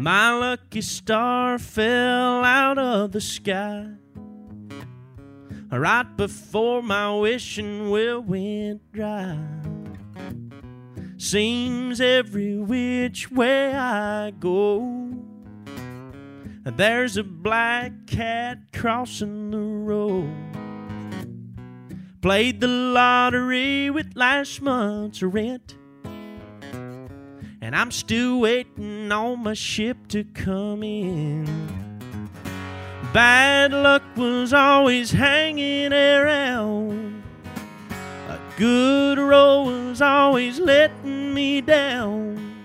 My 0.00 0.32
lucky 0.32 0.80
star 0.80 1.58
fell 1.58 2.42
out 2.42 2.78
of 2.78 3.12
the 3.12 3.20
sky 3.20 3.86
right 5.70 6.16
before 6.16 6.82
my 6.82 7.14
wishing 7.16 7.90
well 7.90 8.22
went 8.22 8.80
dry. 8.92 9.38
Seems 11.18 12.00
every 12.00 12.56
which 12.56 13.30
way 13.30 13.74
I 13.74 14.30
go, 14.30 15.12
there's 16.64 17.18
a 17.18 17.22
black 17.22 18.06
cat 18.06 18.72
crossing 18.72 19.50
the 19.50 19.58
road. 19.58 20.32
Played 22.22 22.62
the 22.62 22.68
lottery 22.68 23.90
with 23.90 24.16
last 24.16 24.62
month's 24.62 25.22
rent. 25.22 25.76
And 27.70 27.76
I'm 27.76 27.92
still 27.92 28.40
waiting 28.40 29.12
on 29.12 29.44
my 29.44 29.54
ship 29.54 30.08
to 30.08 30.24
come 30.24 30.82
in. 30.82 31.44
Bad 33.12 33.72
luck 33.72 34.02
was 34.16 34.52
always 34.52 35.12
hanging 35.12 35.92
around. 35.92 37.22
A 38.28 38.40
good 38.56 39.18
roll 39.18 39.66
was 39.66 40.02
always 40.02 40.58
letting 40.58 41.32
me 41.32 41.60
down. 41.60 42.56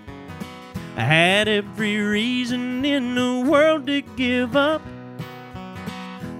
I 0.96 1.02
had 1.02 1.46
every 1.46 1.98
reason 1.98 2.84
in 2.84 3.14
the 3.14 3.48
world 3.48 3.86
to 3.86 4.02
give 4.02 4.56
up. 4.56 4.82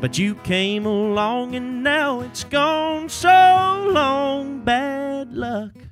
But 0.00 0.18
you 0.18 0.34
came 0.34 0.86
along 0.86 1.54
and 1.54 1.84
now 1.84 2.18
it's 2.18 2.42
gone 2.42 3.10
so 3.10 3.90
long. 3.92 4.64
Bad 4.64 5.32
luck. 5.34 5.85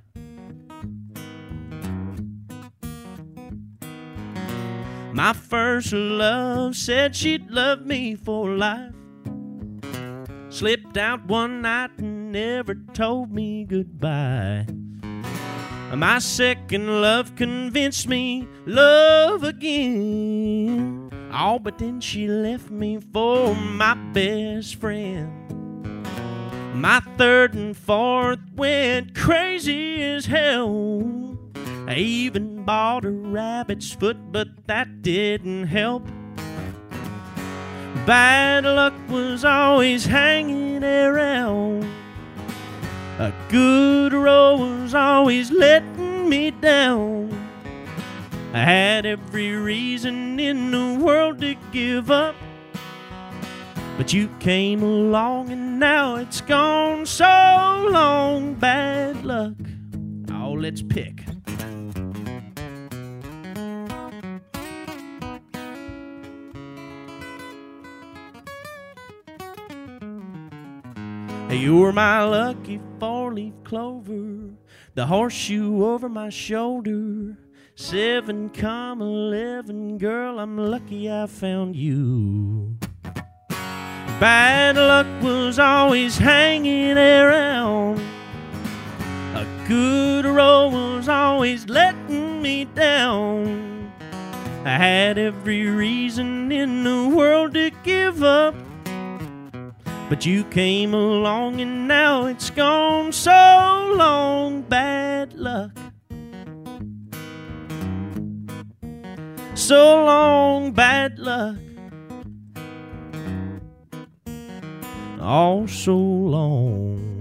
My 5.14 5.33
first 5.33 5.92
love 5.92 6.74
said 6.74 7.14
she'd 7.14 7.48
love 7.48 7.87
me 7.87 8.16
for 8.16 8.50
life. 8.50 8.90
Slipped 10.48 10.96
out 10.96 11.24
one 11.27 11.62
night 11.62 11.90
and 11.98 12.33
never 12.33 12.74
told 12.94 13.31
me 13.31 13.64
goodbye. 13.64 14.66
My 15.94 16.18
second 16.18 17.00
love 17.00 17.37
convinced 17.37 18.09
me 18.09 18.48
love 18.66 19.44
again. 19.44 21.11
Oh, 21.33 21.61
but 21.61 21.79
then 21.79 22.00
she 22.00 22.27
left 22.27 22.72
me 22.72 22.98
for 22.98 23.55
my 23.55 23.94
best 24.12 24.74
friend. 24.74 25.31
My 26.74 26.98
third 27.16 27.55
and 27.55 27.77
fourth 27.77 28.40
went 28.57 29.14
crazy 29.14 30.03
as 30.03 30.27
hell. 30.27 31.34
I 31.87 31.97
even 31.97 32.64
bought 32.64 33.05
a 33.05 33.11
rabbit's 33.11 33.92
foot, 33.92 34.16
but 34.33 34.49
that 34.66 35.03
didn't 35.03 35.66
help. 35.66 36.07
Bad 38.07 38.64
luck 38.64 38.94
was 39.09 39.44
always 39.44 40.07
hanging 40.07 40.83
around. 40.83 41.85
A 43.18 43.33
good 43.49 44.12
roll 44.12 44.59
was 44.59 44.94
always 44.94 45.51
letting 45.51 46.29
me 46.29 46.51
down. 46.51 47.31
I 48.55 48.59
had 48.59 49.05
every 49.05 49.51
reason 49.53 50.40
in 50.40 50.70
the 50.70 51.05
world 51.05 51.40
to 51.40 51.55
give 51.70 52.11
up. 52.11 52.35
But 53.97 54.12
you 54.12 54.29
came 54.40 54.83
along 54.83 55.51
and 55.51 55.79
now 55.79 56.16
it's 56.16 56.40
gone 56.40 57.05
so 57.07 57.88
long. 57.90 58.55
Bad 58.55 59.25
luck. 59.25 59.55
Oh, 60.33 60.53
let's 60.53 60.83
pick. 60.83 61.25
You 71.64 71.79
were 71.79 71.94
my 71.94 72.22
lucky 72.22 72.79
four 73.00 73.33
leaf 73.33 73.55
clover, 73.64 74.50
the 74.94 75.07
horseshoe 75.07 75.83
over 75.83 76.11
my 76.11 76.29
shoulder. 76.29 77.38
Seven 77.74 78.50
comma 78.50 79.07
eleven, 79.07 79.96
girl, 79.96 80.40
I'm 80.40 80.59
lucky 80.59 81.11
I 81.11 81.27
found 81.27 81.74
you. 81.74 82.77
Bad 84.20 84.77
luck 84.77 85.07
was 85.22 85.59
always 85.59 86.18
hanging 86.18 86.98
around. 86.98 87.98
A 89.35 89.46
good 89.66 90.27
roll 90.27 90.70
was 90.70 91.09
always 91.09 91.66
letting 91.66 92.42
me 92.42 92.66
down. 92.66 93.90
I 94.66 94.77
had 94.77 95.16
every 95.16 95.66
reason 95.66 96.53
in 96.53 96.85
the 96.85 97.09
world 97.09 97.55
to 97.55 97.70
give 97.85 98.22
up. 98.22 98.55
But 100.09 100.27
you 100.27 100.45
came 100.45 100.93
along 100.93 101.61
and 101.61 101.88
now 101.88 102.27
it's 102.27 102.51
gone 102.51 103.11
so 103.12 103.95
long. 103.97 104.62
Bad 104.62 105.33
luck. 105.35 105.71
So 109.55 110.05
long, 110.05 110.73
bad 110.73 111.19
luck. 111.19 111.57
All 115.21 115.67
so 115.67 115.97
long. 115.97 117.13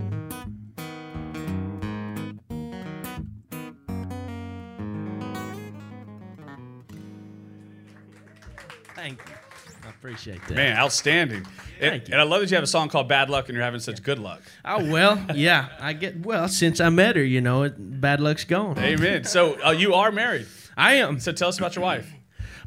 Appreciate 10.04 10.46
that. 10.48 10.56
Man, 10.56 10.76
outstanding. 10.78 11.48
And, 11.80 11.96
you. 11.96 12.12
and 12.12 12.20
I 12.20 12.24
love 12.24 12.42
that 12.42 12.52
you 12.52 12.56
have 12.56 12.64
a 12.64 12.68
song 12.68 12.90
called 12.90 13.08
Bad 13.08 13.30
Luck 13.30 13.48
and 13.48 13.56
you're 13.56 13.64
having 13.64 13.80
such 13.80 14.04
good 14.04 14.20
luck. 14.20 14.42
Oh 14.66 14.92
well, 14.92 15.26
yeah. 15.34 15.70
I 15.80 15.94
get 15.94 16.26
well 16.26 16.50
since 16.50 16.82
I 16.82 16.90
met 16.90 17.16
her. 17.16 17.24
You 17.24 17.40
know, 17.40 17.64
it, 17.64 17.76
bad 17.78 18.20
luck's 18.20 18.44
gone. 18.44 18.78
Amen. 18.80 19.24
So 19.24 19.58
uh, 19.66 19.72
you 19.72 19.94
are 19.94 20.12
married. 20.12 20.48
I 20.76 20.96
am. 20.96 21.22
So 21.22 21.32
tell 21.32 21.48
us 21.48 21.58
about 21.58 21.78
your 21.78 21.84
wife. 21.84 22.12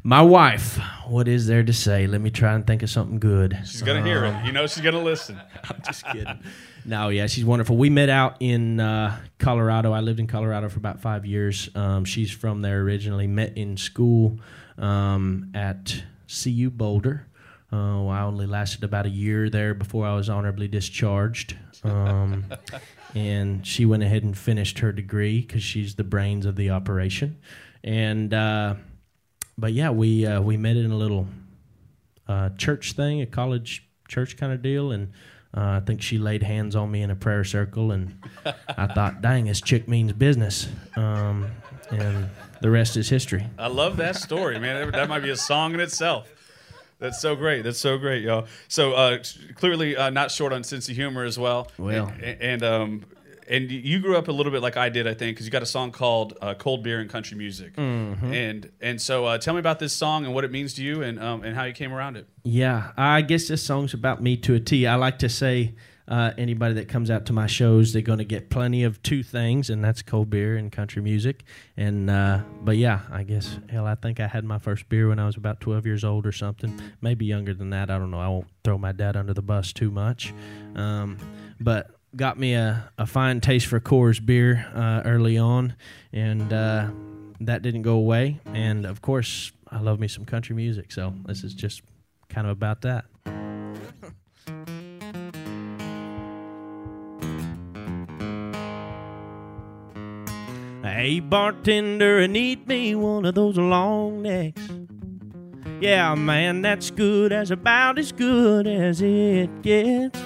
My 0.01 0.21
wife. 0.21 0.79
What 1.05 1.27
is 1.27 1.45
there 1.45 1.63
to 1.63 1.73
say? 1.73 2.07
Let 2.07 2.21
me 2.21 2.31
try 2.31 2.53
and 2.53 2.65
think 2.65 2.81
of 2.81 2.89
something 2.89 3.19
good. 3.19 3.55
She's 3.65 3.83
going 3.83 4.03
to 4.03 4.09
hear 4.09 4.25
it. 4.25 4.45
You 4.45 4.51
know 4.51 4.65
she's 4.65 4.81
going 4.81 4.95
to 4.95 5.01
listen. 5.01 5.39
I'm 5.69 5.81
just 5.85 6.05
kidding. 6.07 6.39
no, 6.85 7.09
yeah, 7.09 7.27
she's 7.27 7.45
wonderful. 7.45 7.77
We 7.77 7.91
met 7.91 8.09
out 8.09 8.37
in 8.39 8.79
uh, 8.79 9.15
Colorado. 9.37 9.91
I 9.91 9.99
lived 9.99 10.19
in 10.19 10.25
Colorado 10.25 10.69
for 10.69 10.79
about 10.79 11.01
five 11.01 11.23
years. 11.25 11.69
Um, 11.75 12.03
she's 12.03 12.31
from 12.31 12.63
there 12.63 12.81
originally. 12.81 13.27
Met 13.27 13.57
in 13.57 13.77
school 13.77 14.39
um, 14.79 15.51
at 15.53 16.01
CU 16.27 16.69
Boulder. 16.69 17.27
Uh, 17.71 18.07
I 18.07 18.21
only 18.21 18.45
lasted 18.45 18.83
about 18.83 19.05
a 19.05 19.09
year 19.09 19.49
there 19.49 19.73
before 19.73 20.05
I 20.05 20.15
was 20.15 20.29
honorably 20.29 20.67
discharged. 20.69 21.57
Um, 21.83 22.45
and 23.15 23.65
she 23.65 23.85
went 23.85 24.03
ahead 24.03 24.23
and 24.23 24.37
finished 24.37 24.79
her 24.79 24.91
degree 24.91 25.41
because 25.41 25.63
she's 25.63 25.95
the 25.95 26.03
brains 26.03 26.45
of 26.45 26.55
the 26.55 26.69
operation. 26.69 27.37
And 27.83 28.33
uh, 28.33 28.75
but 29.57 29.73
yeah, 29.73 29.89
we 29.89 30.25
uh, 30.25 30.41
we 30.41 30.55
met 30.55 30.77
in 30.77 30.91
a 30.91 30.95
little 30.95 31.27
uh, 32.27 32.49
church 32.57 32.93
thing, 32.93 33.21
a 33.21 33.25
college 33.25 33.87
church 34.07 34.37
kind 34.37 34.53
of 34.53 34.61
deal, 34.61 34.91
and 34.91 35.11
uh, 35.55 35.61
I 35.61 35.79
think 35.85 36.01
she 36.01 36.17
laid 36.17 36.43
hands 36.43 36.75
on 36.75 36.91
me 36.91 37.01
in 37.01 37.11
a 37.11 37.15
prayer 37.15 37.43
circle, 37.43 37.91
and 37.91 38.21
I 38.67 38.87
thought, 38.87 39.21
dang, 39.21 39.45
this 39.45 39.61
chick 39.61 39.87
means 39.87 40.13
business, 40.13 40.67
um, 40.95 41.49
and 41.89 42.29
the 42.61 42.69
rest 42.69 42.97
is 42.97 43.09
history. 43.09 43.45
I 43.57 43.67
love 43.67 43.97
that 43.97 44.15
story, 44.15 44.59
man. 44.59 44.91
That 44.91 45.09
might 45.09 45.21
be 45.23 45.29
a 45.29 45.35
song 45.37 45.73
in 45.73 45.79
itself. 45.79 46.29
That's 46.99 47.21
so 47.21 47.35
great. 47.35 47.63
That's 47.63 47.79
so 47.79 47.97
great, 47.97 48.23
y'all. 48.23 48.47
So 48.67 48.93
uh, 48.93 49.19
clearly, 49.55 49.95
uh, 49.95 50.09
not 50.09 50.31
short 50.31 50.51
on 50.51 50.63
sense 50.63 50.89
of 50.89 50.95
humor 50.95 51.23
as 51.23 51.37
well. 51.37 51.69
Well. 51.77 52.11
and, 52.21 52.41
and 52.41 52.63
um, 52.63 53.05
and 53.49 53.71
you 53.71 53.99
grew 53.99 54.17
up 54.17 54.27
a 54.27 54.31
little 54.31 54.51
bit 54.51 54.61
like 54.61 54.75
I 54.77 54.89
did, 54.89 55.07
I 55.07 55.13
think, 55.13 55.35
because 55.35 55.45
you 55.45 55.51
got 55.51 55.61
a 55.63 55.67
song 55.67 55.91
called 55.91 56.37
uh, 56.41 56.53
"Cold 56.55 56.83
Beer 56.83 56.99
and 56.99 57.09
Country 57.09 57.37
Music," 57.37 57.75
Mm-hmm. 57.75 58.33
and 58.33 58.71
and 58.81 59.01
so 59.01 59.25
uh, 59.25 59.37
tell 59.37 59.53
me 59.53 59.59
about 59.59 59.79
this 59.79 59.93
song 59.93 60.25
and 60.25 60.33
what 60.33 60.43
it 60.43 60.51
means 60.51 60.73
to 60.73 60.83
you, 60.83 61.03
and 61.03 61.21
um, 61.21 61.43
and 61.43 61.55
how 61.55 61.63
you 61.63 61.73
came 61.73 61.93
around 61.93 62.17
it. 62.17 62.27
Yeah, 62.43 62.91
I 62.97 63.21
guess 63.21 63.47
this 63.47 63.63
song's 63.63 63.93
about 63.93 64.21
me 64.21 64.35
to 64.37 64.55
a 64.55 64.59
T. 64.59 64.85
I 64.87 64.95
like 64.95 65.19
to 65.19 65.29
say 65.29 65.75
uh, 66.07 66.31
anybody 66.37 66.75
that 66.75 66.87
comes 66.87 67.11
out 67.11 67.25
to 67.25 67.33
my 67.33 67.47
shows, 67.47 67.91
they're 67.91 68.01
going 68.01 68.19
to 68.19 68.25
get 68.25 68.49
plenty 68.49 68.83
of 68.83 69.01
two 69.03 69.23
things, 69.23 69.69
and 69.69 69.83
that's 69.83 70.01
cold 70.01 70.29
beer 70.29 70.55
and 70.55 70.71
country 70.71 71.01
music. 71.01 71.43
And 71.75 72.09
uh, 72.09 72.41
but 72.61 72.77
yeah, 72.77 73.01
I 73.11 73.23
guess 73.23 73.59
hell, 73.69 73.85
I 73.85 73.95
think 73.95 74.19
I 74.19 74.27
had 74.27 74.45
my 74.45 74.57
first 74.57 74.87
beer 74.89 75.09
when 75.09 75.19
I 75.19 75.25
was 75.25 75.35
about 75.35 75.59
twelve 75.59 75.85
years 75.85 76.03
old 76.03 76.25
or 76.25 76.31
something, 76.31 76.79
maybe 77.01 77.25
younger 77.25 77.53
than 77.53 77.71
that. 77.71 77.89
I 77.89 77.97
don't 77.97 78.11
know. 78.11 78.19
I 78.19 78.27
won't 78.29 78.47
throw 78.63 78.77
my 78.77 78.93
dad 78.93 79.17
under 79.17 79.33
the 79.33 79.41
bus 79.41 79.73
too 79.73 79.91
much, 79.91 80.33
um, 80.75 81.17
but 81.59 81.91
got 82.15 82.39
me 82.39 82.53
a, 82.53 82.89
a 82.97 83.05
fine 83.05 83.41
taste 83.41 83.67
for 83.67 83.79
Coors 83.79 84.25
beer 84.25 84.65
uh, 84.73 85.01
early 85.03 85.37
on, 85.37 85.75
and 86.13 86.53
uh, 86.53 86.87
that 87.41 87.61
didn't 87.61 87.81
go 87.81 87.95
away. 87.95 88.39
And 88.45 88.85
of 88.85 89.01
course, 89.01 89.51
I 89.69 89.79
love 89.79 89.99
me 89.99 90.07
some 90.07 90.23
country 90.23 90.55
music, 90.55 90.91
so 90.91 91.13
this 91.25 91.43
is 91.43 91.53
just 91.53 91.81
kind 92.29 92.47
of 92.47 92.51
about 92.51 92.81
that. 92.81 93.05
Hey 100.83 101.19
bartender, 101.19 102.21
I 102.21 102.27
need 102.27 102.67
me 102.67 102.93
one 102.95 103.25
of 103.25 103.35
those 103.35 103.57
long 103.57 104.21
necks. 104.21 104.61
Yeah, 105.81 106.15
man, 106.15 106.61
that's 106.61 106.91
good 106.91 107.31
as 107.31 107.51
about 107.51 107.99
as 107.99 108.11
good 108.11 108.67
as 108.67 109.01
it 109.01 109.61
gets. 109.61 110.19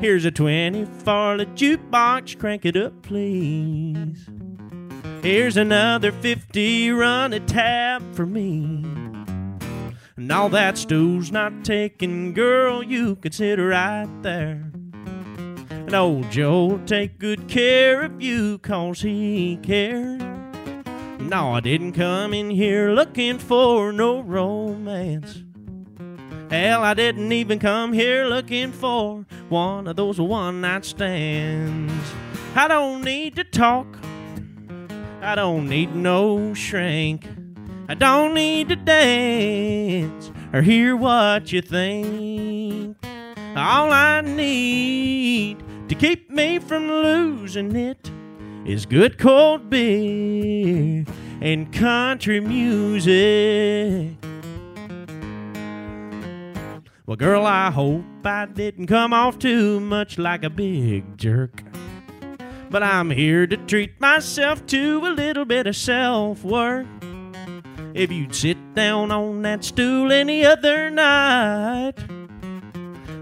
Here's 0.00 0.24
a 0.26 0.30
20 0.30 0.84
for 0.84 1.38
the 1.38 1.46
jukebox, 1.46 2.38
crank 2.38 2.66
it 2.66 2.76
up, 2.76 3.02
please. 3.02 4.28
Here's 5.22 5.56
another 5.56 6.12
50, 6.12 6.90
run 6.90 7.32
a 7.32 7.40
tab 7.40 8.14
for 8.14 8.26
me. 8.26 8.84
And 10.16 10.30
all 10.30 10.48
that 10.50 10.78
stew's 10.78 11.32
not 11.32 11.64
taken, 11.64 12.32
girl, 12.32 12.82
you 12.82 13.16
can 13.16 13.32
sit 13.32 13.56
right 13.56 14.08
there. 14.22 14.70
And 15.86 15.94
old 15.94 16.32
Joe 16.32 16.80
take 16.84 17.20
good 17.20 17.46
care 17.46 18.02
of 18.02 18.20
you, 18.20 18.58
cause 18.58 19.02
he 19.02 19.56
cares. 19.62 20.20
No, 21.20 21.52
I 21.52 21.60
didn't 21.60 21.92
come 21.92 22.34
in 22.34 22.50
here 22.50 22.90
looking 22.90 23.38
for 23.38 23.92
no 23.92 24.18
romance. 24.20 25.44
Hell, 26.50 26.82
I 26.82 26.92
didn't 26.94 27.30
even 27.30 27.60
come 27.60 27.92
here 27.92 28.26
looking 28.26 28.72
for 28.72 29.24
one 29.48 29.86
of 29.86 29.94
those 29.94 30.20
one 30.20 30.60
night 30.60 30.84
stands. 30.84 32.12
I 32.56 32.66
don't 32.66 33.02
need 33.02 33.36
to 33.36 33.44
talk. 33.44 33.86
I 35.22 35.36
don't 35.36 35.68
need 35.68 35.94
no 35.94 36.52
shrink. 36.52 37.28
I 37.88 37.94
don't 37.94 38.34
need 38.34 38.70
to 38.70 38.76
dance 38.76 40.32
or 40.52 40.62
hear 40.62 40.96
what 40.96 41.52
you 41.52 41.62
think. 41.62 42.96
All 43.56 43.92
I 43.92 44.20
need 44.20 45.62
to 45.88 45.94
keep 45.94 46.30
me 46.30 46.58
from 46.58 46.88
losing 46.88 47.76
it 47.76 48.10
is 48.64 48.86
good 48.86 49.18
cold 49.18 49.70
beer 49.70 51.04
and 51.40 51.72
country 51.72 52.40
music. 52.40 54.16
Well, 57.06 57.16
girl, 57.16 57.46
I 57.46 57.70
hope 57.70 58.04
I 58.24 58.46
didn't 58.46 58.88
come 58.88 59.12
off 59.12 59.38
too 59.38 59.78
much 59.78 60.18
like 60.18 60.42
a 60.42 60.50
big 60.50 61.16
jerk. 61.16 61.62
But 62.68 62.82
I'm 62.82 63.10
here 63.10 63.46
to 63.46 63.56
treat 63.56 64.00
myself 64.00 64.66
to 64.66 65.06
a 65.06 65.14
little 65.14 65.44
bit 65.44 65.68
of 65.68 65.76
self 65.76 66.42
work. 66.42 66.86
If 67.94 68.10
you'd 68.10 68.34
sit 68.34 68.74
down 68.74 69.12
on 69.12 69.42
that 69.42 69.64
stool 69.64 70.10
any 70.10 70.44
other 70.44 70.90
night, 70.90 71.94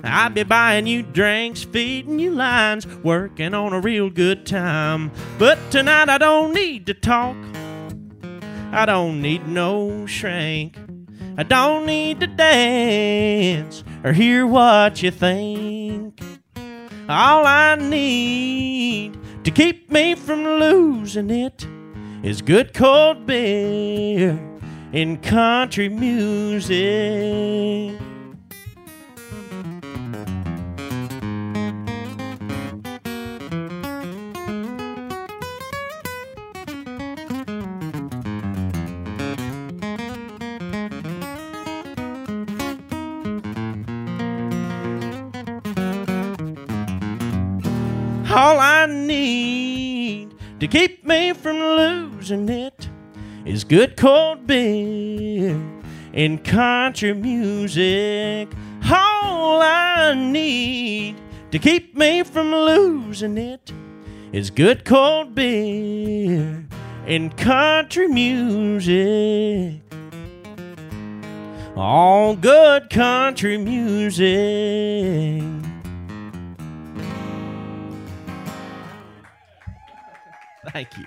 I'd 0.05 0.35
be 0.35 0.43
buying 0.43 0.87
you 0.87 1.03
drinks, 1.03 1.65
feeding 1.65 2.19
you 2.19 2.31
lines, 2.33 2.87
working 2.99 3.55
on 3.55 3.73
a 3.73 3.81
real 3.81 4.11
good 4.11 4.45
time. 4.45 5.11
But 5.39 5.59
tonight 5.71 6.11
I 6.11 6.19
don't 6.19 6.53
need 6.53 6.87
to 6.87 6.95
talk. 6.95 7.37
I 8.71 8.85
don't 8.85 9.23
need 9.23 9.49
no 9.49 10.05
shrink. 10.05 10.77
I 11.39 11.43
don't 11.43 11.87
need 11.87 12.21
to 12.21 12.27
dance 12.27 13.83
or 14.05 14.13
hear 14.13 14.47
what 14.47 15.03
you 15.03 15.11
think. 15.11 16.21
All 17.09 17.47
I 17.47 17.77
need 17.77 19.19
to 19.45 19.51
keep 19.51 19.91
me 19.91 20.15
from 20.15 20.45
losing 20.45 21.31
it 21.31 21.67
is 22.23 22.43
good 22.43 22.75
cold 22.75 23.27
beer 23.27 24.39
and 24.93 25.23
country 25.23 25.89
music. 25.89 26.75
All 48.37 48.59
I 48.59 48.87
need 48.87 50.35
to 50.59 50.67
keep 50.67 51.07
me 51.07 51.33
from 51.35 51.57
losing 51.57 52.49
it 52.49 52.89
is 53.47 53.63
good 53.63 53.97
cold 53.97 54.45
beer 54.45 55.57
and 56.13 56.43
country 56.43 57.15
music. 57.15 58.49
All 58.91 59.63
I 59.63 60.15
need 60.15 61.15
to 61.53 61.61
keep 61.61 61.97
me 61.97 62.25
from 62.25 62.51
losing 62.51 63.39
it 63.39 63.73
is 64.33 64.51
good 64.51 64.85
cold 64.85 65.37
beer 65.37 66.67
and 67.07 67.37
country 67.37 68.09
music. 68.09 69.81
All 71.77 72.35
good 72.35 72.91
country 72.91 73.59
music. 73.59 75.54
Thank 80.75 80.99
you. 80.99 81.07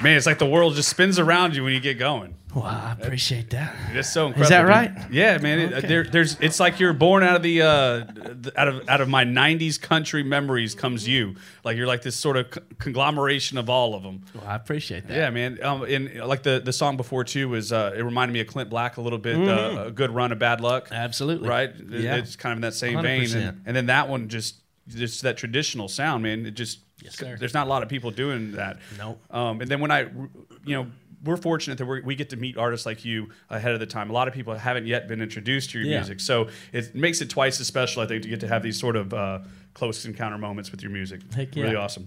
Man, 0.00 0.16
it's 0.16 0.26
like 0.26 0.38
the 0.38 0.46
world 0.46 0.76
just 0.76 0.88
spins 0.88 1.18
around 1.18 1.56
you 1.56 1.64
when 1.64 1.72
you 1.72 1.80
get 1.80 1.98
going. 1.98 2.36
Well, 2.54 2.64
I 2.64 2.92
appreciate 2.98 3.50
that. 3.50 3.74
It's 3.92 4.08
so 4.08 4.28
incredible. 4.28 4.42
Is 4.44 4.48
that 4.50 4.60
dude. 4.60 4.68
right? 4.68 5.10
Yeah, 5.12 5.38
man. 5.38 5.58
It, 5.58 5.72
Okay. 5.72 5.86
there, 5.88 6.04
there's. 6.04 6.38
It's 6.40 6.60
like 6.60 6.78
you're 6.78 6.92
born 6.92 7.24
out 7.24 7.34
of 7.34 7.42
the, 7.42 7.60
uh, 7.62 7.66
the- 7.66 8.52
out 8.56 8.68
of 8.68 8.88
out 8.88 9.00
of 9.00 9.08
my 9.08 9.24
'90s 9.24 9.76
country 9.80 10.22
memories 10.22 10.76
comes 10.76 11.06
you. 11.08 11.34
Like 11.64 11.76
you're 11.76 11.88
like 11.88 12.02
this 12.02 12.14
sort 12.14 12.36
of 12.36 12.46
conglomeration 12.78 13.58
of 13.58 13.68
all 13.68 13.96
of 13.96 14.04
them. 14.04 14.22
Well, 14.34 14.44
I 14.46 14.54
appreciate 14.54 15.08
that. 15.08 15.16
Yeah, 15.16 15.30
man. 15.30 15.58
Um, 15.64 15.82
and 15.82 16.14
like 16.24 16.44
the 16.44 16.62
the 16.64 16.72
song 16.72 16.96
before 16.96 17.24
too 17.24 17.48
was 17.48 17.72
uh, 17.72 17.92
it 17.96 18.02
reminded 18.02 18.32
me 18.34 18.40
of 18.40 18.46
Clint 18.46 18.70
Black 18.70 18.96
a 18.98 19.00
little 19.00 19.18
bit. 19.18 19.36
Uh, 19.36 19.86
a 19.88 19.90
good 19.90 20.12
run 20.12 20.30
of 20.30 20.38
bad 20.38 20.60
luck. 20.60 20.84
Mm-hmm. 20.86 20.94
Absolutely. 20.94 21.48
Right. 21.48 21.72
Yeah. 21.88 22.14
It's 22.16 22.36
kind 22.36 22.52
of 22.52 22.58
in 22.58 22.62
that 22.62 22.74
same 22.74 23.02
vein. 23.02 23.24
100%. 23.24 23.34
And, 23.48 23.62
and 23.66 23.76
then 23.76 23.86
that 23.86 24.08
one 24.08 24.28
just 24.28 24.60
just 24.86 25.22
that 25.22 25.36
traditional 25.36 25.88
sound, 25.88 26.22
man. 26.22 26.46
It 26.46 26.52
just 26.52 26.78
Yes, 27.02 27.16
sir. 27.16 27.36
there's 27.38 27.54
not 27.54 27.66
a 27.66 27.70
lot 27.70 27.82
of 27.82 27.88
people 27.88 28.10
doing 28.10 28.52
that. 28.52 28.78
Nope. 28.98 29.20
Um, 29.30 29.60
and 29.60 29.70
then 29.70 29.80
when 29.80 29.90
I, 29.90 30.00
you 30.64 30.74
know. 30.76 30.86
We're 31.24 31.36
fortunate 31.36 31.78
that 31.78 31.84
we're, 31.86 32.00
we 32.04 32.14
get 32.14 32.30
to 32.30 32.36
meet 32.36 32.56
artists 32.56 32.86
like 32.86 33.04
you 33.04 33.30
ahead 33.50 33.72
of 33.72 33.80
the 33.80 33.86
time. 33.86 34.08
A 34.08 34.12
lot 34.12 34.28
of 34.28 34.34
people 34.34 34.54
haven't 34.54 34.86
yet 34.86 35.08
been 35.08 35.20
introduced 35.20 35.70
to 35.70 35.80
your 35.80 35.88
Yeah. 35.88 35.96
music, 35.98 36.20
so 36.20 36.46
it 36.72 36.94
makes 36.94 37.20
it 37.20 37.28
twice 37.28 37.58
as 37.60 37.66
special, 37.66 38.02
I 38.02 38.06
think, 38.06 38.22
to 38.22 38.28
get 38.28 38.38
to 38.38 38.46
have 38.46 38.62
these 38.62 38.78
sort 38.78 38.94
of 38.94 39.12
uh, 39.12 39.40
close 39.74 40.04
encounter 40.04 40.38
moments 40.38 40.70
with 40.70 40.80
your 40.80 40.92
music. 40.92 41.22
Heck 41.34 41.56
yeah. 41.56 41.64
Really 41.64 41.74
awesome. 41.74 42.06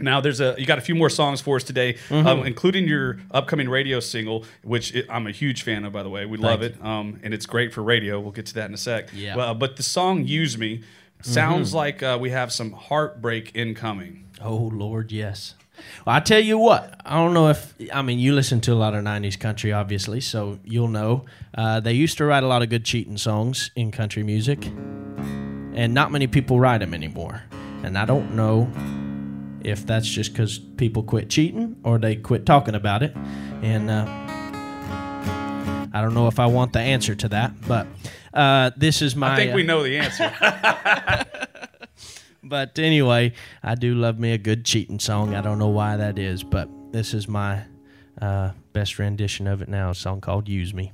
Now 0.00 0.20
there's 0.20 0.40
a 0.40 0.56
you 0.58 0.66
got 0.66 0.78
a 0.78 0.80
few 0.80 0.96
more 0.96 1.10
songs 1.10 1.40
for 1.40 1.54
us 1.54 1.62
today, 1.62 1.92
Mm-hmm. 2.08 2.26
um, 2.26 2.44
including 2.44 2.88
your 2.88 3.18
upcoming 3.30 3.68
radio 3.68 4.00
single, 4.00 4.44
which 4.64 4.96
it, 4.96 5.06
I'm 5.08 5.28
a 5.28 5.32
huge 5.32 5.62
fan 5.62 5.84
of, 5.84 5.92
by 5.92 6.02
the 6.02 6.10
way. 6.10 6.26
We 6.26 6.36
love 6.36 6.62
it, 6.62 6.74
um, 6.84 7.20
and 7.22 7.32
it's 7.32 7.46
great 7.46 7.72
for 7.72 7.84
radio. 7.84 8.18
We'll 8.18 8.32
get 8.32 8.46
to 8.46 8.54
that 8.54 8.66
in 8.66 8.74
a 8.74 8.78
sec. 8.78 9.10
Yeah. 9.14 9.36
Well, 9.36 9.54
but 9.54 9.76
the 9.76 9.84
song 9.84 10.26
"Use 10.26 10.58
Me" 10.58 10.82
sounds 11.22 11.74
like 11.74 12.02
uh, 12.02 12.18
we 12.20 12.30
have 12.30 12.52
some 12.52 12.72
heartbreak 12.72 13.52
incoming. 13.54 14.26
Oh 14.42 14.56
Lord, 14.72 15.12
yes. 15.12 15.54
Well, 16.04 16.14
I 16.14 16.20
tell 16.20 16.40
you 16.40 16.58
what, 16.58 17.00
I 17.06 17.14
don't 17.14 17.32
know 17.32 17.48
if 17.48 17.74
I 17.92 18.02
mean 18.02 18.18
you 18.18 18.34
listen 18.34 18.60
to 18.62 18.72
a 18.72 18.74
lot 18.74 18.94
of 18.94 19.02
'90s 19.04 19.38
country, 19.38 19.72
obviously, 19.72 20.20
so 20.20 20.58
you'll 20.64 20.88
know. 20.88 21.24
Uh, 21.54 21.80
they 21.80 21.92
used 21.92 22.18
to 22.18 22.24
write 22.24 22.42
a 22.42 22.46
lot 22.46 22.62
of 22.62 22.68
good 22.68 22.84
cheating 22.84 23.16
songs 23.16 23.70
in 23.76 23.90
country 23.90 24.22
music, 24.22 24.66
and 24.66 25.94
not 25.94 26.12
many 26.12 26.26
people 26.26 26.60
write 26.60 26.78
them 26.78 26.94
anymore. 26.94 27.42
And 27.82 27.96
I 27.96 28.04
don't 28.04 28.34
know 28.34 28.70
if 29.62 29.86
that's 29.86 30.08
just 30.08 30.32
because 30.32 30.58
people 30.58 31.02
quit 31.02 31.30
cheating 31.30 31.76
or 31.84 31.98
they 31.98 32.16
quit 32.16 32.46
talking 32.46 32.74
about 32.74 33.02
it. 33.02 33.14
And 33.62 33.90
uh, 33.90 34.04
I 35.92 36.00
don't 36.02 36.14
know 36.14 36.28
if 36.28 36.38
I 36.38 36.46
want 36.46 36.72
the 36.72 36.80
answer 36.80 37.14
to 37.14 37.28
that, 37.28 37.52
but 37.66 37.86
uh, 38.32 38.70
this 38.76 39.02
is 39.02 39.16
my. 39.16 39.32
I 39.32 39.36
think 39.36 39.54
we 39.54 39.62
uh, 39.62 39.66
know 39.66 39.82
the 39.82 39.98
answer. 39.98 40.32
but 42.42 42.78
anyway, 42.78 43.32
I 43.62 43.74
do 43.74 43.94
love 43.94 44.18
me 44.18 44.32
a 44.32 44.38
good 44.38 44.64
cheating 44.64 44.98
song. 44.98 45.34
I 45.34 45.40
don't 45.40 45.58
know 45.58 45.68
why 45.68 45.96
that 45.96 46.18
is, 46.18 46.42
but 46.42 46.68
this 46.92 47.14
is 47.14 47.28
my 47.28 47.62
uh, 48.20 48.52
best 48.72 48.98
rendition 48.98 49.46
of 49.46 49.62
it 49.62 49.68
now. 49.68 49.90
A 49.90 49.94
song 49.94 50.20
called 50.20 50.48
"Use 50.48 50.74
Me." 50.74 50.92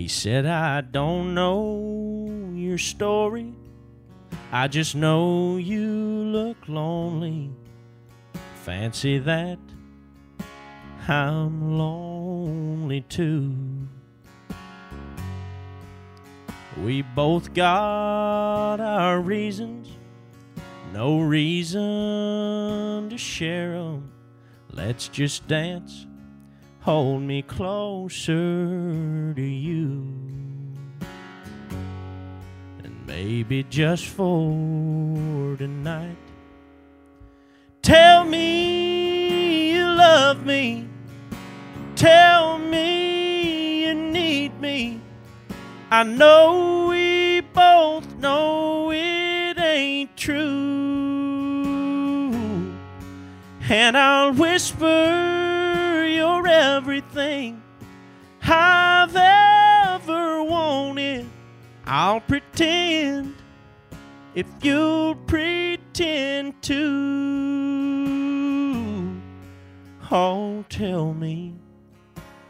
He 0.00 0.08
said, 0.08 0.46
I 0.46 0.80
don't 0.80 1.34
know 1.34 2.26
your 2.54 2.78
story. 2.78 3.52
I 4.50 4.66
just 4.66 4.94
know 4.94 5.58
you 5.58 5.86
look 5.86 6.56
lonely. 6.68 7.50
Fancy 8.70 9.18
that 9.18 9.58
I'm 11.08 11.76
lonely 11.76 13.00
too. 13.00 13.52
We 16.80 17.02
both 17.02 17.52
got 17.52 18.78
our 18.78 19.18
reasons, 19.20 19.88
no 20.92 21.18
reason 21.18 23.08
to 23.10 23.18
share 23.18 23.74
'em. 23.74 24.12
Let's 24.70 25.08
just 25.08 25.48
dance, 25.48 26.06
hold 26.82 27.22
me 27.22 27.42
closer 27.42 29.34
to 29.34 29.42
you. 29.42 30.14
And 32.84 33.04
maybe 33.04 33.64
just 33.64 34.06
for 34.06 35.56
tonight, 35.56 36.29
tell 37.82 38.24
me 38.24 39.72
you 39.72 39.84
love 39.84 40.44
me. 40.44 40.88
Tell 41.96 42.58
me 42.58 43.86
you 43.86 43.94
need 43.94 44.60
me. 44.60 45.00
I 45.90 46.02
know 46.04 46.86
we 46.88 47.40
both 47.40 48.16
know 48.16 48.90
it 48.92 49.58
ain't 49.58 50.16
true. 50.16 50.40
And 53.68 53.96
I'll 53.96 54.32
whisper 54.32 56.06
you're 56.08 56.46
everything 56.46 57.62
I've 58.42 59.14
ever 59.14 60.42
wanted. 60.42 61.26
I'll 61.86 62.20
pretend 62.20 63.34
if 64.34 64.46
you'll 64.62 65.16
pretend 65.16 66.62
to. 66.62 67.19
Oh, 70.12 70.64
tell 70.68 71.14
me 71.14 71.54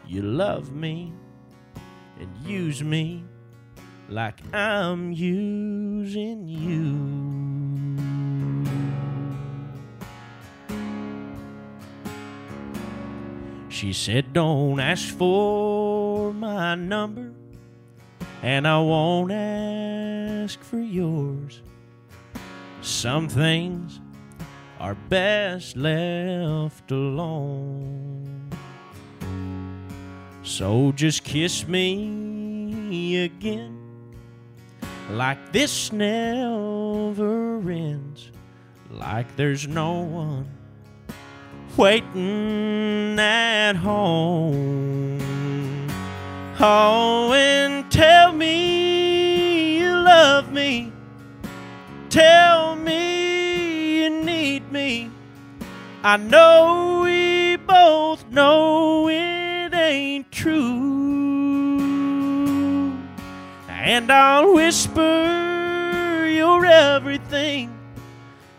you 0.07 0.23
love 0.23 0.73
me 0.73 1.13
and 2.19 2.35
use 2.37 2.83
me 2.83 3.23
like 4.09 4.41
I'm 4.51 5.11
using 5.11 6.47
you. 6.47 7.21
She 13.69 13.93
said, 13.93 14.33
Don't 14.33 14.79
ask 14.79 15.15
for 15.15 16.33
my 16.33 16.73
number, 16.73 17.31
and 18.41 18.67
I 18.67 18.79
won't 18.79 19.31
ask 19.31 20.59
for 20.63 20.79
yours. 20.79 21.61
Some 22.81 23.29
things 23.29 24.01
are 24.81 24.95
best 24.95 25.77
left 25.77 26.91
alone. 26.91 28.49
So 30.41 30.91
just 30.93 31.23
kiss 31.23 31.67
me 31.67 33.23
again, 33.23 33.77
like 35.11 35.51
this 35.51 35.91
never 35.91 37.59
ends, 37.69 38.31
like 38.89 39.35
there's 39.35 39.67
no 39.67 40.01
one 40.01 40.49
waiting 41.77 43.19
at 43.19 43.73
home. 43.75 45.19
Oh, 46.59 47.31
and 47.33 47.91
tell 47.91 48.33
me 48.33 49.77
you 49.77 49.91
love 49.91 50.51
me. 50.51 50.91
Tell 52.09 52.75
me 52.75 53.20
me. 54.71 55.11
I 56.03 56.17
know 56.17 57.01
we 57.03 57.57
both 57.57 58.25
know 58.29 59.07
it 59.09 59.73
ain't 59.73 60.31
true. 60.31 61.77
And 63.67 64.11
I'll 64.11 64.53
whisper 64.53 66.27
you're 66.27 66.65
everything 66.65 67.77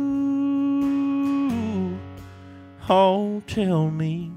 Oh, 2.88 3.42
tell 3.48 3.90
me 3.90 4.32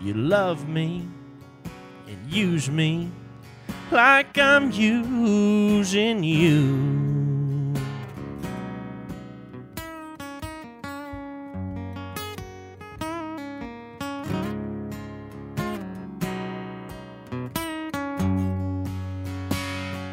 you 0.00 0.14
love 0.14 0.68
me 0.68 1.08
use 2.28 2.70
me 2.70 3.10
like 3.90 4.36
I'm 4.36 4.70
using 4.70 6.22
you. 6.22 7.08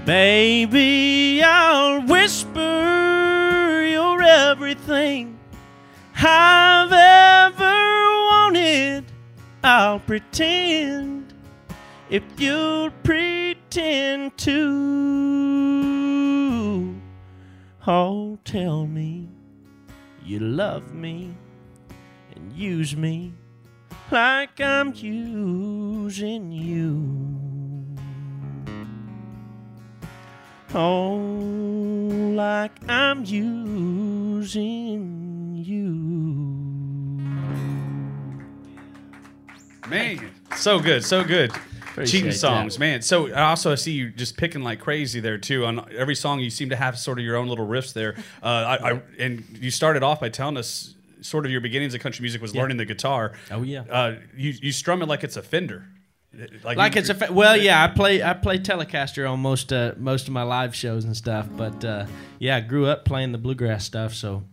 Baby, 0.06 1.42
I'll 1.44 2.06
whisper 2.06 3.84
you're 3.90 4.22
everything 4.22 5.40
I've 6.16 6.92
ever 6.92 7.64
wanted. 7.64 9.06
I'll 9.64 10.00
pretend 10.00 11.15
if 12.10 12.24
you'll 12.38 12.92
pretend 13.04 14.38
to. 14.38 15.66
Oh, 17.88 18.40
tell 18.44 18.88
me 18.88 19.30
you 20.24 20.40
love 20.40 20.94
me 20.94 21.36
and 22.36 22.52
use 22.54 22.96
me 22.98 23.34
like 24.12 24.60
I'm 24.60 24.94
using 24.96 26.52
you. 26.52 27.26
Oh, 30.74 31.16
like 32.36 32.72
I'm 32.90 33.24
using 33.24 34.66
you. 35.56 35.86
Man, 39.88 40.32
so 40.56 40.80
good, 40.80 41.06
so 41.06 41.24
good. 41.24 41.52
Cheating 42.04 42.28
that. 42.30 42.34
songs, 42.34 42.78
man. 42.80 43.02
So 43.02 43.24
also 43.24 43.34
I 43.36 43.42
also 43.44 43.76
see 43.76 43.92
you 43.94 44.10
just 44.10 44.38
picking 44.38 44.64
like 44.64 44.80
crazy 44.80 45.20
there 45.20 45.38
too. 45.38 45.66
On 45.66 45.86
every 45.94 46.16
song, 46.16 46.40
you 46.40 46.50
seem 46.50 46.70
to 46.70 46.76
have 46.76 46.98
sort 47.00 47.20
of 47.20 47.26
your 47.26 47.36
own 47.38 47.48
little 47.48 47.68
riffs 47.68 47.94
there. 47.94 48.16
Uh, 48.44 48.48
I, 48.48 48.92
I 48.92 49.02
and 49.20 49.44
you 49.62 49.72
started 49.72 50.04
off 50.04 50.20
by 50.20 50.30
telling 50.30 50.58
us 50.58 50.94
sort 51.22 51.46
of 51.46 51.52
your 51.52 51.62
beginnings 51.62 51.94
of 51.94 52.02
country 52.02 52.22
music 52.24 52.42
was 52.42 52.54
learning 52.56 52.78
the 52.78 52.86
guitar. 52.86 53.32
Oh, 53.50 53.64
yeah. 53.64 53.82
Uh, 53.90 54.16
you 54.36 54.54
you 54.62 54.72
strum 54.72 55.02
it 55.02 55.08
like 55.08 55.24
it's 55.24 55.38
a 55.38 55.42
Fender. 55.42 55.88
like 56.64 56.78
you- 56.96 57.00
it's 57.00 57.10
a 57.10 57.14
fa- 57.16 57.32
well, 57.32 57.56
yeah. 57.56 57.84
I 57.84 57.88
play 57.88 58.22
I 58.22 58.34
play 58.34 58.60
Telecaster 58.60 59.30
on 59.32 59.40
most 59.40 59.72
uh, 59.72 59.94
most 59.98 60.28
of 60.28 60.34
my 60.34 60.44
live 60.44 60.76
shows 60.76 61.06
and 61.06 61.16
stuff. 61.16 61.48
But 61.50 61.84
uh, 61.86 62.06
yeah, 62.40 62.58
I 62.58 62.60
grew 62.60 62.86
up 62.88 63.06
playing 63.06 63.32
the 63.32 63.38
bluegrass 63.38 63.86
stuff, 63.86 64.14
so 64.14 64.44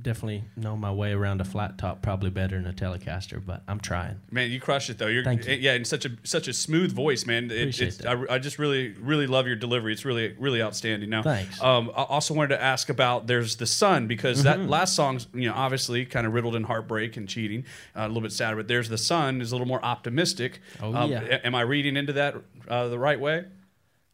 definitely 0.00 0.44
know 0.56 0.76
my 0.76 0.92
way 0.92 1.12
around 1.12 1.40
a 1.40 1.44
flat 1.44 1.78
top 1.78 2.00
probably 2.02 2.30
better 2.30 2.56
than 2.56 2.66
a 2.66 2.72
Telecaster. 2.72 3.44
But 3.44 3.62
I'm 3.66 3.80
trying. 3.80 4.20
Man, 4.30 4.50
you 4.50 4.60
crush 4.60 4.88
it 4.90 4.98
though. 4.98 5.06
You're 5.08 5.24
Thank 5.24 5.46
you. 5.46 5.54
yeah, 5.54 5.72
in 5.74 5.84
such 5.84 6.04
a 6.04 6.10
such 6.22 6.46
a 6.48 6.52
smooth 6.52 6.92
voice, 6.92 7.26
man. 7.26 7.50
It, 7.50 7.60
Appreciate 7.60 7.88
it's, 7.88 7.96
that. 7.98 8.16
I, 8.30 8.34
I 8.34 8.38
just 8.38 8.58
really 8.58 8.90
really 9.00 9.26
love 9.26 9.46
your 9.46 9.56
delivery. 9.56 9.92
It's 9.92 10.04
really 10.04 10.34
really 10.38 10.62
outstanding. 10.62 11.10
Now, 11.10 11.22
Thanks. 11.22 11.60
Um, 11.62 11.90
I 11.96 12.02
also 12.04 12.34
wanted 12.34 12.50
to 12.56 12.62
ask 12.62 12.88
about 12.88 13.26
there's 13.26 13.56
the 13.56 13.66
sun 13.66 14.06
because 14.06 14.42
that 14.44 14.58
Mm-hmm. 14.58 14.68
last 14.68 14.94
song's 14.94 15.26
you 15.34 15.48
know 15.48 15.54
obviously 15.54 16.04
kind 16.06 16.26
of 16.26 16.32
riddled 16.34 16.54
in 16.56 16.64
heartbreak 16.64 17.16
and 17.16 17.28
cheating, 17.28 17.64
uh, 17.96 18.00
a 18.02 18.08
little 18.08 18.22
bit 18.22 18.32
sadder. 18.32 18.56
But 18.56 18.68
there's 18.68 18.88
the 18.88 18.98
sun 18.98 19.40
is 19.40 19.50
a 19.52 19.54
little 19.54 19.66
more 19.68 19.84
optimistic. 19.84 20.60
Oh, 20.80 20.94
Um, 20.94 21.10
yeah. 21.10 21.20
a- 21.22 21.46
Am 21.46 21.54
I 21.54 21.62
reading 21.62 21.96
into 21.96 22.12
that 22.14 22.36
uh, 22.68 22.88
the 22.88 22.98
right 22.98 23.18
way? 23.20 23.44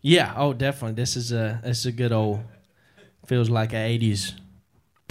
Yeah. 0.01 0.35
Oh, 0.37 0.53
definitely. 0.53 0.95
This 0.95 1.17
is 1.17 1.33
a 1.33 1.61
this 1.63 1.79
is 1.81 1.87
a 1.87 1.93
good 1.93 2.13
old 2.13 2.41
feels 3.27 3.49
like 3.51 3.73
a 3.73 3.77
'80s 3.77 4.35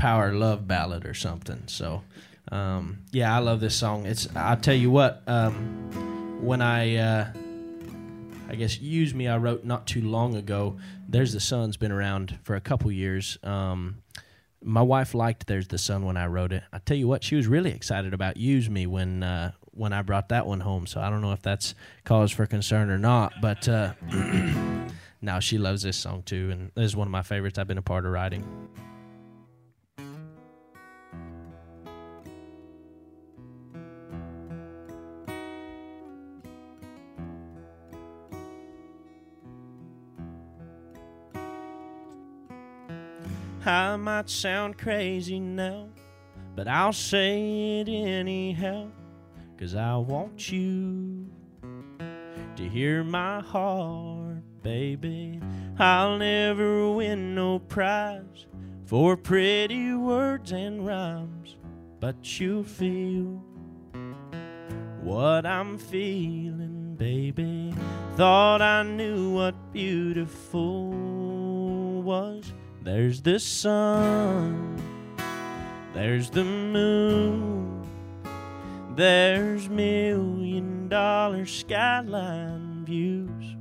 power 0.01 0.33
love 0.33 0.67
ballad 0.67 1.05
or 1.05 1.13
something. 1.13 1.61
So, 1.67 2.01
um, 2.51 3.03
yeah, 3.11 3.35
I 3.35 3.37
love 3.37 3.59
this 3.59 3.75
song. 3.75 4.07
It's 4.07 4.27
I'll 4.35 4.57
tell 4.57 4.73
you 4.73 4.89
what. 4.89 5.21
Um, 5.27 6.41
when 6.41 6.59
I 6.59 6.95
uh, 6.95 7.33
I 8.49 8.55
guess 8.55 8.79
use 8.79 9.13
me, 9.13 9.27
I 9.27 9.37
wrote 9.37 9.63
not 9.63 9.85
too 9.85 10.01
long 10.01 10.35
ago. 10.35 10.79
There's 11.07 11.33
the 11.33 11.39
Sun's 11.39 11.77
been 11.77 11.91
around 11.91 12.39
for 12.41 12.55
a 12.55 12.61
couple 12.61 12.91
years. 12.91 13.37
Um, 13.43 14.01
my 14.63 14.81
wife 14.81 15.13
liked 15.13 15.45
There's 15.45 15.67
the 15.67 15.77
Sun 15.77 16.03
when 16.03 16.17
I 16.17 16.25
wrote 16.25 16.51
it. 16.51 16.63
I 16.73 16.79
tell 16.79 16.97
you 16.97 17.07
what, 17.07 17.23
she 17.23 17.35
was 17.35 17.45
really 17.45 17.71
excited 17.71 18.15
about 18.15 18.37
Use 18.37 18.71
Me 18.71 18.87
when 18.87 19.21
uh, 19.21 19.51
when 19.65 19.93
I 19.93 20.01
brought 20.01 20.29
that 20.29 20.47
one 20.47 20.61
home. 20.61 20.87
So 20.87 20.99
I 20.99 21.11
don't 21.11 21.21
know 21.21 21.33
if 21.33 21.43
that's 21.43 21.75
cause 22.05 22.31
for 22.31 22.47
concern 22.47 22.89
or 22.89 22.97
not, 22.97 23.33
but 23.39 23.69
uh, 23.69 23.93
now 25.21 25.39
she 25.39 25.59
loves 25.59 25.83
this 25.83 25.95
song 25.95 26.23
too, 26.23 26.49
and 26.51 26.71
this 26.73 26.85
is 26.85 26.95
one 26.95 27.07
of 27.07 27.11
my 27.11 27.21
favorites. 27.21 27.59
I've 27.59 27.67
been 27.67 27.77
a 27.77 27.83
part 27.83 28.07
of 28.07 28.11
writing. 28.11 28.43
I 43.63 43.95
might 43.95 44.29
sound 44.29 44.77
crazy 44.77 45.39
now, 45.39 45.89
but 46.55 46.67
I'll 46.67 46.93
say 46.93 47.81
it 47.81 47.89
anyhow, 47.89 48.87
'cause 49.55 49.75
I 49.75 49.95
want 49.97 50.51
you 50.51 51.27
to 52.55 52.67
hear 52.67 53.03
my 53.03 53.39
heart, 53.41 54.43
baby. 54.63 55.39
I'll 55.77 56.17
never 56.17 56.91
win 56.91 57.35
no 57.35 57.59
prize 57.59 58.47
for 58.85 59.15
pretty 59.15 59.93
words 59.93 60.51
and 60.51 60.85
rhymes, 60.85 61.57
but 61.99 62.39
you'll 62.39 62.63
feel 62.63 63.43
what 65.03 65.45
I'm 65.45 65.77
feeling, 65.77 66.95
baby. 66.97 67.73
Thought 68.15 68.61
I 68.63 68.81
knew 68.83 69.33
what 69.33 69.55
beautiful 69.71 70.89
was. 72.01 72.53
There's 72.83 73.21
the 73.21 73.39
sun, 73.39 74.81
there's 75.93 76.31
the 76.31 76.43
moon, 76.43 77.87
there's 78.95 79.69
million 79.69 80.87
dollar 80.89 81.45
skyline 81.45 82.83
views, 82.83 83.55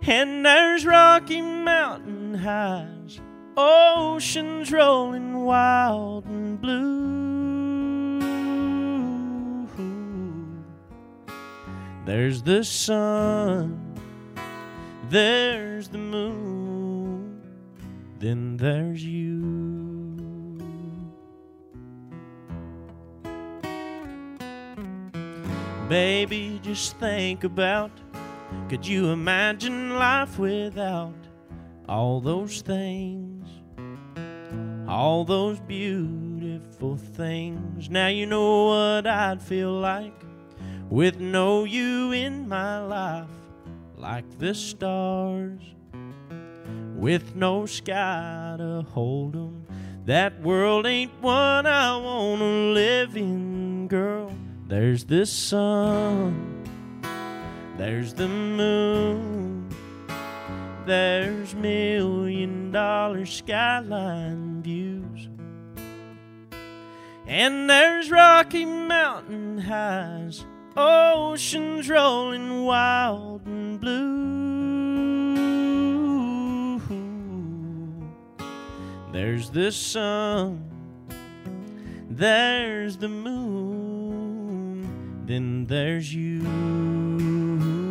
and 0.00 0.46
there's 0.46 0.86
Rocky 0.86 1.42
Mountain 1.42 2.32
highs, 2.32 3.20
oceans 3.58 4.72
rolling 4.72 5.44
wild 5.44 6.24
and 6.24 6.58
blue. 6.58 7.08
There's 12.06 12.40
the 12.40 12.64
sun, 12.64 13.78
there's 15.10 15.88
the 15.88 15.98
moon, 15.98 16.47
then 18.18 18.56
there's 18.56 19.04
you. 19.04 20.58
Baby, 25.88 26.60
just 26.62 26.96
think 26.98 27.44
about 27.44 27.90
could 28.68 28.86
you 28.86 29.08
imagine 29.08 29.96
life 29.96 30.38
without 30.38 31.14
all 31.88 32.20
those 32.20 32.60
things? 32.60 33.48
All 34.86 35.24
those 35.24 35.60
beautiful 35.60 36.96
things. 36.96 37.88
Now 37.88 38.08
you 38.08 38.26
know 38.26 38.66
what 38.66 39.06
I'd 39.06 39.42
feel 39.42 39.72
like 39.72 40.14
with 40.90 41.20
no 41.20 41.64
you 41.64 42.12
in 42.12 42.48
my 42.48 42.80
life, 42.84 43.30
like 43.96 44.38
the 44.38 44.54
stars, 44.54 45.60
with 46.98 47.36
no 47.36 47.64
sky 47.64 48.56
to 48.58 48.84
hold 48.92 49.36
'em. 49.36 49.64
That 50.04 50.40
world 50.42 50.84
ain't 50.84 51.12
one 51.22 51.66
I 51.66 51.96
wanna 51.96 52.72
live 52.72 53.16
in, 53.16 53.86
girl. 53.86 54.32
There's 54.66 55.04
the 55.04 55.24
sun, 55.24 56.64
there's 57.76 58.14
the 58.14 58.28
moon, 58.28 59.68
there's 60.86 61.54
million 61.54 62.72
dollar 62.72 63.26
skyline 63.26 64.62
views. 64.62 65.28
And 67.26 67.70
there's 67.70 68.10
Rocky 68.10 68.64
Mountain 68.64 69.58
highs, 69.58 70.44
oceans 70.76 71.88
rolling 71.88 72.64
wild 72.64 73.46
and 73.46 73.78
blue. 73.80 74.37
There's 79.20 79.50
the 79.50 79.72
sun, 79.72 80.62
there's 82.08 82.96
the 82.96 83.08
moon, 83.08 84.86
then 85.26 85.66
there's 85.66 86.14
you. 86.14 86.42
Mm-hmm. 86.42 87.88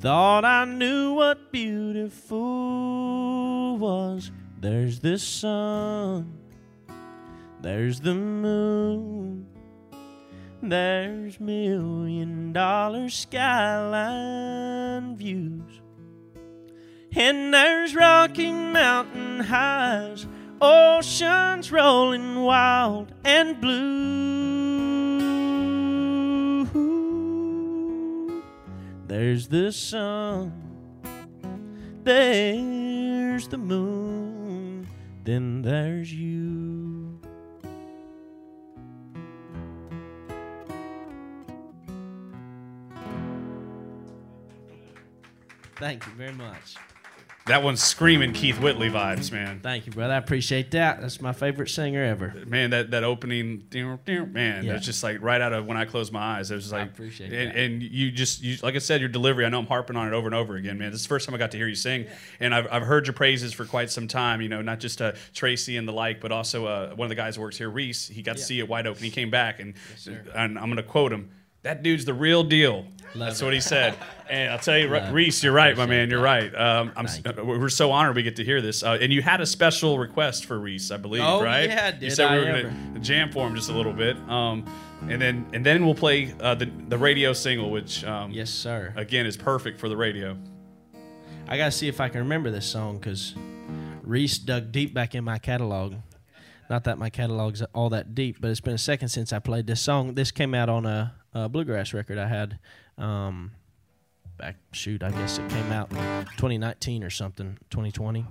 Thought 0.00 0.46
I 0.46 0.64
knew 0.64 1.12
what 1.12 1.52
beautiful 1.52 2.38
was. 3.76 4.30
There's 4.58 4.98
the 4.98 5.18
sun, 5.18 6.38
there's 7.60 8.00
the 8.00 8.14
moon, 8.14 9.51
there's 10.62 11.40
million 11.40 12.52
dollar 12.52 13.08
skyline 13.08 15.16
views, 15.16 15.80
and 17.14 17.52
there's 17.52 17.96
Rocky 17.96 18.52
Mountain 18.52 19.40
highs, 19.40 20.26
oceans 20.60 21.72
rolling 21.72 22.42
wild 22.42 23.12
and 23.24 23.60
blue. 23.60 24.12
There's 29.08 29.48
the 29.48 29.72
sun, 29.72 30.52
there's 32.04 33.48
the 33.48 33.58
moon, 33.58 34.86
then 35.24 35.62
there's 35.62 36.14
you. 36.14 37.01
Thank 45.82 46.06
you 46.06 46.12
very 46.12 46.32
much. 46.32 46.76
That 47.46 47.64
one's 47.64 47.82
screaming 47.82 48.34
Keith 48.34 48.60
Whitley 48.60 48.88
vibes, 48.88 49.32
man. 49.32 49.58
Thank 49.60 49.86
you, 49.86 49.92
brother. 49.92 50.14
I 50.14 50.16
appreciate 50.18 50.70
that. 50.70 51.00
That's 51.00 51.20
my 51.20 51.32
favorite 51.32 51.70
singer 51.70 52.04
ever. 52.04 52.32
Man, 52.46 52.70
that 52.70 52.92
that 52.92 53.02
opening, 53.02 53.64
man, 53.74 54.64
Yeah. 54.64 54.76
it's 54.76 54.86
just 54.86 55.02
like 55.02 55.20
right 55.20 55.40
out 55.40 55.52
of 55.52 55.66
when 55.66 55.76
I 55.76 55.84
close 55.84 56.12
my 56.12 56.38
eyes. 56.38 56.52
It 56.52 56.54
was 56.54 56.70
like, 56.70 56.82
I 56.82 56.84
appreciate 56.84 57.32
and, 57.32 57.50
and 57.58 57.82
you 57.82 58.12
just, 58.12 58.42
you, 58.44 58.58
like 58.62 58.76
I 58.76 58.78
said, 58.78 59.00
your 59.00 59.08
delivery. 59.08 59.44
I 59.44 59.48
know 59.48 59.58
I'm 59.58 59.66
harping 59.66 59.96
on 59.96 60.06
it 60.06 60.14
over 60.14 60.28
and 60.28 60.36
over 60.36 60.54
again, 60.54 60.78
man. 60.78 60.92
This 60.92 61.00
is 61.00 61.06
the 61.06 61.08
first 61.08 61.26
time 61.26 61.34
I 61.34 61.38
got 61.38 61.50
to 61.50 61.56
hear 61.56 61.66
you 61.66 61.74
sing, 61.74 62.06
and 62.38 62.54
I've, 62.54 62.68
I've 62.70 62.84
heard 62.84 63.08
your 63.08 63.14
praises 63.14 63.52
for 63.52 63.64
quite 63.64 63.90
some 63.90 64.06
time. 64.06 64.40
You 64.40 64.48
know, 64.48 64.62
not 64.62 64.78
just 64.78 65.02
uh, 65.02 65.10
Tracy 65.34 65.76
and 65.76 65.88
the 65.88 65.92
like, 65.92 66.20
but 66.20 66.30
also 66.30 66.66
uh, 66.66 66.94
one 66.94 67.06
of 67.06 67.08
the 67.08 67.16
guys 67.16 67.34
who 67.34 67.42
works 67.42 67.58
here, 67.58 67.70
Reese. 67.70 68.06
He 68.06 68.22
got 68.22 68.36
to 68.36 68.42
see 68.42 68.54
you 68.54 68.62
at 68.62 68.68
White 68.68 68.86
Oak, 68.86 68.98
and 68.98 69.04
he 69.04 69.10
came 69.10 69.30
back, 69.30 69.58
and 69.58 69.74
and 70.32 70.56
I'm 70.56 70.68
gonna 70.68 70.84
quote 70.84 71.12
him. 71.12 71.30
That 71.62 71.82
dude's 71.82 72.04
the 72.04 72.14
real 72.14 72.42
deal. 72.42 72.86
That's 73.14 73.42
what 73.42 73.52
he 73.52 73.60
said. 73.60 73.94
And 74.28 74.50
I'll 74.50 74.58
tell 74.58 74.78
you, 74.78 74.88
Reese, 75.10 75.44
you're 75.44 75.52
right, 75.52 75.76
my 75.76 75.84
man. 75.84 76.08
You're 76.08 76.22
right. 76.22 76.52
Um, 76.54 76.92
we're 77.44 77.68
so 77.68 77.90
honored 77.92 78.16
we 78.16 78.22
get 78.22 78.36
to 78.36 78.44
hear 78.44 78.62
this. 78.62 78.82
Uh, 78.82 78.96
and 79.00 79.12
you 79.12 79.20
had 79.20 79.42
a 79.42 79.46
special 79.46 79.98
request 79.98 80.46
for 80.46 80.58
Reese, 80.58 80.90
I 80.90 80.96
believe, 80.96 81.22
Oh, 81.22 81.42
right? 81.44 81.68
yeah, 81.68 81.92
you 81.94 82.00
did 82.00 82.12
said 82.14 82.30
we 82.32 82.38
were 82.38 82.62
going 82.62 82.94
to 82.94 83.00
jam 83.00 83.30
for 83.30 83.46
him 83.46 83.54
just 83.54 83.68
a 83.68 83.74
little 83.74 83.92
bit. 83.92 84.16
Um, 84.30 84.64
and 85.08 85.20
then 85.20 85.46
and 85.52 85.66
then 85.66 85.84
we'll 85.84 85.94
play 85.96 86.32
uh, 86.40 86.54
the 86.54 86.70
the 86.88 86.96
radio 86.96 87.32
single, 87.32 87.70
which 87.70 88.04
um, 88.04 88.30
Yes, 88.30 88.50
sir. 88.50 88.94
again 88.96 89.26
is 89.26 89.36
perfect 89.36 89.78
for 89.80 89.88
the 89.88 89.96
radio. 89.96 90.36
I 91.48 91.56
gotta 91.58 91.72
see 91.72 91.88
if 91.88 92.00
I 92.00 92.08
can 92.08 92.20
remember 92.20 92.50
this 92.52 92.64
song 92.66 92.98
because 92.98 93.34
Reese 94.02 94.38
dug 94.38 94.70
deep 94.72 94.94
back 94.94 95.14
in 95.16 95.24
my 95.24 95.38
catalog. 95.38 95.94
Not 96.70 96.84
that 96.84 96.98
my 96.98 97.10
catalog's 97.10 97.62
all 97.74 97.90
that 97.90 98.14
deep, 98.14 98.40
but 98.40 98.50
it's 98.52 98.60
been 98.60 98.74
a 98.74 98.78
second 98.78 99.08
since 99.08 99.32
I 99.32 99.40
played 99.40 99.66
this 99.66 99.80
song. 99.82 100.14
This 100.14 100.30
came 100.30 100.54
out 100.54 100.68
on 100.68 100.86
a, 100.86 101.14
a 101.34 101.48
bluegrass 101.48 101.92
record 101.92 102.18
I 102.18 102.28
had 102.28 102.58
um, 102.98 103.52
back. 104.38 104.56
Shoot, 104.72 105.02
I 105.02 105.10
guess 105.10 105.38
it 105.38 105.48
came 105.50 105.72
out 105.72 105.90
in 105.90 105.96
2019 106.36 107.02
or 107.04 107.10
something, 107.10 107.58
2020. 107.70 108.26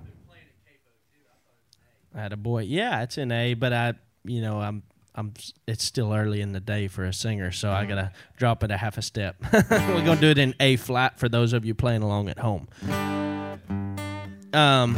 I 2.14 2.20
had 2.20 2.32
a 2.32 2.36
boy. 2.36 2.62
Yeah, 2.62 3.02
it's 3.02 3.16
in 3.16 3.32
A, 3.32 3.54
but 3.54 3.72
I, 3.72 3.94
you 4.24 4.40
know, 4.40 4.60
I'm. 4.60 4.82
I'm. 5.14 5.32
It's 5.66 5.84
still 5.84 6.12
early 6.12 6.40
in 6.40 6.52
the 6.52 6.60
day 6.60 6.88
for 6.88 7.04
a 7.04 7.12
singer, 7.12 7.52
so 7.52 7.70
I 7.70 7.84
gotta 7.84 8.12
drop 8.36 8.62
it 8.64 8.70
a 8.70 8.76
half 8.76 8.98
a 8.98 9.02
step. 9.02 9.36
We're 9.52 10.04
gonna 10.04 10.20
do 10.20 10.28
it 10.28 10.38
in 10.38 10.54
A 10.60 10.76
flat 10.76 11.18
for 11.18 11.28
those 11.28 11.52
of 11.52 11.64
you 11.64 11.74
playing 11.74 12.02
along 12.02 12.28
at 12.28 12.38
home. 12.38 12.68
Um, 14.52 14.94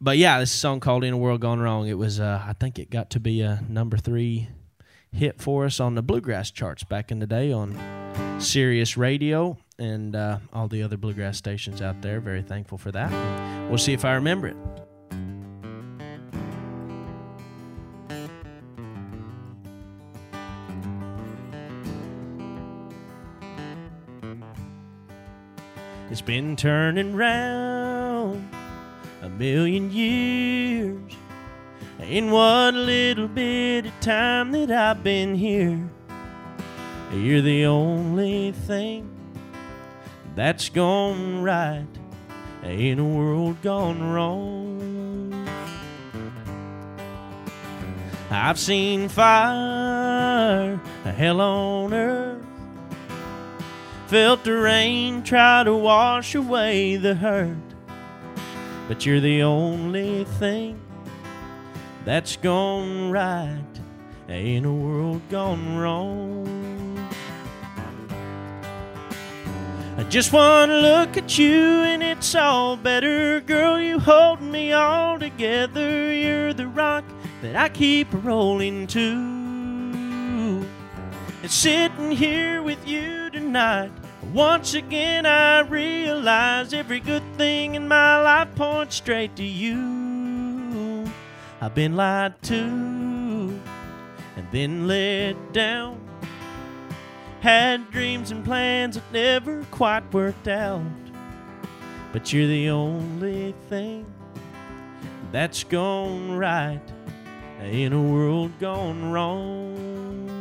but 0.00 0.18
yeah, 0.18 0.40
this 0.40 0.52
song 0.52 0.80
called 0.80 1.04
"In 1.04 1.14
a 1.14 1.16
World 1.18 1.40
Gone 1.40 1.60
Wrong." 1.60 1.86
It 1.86 1.98
was, 1.98 2.20
uh, 2.20 2.42
I 2.46 2.52
think, 2.54 2.78
it 2.78 2.90
got 2.90 3.10
to 3.10 3.20
be 3.20 3.40
a 3.40 3.62
number 3.68 3.96
three 3.96 4.48
hit 5.12 5.40
for 5.40 5.64
us 5.64 5.80
on 5.80 5.94
the 5.94 6.02
bluegrass 6.02 6.50
charts 6.50 6.84
back 6.84 7.10
in 7.10 7.18
the 7.18 7.26
day 7.26 7.52
on 7.52 7.76
Sirius 8.40 8.96
Radio 8.96 9.58
and 9.78 10.14
uh, 10.14 10.38
all 10.52 10.68
the 10.68 10.82
other 10.82 10.96
bluegrass 10.96 11.36
stations 11.36 11.82
out 11.82 12.00
there. 12.02 12.20
Very 12.20 12.42
thankful 12.42 12.78
for 12.78 12.92
that. 12.92 13.10
We'll 13.68 13.78
see 13.78 13.92
if 13.92 14.04
I 14.04 14.14
remember 14.14 14.48
it. 14.48 14.56
It's 26.10 26.20
been 26.20 26.56
turning 26.56 27.14
round 27.14 28.50
a 29.22 29.28
million 29.28 29.92
years. 29.92 31.12
In 32.00 32.32
what 32.32 32.74
little 32.74 33.28
bit 33.28 33.79
time 34.00 34.52
that 34.52 34.70
I've 34.70 35.04
been 35.04 35.34
here. 35.34 35.78
You're 37.12 37.42
the 37.42 37.66
only 37.66 38.52
thing 38.52 39.10
that's 40.34 40.70
gone 40.70 41.42
right 41.42 41.86
in 42.62 42.98
a 42.98 43.04
world 43.04 43.60
gone 43.62 44.02
wrong. 44.02 45.48
I've 48.30 48.58
seen 48.58 49.08
fire, 49.08 50.80
hell 51.04 51.40
on 51.40 51.92
earth. 51.92 52.46
Felt 54.06 54.44
the 54.44 54.56
rain 54.56 55.22
try 55.22 55.62
to 55.62 55.74
wash 55.74 56.34
away 56.34 56.96
the 56.96 57.14
hurt. 57.14 57.56
But 58.88 59.04
you're 59.04 59.20
the 59.20 59.42
only 59.42 60.24
thing 60.24 60.80
that's 62.04 62.36
gone 62.36 63.10
right 63.10 63.69
in 64.34 64.64
a 64.64 64.72
world 64.72 65.20
gone 65.28 65.76
wrong. 65.76 67.08
I 69.96 70.04
just 70.04 70.32
want 70.32 70.70
to 70.70 70.78
look 70.78 71.16
at 71.16 71.36
you 71.36 71.82
and 71.82 72.02
it's 72.02 72.34
all 72.34 72.76
better. 72.76 73.40
Girl, 73.40 73.80
you 73.80 73.98
hold 73.98 74.40
me 74.40 74.72
all 74.72 75.18
together. 75.18 76.14
You're 76.14 76.54
the 76.54 76.68
rock 76.68 77.04
that 77.42 77.56
I 77.56 77.68
keep 77.68 78.08
rolling 78.24 78.86
to. 78.88 79.00
And 81.42 81.50
sitting 81.50 82.12
here 82.12 82.62
with 82.62 82.86
you 82.86 83.30
tonight, 83.30 83.90
once 84.32 84.74
again 84.74 85.26
I 85.26 85.60
realize 85.60 86.72
every 86.72 87.00
good 87.00 87.24
thing 87.36 87.74
in 87.74 87.88
my 87.88 88.22
life 88.22 88.54
points 88.54 88.96
straight 88.96 89.36
to 89.36 89.44
you. 89.44 91.04
I've 91.60 91.74
been 91.74 91.96
lied 91.96 92.40
to 92.44 93.09
then 94.52 94.86
let 94.86 95.52
down. 95.52 96.00
Had 97.40 97.90
dreams 97.90 98.30
and 98.30 98.44
plans 98.44 98.96
that 98.96 99.12
never 99.12 99.64
quite 99.70 100.12
worked 100.12 100.48
out. 100.48 100.82
But 102.12 102.32
you're 102.32 102.46
the 102.46 102.68
only 102.70 103.54
thing 103.68 104.04
that's 105.32 105.64
gone 105.64 106.36
right 106.36 106.82
in 107.62 107.92
a 107.92 108.02
world 108.02 108.58
gone 108.58 109.10
wrong. 109.10 110.39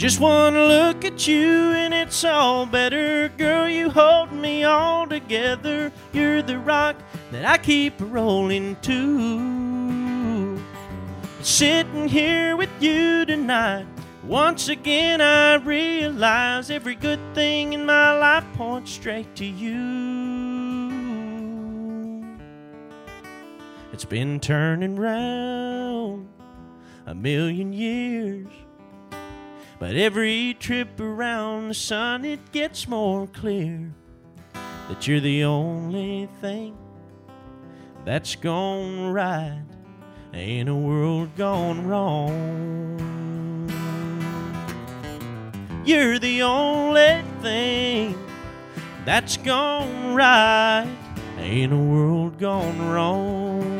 Just 0.00 0.18
wanna 0.18 0.64
look 0.64 1.04
at 1.04 1.28
you 1.28 1.72
and 1.72 1.92
it's 1.92 2.24
all 2.24 2.64
better. 2.64 3.28
Girl, 3.36 3.68
you 3.68 3.90
hold 3.90 4.32
me 4.32 4.64
all 4.64 5.06
together. 5.06 5.92
You're 6.14 6.40
the 6.40 6.58
rock 6.58 6.96
that 7.32 7.44
I 7.44 7.58
keep 7.58 7.92
rolling 7.98 8.76
to. 8.76 10.58
Sitting 11.42 12.08
here 12.08 12.56
with 12.56 12.70
you 12.80 13.26
tonight. 13.26 13.84
Once 14.24 14.70
again, 14.70 15.20
I 15.20 15.56
realize 15.56 16.70
every 16.70 16.94
good 16.94 17.20
thing 17.34 17.74
in 17.74 17.84
my 17.84 18.18
life 18.18 18.46
points 18.54 18.92
straight 18.92 19.36
to 19.36 19.44
you. 19.44 20.96
It's 23.92 24.06
been 24.06 24.40
turning 24.40 24.96
round 24.96 26.26
a 27.04 27.14
million 27.14 27.74
years. 27.74 28.48
But 29.80 29.96
every 29.96 30.54
trip 30.60 31.00
around 31.00 31.68
the 31.68 31.74
sun, 31.74 32.26
it 32.26 32.52
gets 32.52 32.86
more 32.86 33.26
clear 33.26 33.90
that 34.88 35.08
you're 35.08 35.20
the 35.20 35.44
only 35.44 36.28
thing 36.42 36.76
that's 38.04 38.36
gone 38.36 39.10
right 39.10 39.64
in 40.34 40.68
a 40.68 40.76
world 40.76 41.34
gone 41.34 41.86
wrong. 41.86 43.00
You're 45.86 46.18
the 46.18 46.42
only 46.42 47.22
thing 47.40 48.18
that's 49.06 49.38
gone 49.38 50.14
right 50.14 50.94
in 51.38 51.72
a 51.72 51.82
world 51.82 52.38
gone 52.38 52.78
wrong. 52.90 53.79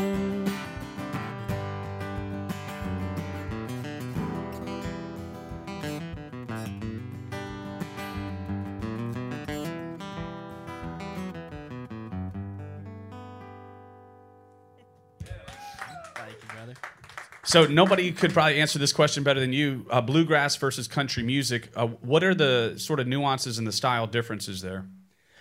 So 17.51 17.67
nobody 17.67 18.13
could 18.13 18.33
probably 18.33 18.61
answer 18.61 18.79
this 18.79 18.93
question 18.93 19.25
better 19.25 19.41
than 19.41 19.53
you. 19.53 19.85
Uh, 19.91 20.01
bluegrass 20.01 20.55
versus 20.55 20.87
country 20.87 21.25
music. 21.25 21.69
Uh, 21.75 21.89
what 21.89 22.23
are 22.23 22.33
the 22.33 22.75
sort 22.77 23.01
of 23.01 23.09
nuances 23.09 23.59
and 23.59 23.67
the 23.67 23.73
style 23.73 24.07
differences 24.07 24.63
there? 24.63 24.87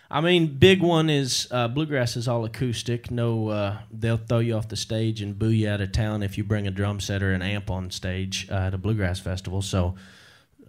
I 0.09 0.19
mean, 0.19 0.57
big 0.57 0.81
one 0.81 1.11
is 1.11 1.47
uh, 1.51 1.67
bluegrass 1.67 2.15
is 2.15 2.27
all 2.27 2.43
acoustic. 2.45 3.11
No, 3.11 3.49
uh, 3.49 3.77
they'll 3.91 4.17
throw 4.17 4.39
you 4.39 4.55
off 4.55 4.69
the 4.69 4.75
stage 4.75 5.21
and 5.21 5.37
boo 5.37 5.49
you 5.49 5.69
out 5.69 5.81
of 5.81 5.91
town 5.91 6.23
if 6.23 6.35
you 6.35 6.43
bring 6.43 6.65
a 6.65 6.71
drum 6.71 6.99
set 6.99 7.21
or 7.21 7.31
an 7.31 7.43
amp 7.43 7.69
on 7.69 7.91
stage 7.91 8.47
uh, 8.49 8.55
at 8.55 8.73
a 8.73 8.79
bluegrass 8.79 9.19
festival. 9.19 9.61
So, 9.61 9.93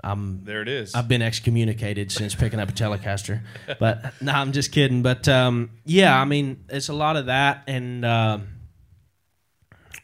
I'm 0.05 0.45
There 0.45 0.61
it 0.61 0.69
is. 0.69 0.95
I've 0.95 1.09
been 1.09 1.23
excommunicated 1.23 2.13
since 2.13 2.35
picking 2.35 2.61
up 2.61 2.69
a 2.69 2.73
Telecaster. 2.73 3.41
But 3.79 4.13
no, 4.21 4.33
I'm 4.33 4.53
just 4.53 4.73
kidding. 4.73 5.03
But 5.03 5.27
um, 5.27 5.71
yeah, 5.87 6.21
I 6.21 6.27
mean, 6.27 6.67
it's 6.69 6.91
a 6.91 6.95
lot 6.95 7.17
of 7.17 7.27
that, 7.27 7.65
and 7.67 8.05
uh, 8.05 8.41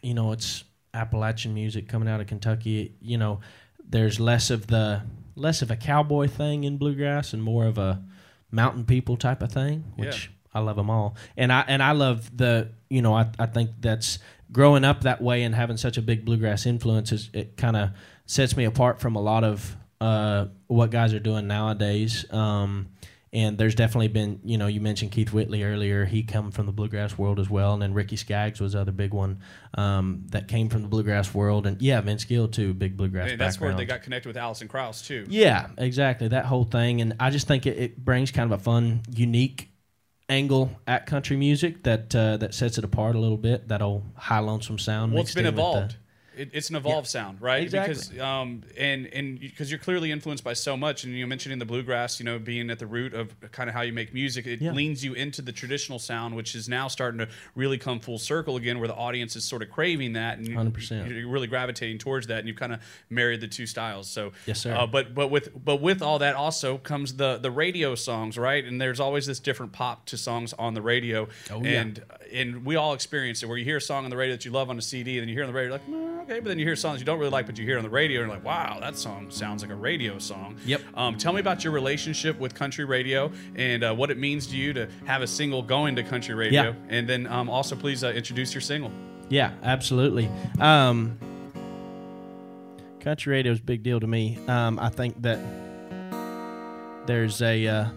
you 0.01 0.15
know, 0.15 0.33
it's 0.33 0.65
Appalachian 0.97 1.55
music 1.55 1.89
coming 1.89 2.09
out 2.09 2.21
of 2.21 2.27
Kentucky. 2.27 2.95
You 3.01 3.19
know, 3.19 3.41
there's 3.89 4.19
less 4.19 4.51
of 4.51 4.67
the 4.67 5.03
less 5.35 5.63
of 5.63 5.71
a 5.71 5.77
cowboy 5.77 6.29
thing 6.29 6.65
in 6.65 6.79
bluegrass 6.79 7.33
and 7.33 7.43
more 7.43 7.67
of 7.67 7.79
a 7.79 8.03
mountain 8.51 8.85
people 8.85 9.17
type 9.17 9.43
of 9.43 9.53
thing, 9.53 9.85
which 9.97 10.31
I 10.55 10.61
love 10.61 10.77
them 10.77 10.91
all. 10.91 11.17
And 11.37 11.53
I 11.53 11.65
and 11.69 11.83
I 11.83 11.93
love 11.93 12.37
the 12.37 12.71
you 12.89 13.03
know 13.03 13.15
I 13.15 13.29
I 13.39 13.47
think 13.47 13.71
that's 13.81 14.19
growing 14.53 14.85
up 14.85 15.03
that 15.03 15.21
way 15.21 15.43
and 15.43 15.55
having 15.55 15.77
such 15.77 15.99
a 15.99 16.03
big 16.03 16.25
bluegrass 16.25 16.67
influence 16.67 17.13
is 17.13 17.31
it 17.33 17.57
kind 17.57 17.77
of 17.77 17.91
sets 18.27 18.57
me 18.57 18.65
apart 18.65 19.01
from 19.01 19.17
a 19.17 19.21
lot 19.21 19.45
of 19.45 19.77
uh, 20.01 20.47
what 20.67 20.91
guys 20.91 21.15
are 21.15 21.21
doing 21.21 21.47
nowadays. 21.47 22.25
Um, 22.33 22.89
and 23.37 23.59
there's 23.59 23.75
definitely 23.75 24.09
been, 24.09 24.41
you 24.45 24.57
know, 24.57 24.67
you 24.67 24.81
mentioned 24.81 25.13
Keith 25.13 25.31
Whitley 25.31 25.63
earlier. 25.63 26.07
He 26.07 26.23
come 26.23 26.51
from 26.51 26.65
the 26.65 26.73
bluegrass 26.73 27.19
world 27.19 27.39
as 27.39 27.51
well, 27.51 27.75
and 27.75 27.83
then 27.83 27.93
Ricky 27.93 28.17
Skaggs 28.17 28.63
was 28.63 28.73
the 28.73 28.81
other 28.81 28.93
big 28.93 29.13
one 29.13 29.41
um, 29.75 30.25
that 30.31 30.49
came 30.49 30.71
from 30.71 30.81
the 30.81 30.89
bluegrass 30.89 31.35
world, 31.35 31.67
and 31.67 31.81
yeah, 31.83 32.01
Vince 32.01 32.25
Gill 32.25 32.49
too, 32.49 32.73
big 32.73 32.97
bluegrass. 32.97 33.31
and 33.31 33.39
that's 33.39 33.61
where 33.61 33.75
they 33.75 33.85
got 33.85 34.03
connected 34.03 34.31
with 34.31 34.39
Alison 34.39 34.69
Krauss 34.69 35.07
too. 35.07 35.27
Yeah, 35.29 35.69
exactly. 35.77 36.29
That 36.29 36.47
whole 36.47 36.65
thing. 36.65 37.03
And 37.03 37.15
I 37.21 37.29
just 37.29 37.47
think 37.47 37.67
it, 37.67 37.77
it 37.79 38.03
brings 38.03 38.31
kind 38.31 38.51
of 38.51 38.59
a 38.59 38.63
fun, 38.63 39.03
unique 39.15 39.69
angle 40.31 40.71
at 40.87 41.05
country 41.05 41.37
music 41.37 41.83
that 41.83 42.15
uh, 42.17 42.39
that 42.39 42.55
sets 42.55 42.79
it 42.79 42.85
apart 42.85 43.17
a 43.17 43.19
little 43.19 43.37
bit. 43.37 43.69
That 43.69 43.83
old 43.83 44.03
high 44.17 44.39
lonesome 44.39 44.79
sound. 44.79 45.13
Well, 45.13 45.23
it's 45.23 45.35
been 45.35 45.45
evolved. 45.45 45.97
It, 46.37 46.51
it's 46.53 46.69
an 46.71 46.77
evolved 46.77 47.09
sound, 47.09 47.41
right? 47.41 47.63
Exactly. 47.63 47.95
Because 47.95 48.19
um, 48.21 48.63
and 48.77 49.07
and 49.07 49.41
because 49.41 49.71
you're 49.71 49.79
clearly 49.81 50.11
influenced 50.13 50.45
by 50.45 50.53
so 50.53 50.77
much, 50.77 51.05
and 51.05 51.15
you 51.15 51.27
mentioning 51.27 51.59
the 51.59 51.65
bluegrass, 51.65 52.21
you 52.21 52.25
know, 52.25 52.39
being 52.39 52.69
at 52.71 52.79
the 52.79 52.87
root 52.87 53.15
of 53.15 53.35
kind 53.53 53.69
of 53.71 53.75
how 53.75 53.83
you 53.83 53.93
make 53.93 54.13
music, 54.13 54.47
it 54.47 54.61
Yeah. 54.61 54.73
leans 54.73 55.05
you 55.05 55.15
into 55.15 55.41
the 55.43 55.53
traditional 55.53 55.99
sound, 55.99 56.35
which 56.37 56.55
is 56.55 56.69
now 56.69 56.89
starting 56.89 57.19
to 57.19 57.29
really 57.55 57.79
come 57.79 58.01
full 58.01 58.19
circle 58.19 58.57
again, 58.57 58.79
where 58.79 58.89
the 58.89 58.95
audience 58.95 59.35
is 59.37 59.45
sort 59.45 59.63
of 59.63 59.71
craving 59.71 60.13
that, 60.13 60.39
and 60.39 60.47
you- 60.47 60.55
100%. 60.57 61.09
you're 61.11 61.29
really 61.29 61.47
gravitating 61.47 61.99
towards 61.99 62.27
that, 62.27 62.39
and 62.41 62.49
you've 62.49 62.57
kind 62.59 62.73
of 62.73 62.81
married 63.09 63.41
the 63.41 63.49
two 63.49 63.67
styles. 63.67 64.09
So 64.09 64.33
Yes, 64.47 64.61
sir. 64.61 64.75
Uh, 64.75 64.87
but 64.87 65.15
but 65.15 65.29
with 65.29 65.49
but 65.65 65.81
with 65.81 66.03
all 66.03 66.19
that 66.19 66.35
also 66.35 66.77
comes 66.79 67.15
the 67.15 67.39
the 67.39 67.51
radio 67.51 67.95
songs, 67.95 68.37
right? 68.37 68.65
And 68.65 68.81
there's 68.81 69.01
always 69.01 69.27
this 69.27 69.41
different 69.41 69.73
pop 69.73 70.05
to 70.07 70.17
songs 70.19 70.53
on 70.55 70.75
the 70.75 70.83
radio, 70.83 71.29
Oh, 71.51 71.63
yeah. 71.63 71.81
and 71.81 72.03
and 72.33 72.65
we 72.67 72.77
all 72.77 72.93
experience 72.93 73.43
it 73.43 73.47
where 73.47 73.57
you 73.57 73.65
hear 73.65 73.77
a 73.79 73.81
song 73.81 74.05
on 74.05 74.11
the 74.11 74.17
radio 74.17 74.35
that 74.35 74.45
you 74.45 74.51
love 74.51 74.69
on 74.69 74.79
a 74.79 74.83
CD, 74.83 75.13
and 75.19 75.23
then 75.23 75.29
you 75.29 75.35
hear 75.35 75.45
on 75.45 75.49
the 75.49 75.55
radio, 75.55 75.71
you're 75.71 75.79
like, 75.79 75.89
"Mm, 75.89 76.26
okay, 76.29 76.41
but 76.41 76.49
then 76.49 76.59
you 76.59 76.67
hear 76.67 76.77
songs 76.77 76.99
you 77.01 77.07
don't 77.07 77.19
really 77.19 77.31
like, 77.31 77.47
but 77.47 77.59
you 77.59 77.65
hear 77.65 77.79
on 77.79 77.85
the 77.85 77.91
radio, 77.91 78.21
and 78.21 78.29
you're 78.29 78.37
like, 78.37 78.45
wow, 78.45 78.79
that 78.81 78.97
song 78.97 79.31
sounds 79.31 79.63
like 79.63 79.71
a 79.71 79.75
radio 79.77 80.19
song. 80.19 80.57
Yep. 80.67 80.83
Um, 80.95 81.17
tell 81.17 81.33
me 81.33 81.41
about 81.41 81.65
your 81.65 81.73
relationship 81.73 82.39
with 82.39 82.55
country 82.55 82.85
radio 82.85 83.31
and 83.55 83.85
uh, 83.85 83.95
what 83.95 84.11
it 84.11 84.19
means 84.19 84.47
to 84.49 84.57
you 84.57 84.73
to 84.73 84.89
have 85.05 85.23
a 85.23 85.27
single 85.27 85.63
going 85.63 85.97
to 85.97 86.03
country 86.03 86.35
radio, 86.35 86.63
Yeah. 86.63 86.75
and 86.89 87.09
then 87.09 87.27
um, 87.29 87.49
also 87.49 87.77
please 87.77 88.03
uh, 88.05 88.09
introduce 88.09 88.53
your 88.55 88.61
single. 88.61 88.91
Yeah, 89.29 89.53
absolutely. 89.63 90.29
Um, 90.61 91.19
country 93.01 93.33
radio 93.33 93.53
is 93.53 93.61
a 93.61 93.63
big 93.63 93.83
deal 93.83 94.01
to 94.01 94.07
me. 94.07 94.39
Um, 94.49 94.79
I 94.79 94.89
think 94.89 95.23
that 95.23 95.39
there's 97.07 97.41
a 97.41 97.67
uh, 97.67 97.89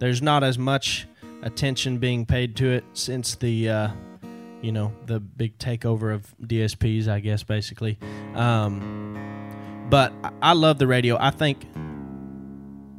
there's 0.00 0.22
not 0.22 0.42
as 0.42 0.58
much 0.58 1.06
attention 1.42 1.98
being 1.98 2.26
paid 2.26 2.56
to 2.56 2.66
it 2.70 2.84
since 2.94 3.34
the 3.36 3.68
uh, 3.68 3.88
you 4.62 4.72
know 4.72 4.92
the 5.06 5.20
big 5.20 5.58
takeover 5.58 6.14
of 6.14 6.34
DSPs, 6.42 7.08
I 7.08 7.20
guess 7.20 7.42
basically. 7.42 7.98
Um, 8.34 9.86
but 9.90 10.12
I, 10.40 10.52
love 10.52 10.78
the 10.78 10.86
radio. 10.86 11.16
I 11.18 11.30
think 11.30 11.66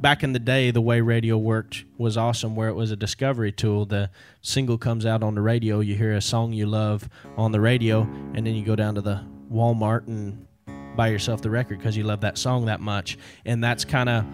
back 0.00 0.22
in 0.22 0.32
the 0.32 0.38
day, 0.38 0.70
the 0.70 0.80
way 0.80 1.00
radio 1.00 1.38
worked 1.38 1.84
was 1.96 2.16
awesome, 2.16 2.54
where 2.54 2.68
it 2.68 2.74
was 2.74 2.90
a 2.90 2.96
discovery 2.96 3.52
tool. 3.52 3.86
The 3.86 4.10
single 4.42 4.76
comes 4.76 5.06
out 5.06 5.22
on 5.22 5.34
the 5.34 5.40
radio, 5.40 5.80
you 5.80 5.94
hear 5.94 6.12
a 6.12 6.20
song 6.20 6.52
you 6.52 6.66
love 6.66 7.08
on 7.36 7.52
the 7.52 7.60
radio, 7.60 8.02
and 8.34 8.46
then 8.46 8.54
you 8.54 8.64
go 8.64 8.76
down 8.76 8.94
to 8.96 9.00
the 9.00 9.24
Walmart 9.50 10.06
and 10.06 10.46
buy 10.96 11.08
yourself 11.08 11.40
the 11.40 11.48
record 11.48 11.78
because 11.78 11.96
you 11.96 12.04
love 12.04 12.20
that 12.20 12.36
song 12.36 12.66
that 12.66 12.80
much. 12.80 13.16
And 13.46 13.64
that's 13.64 13.84
kind 13.84 14.08
of 14.08 14.26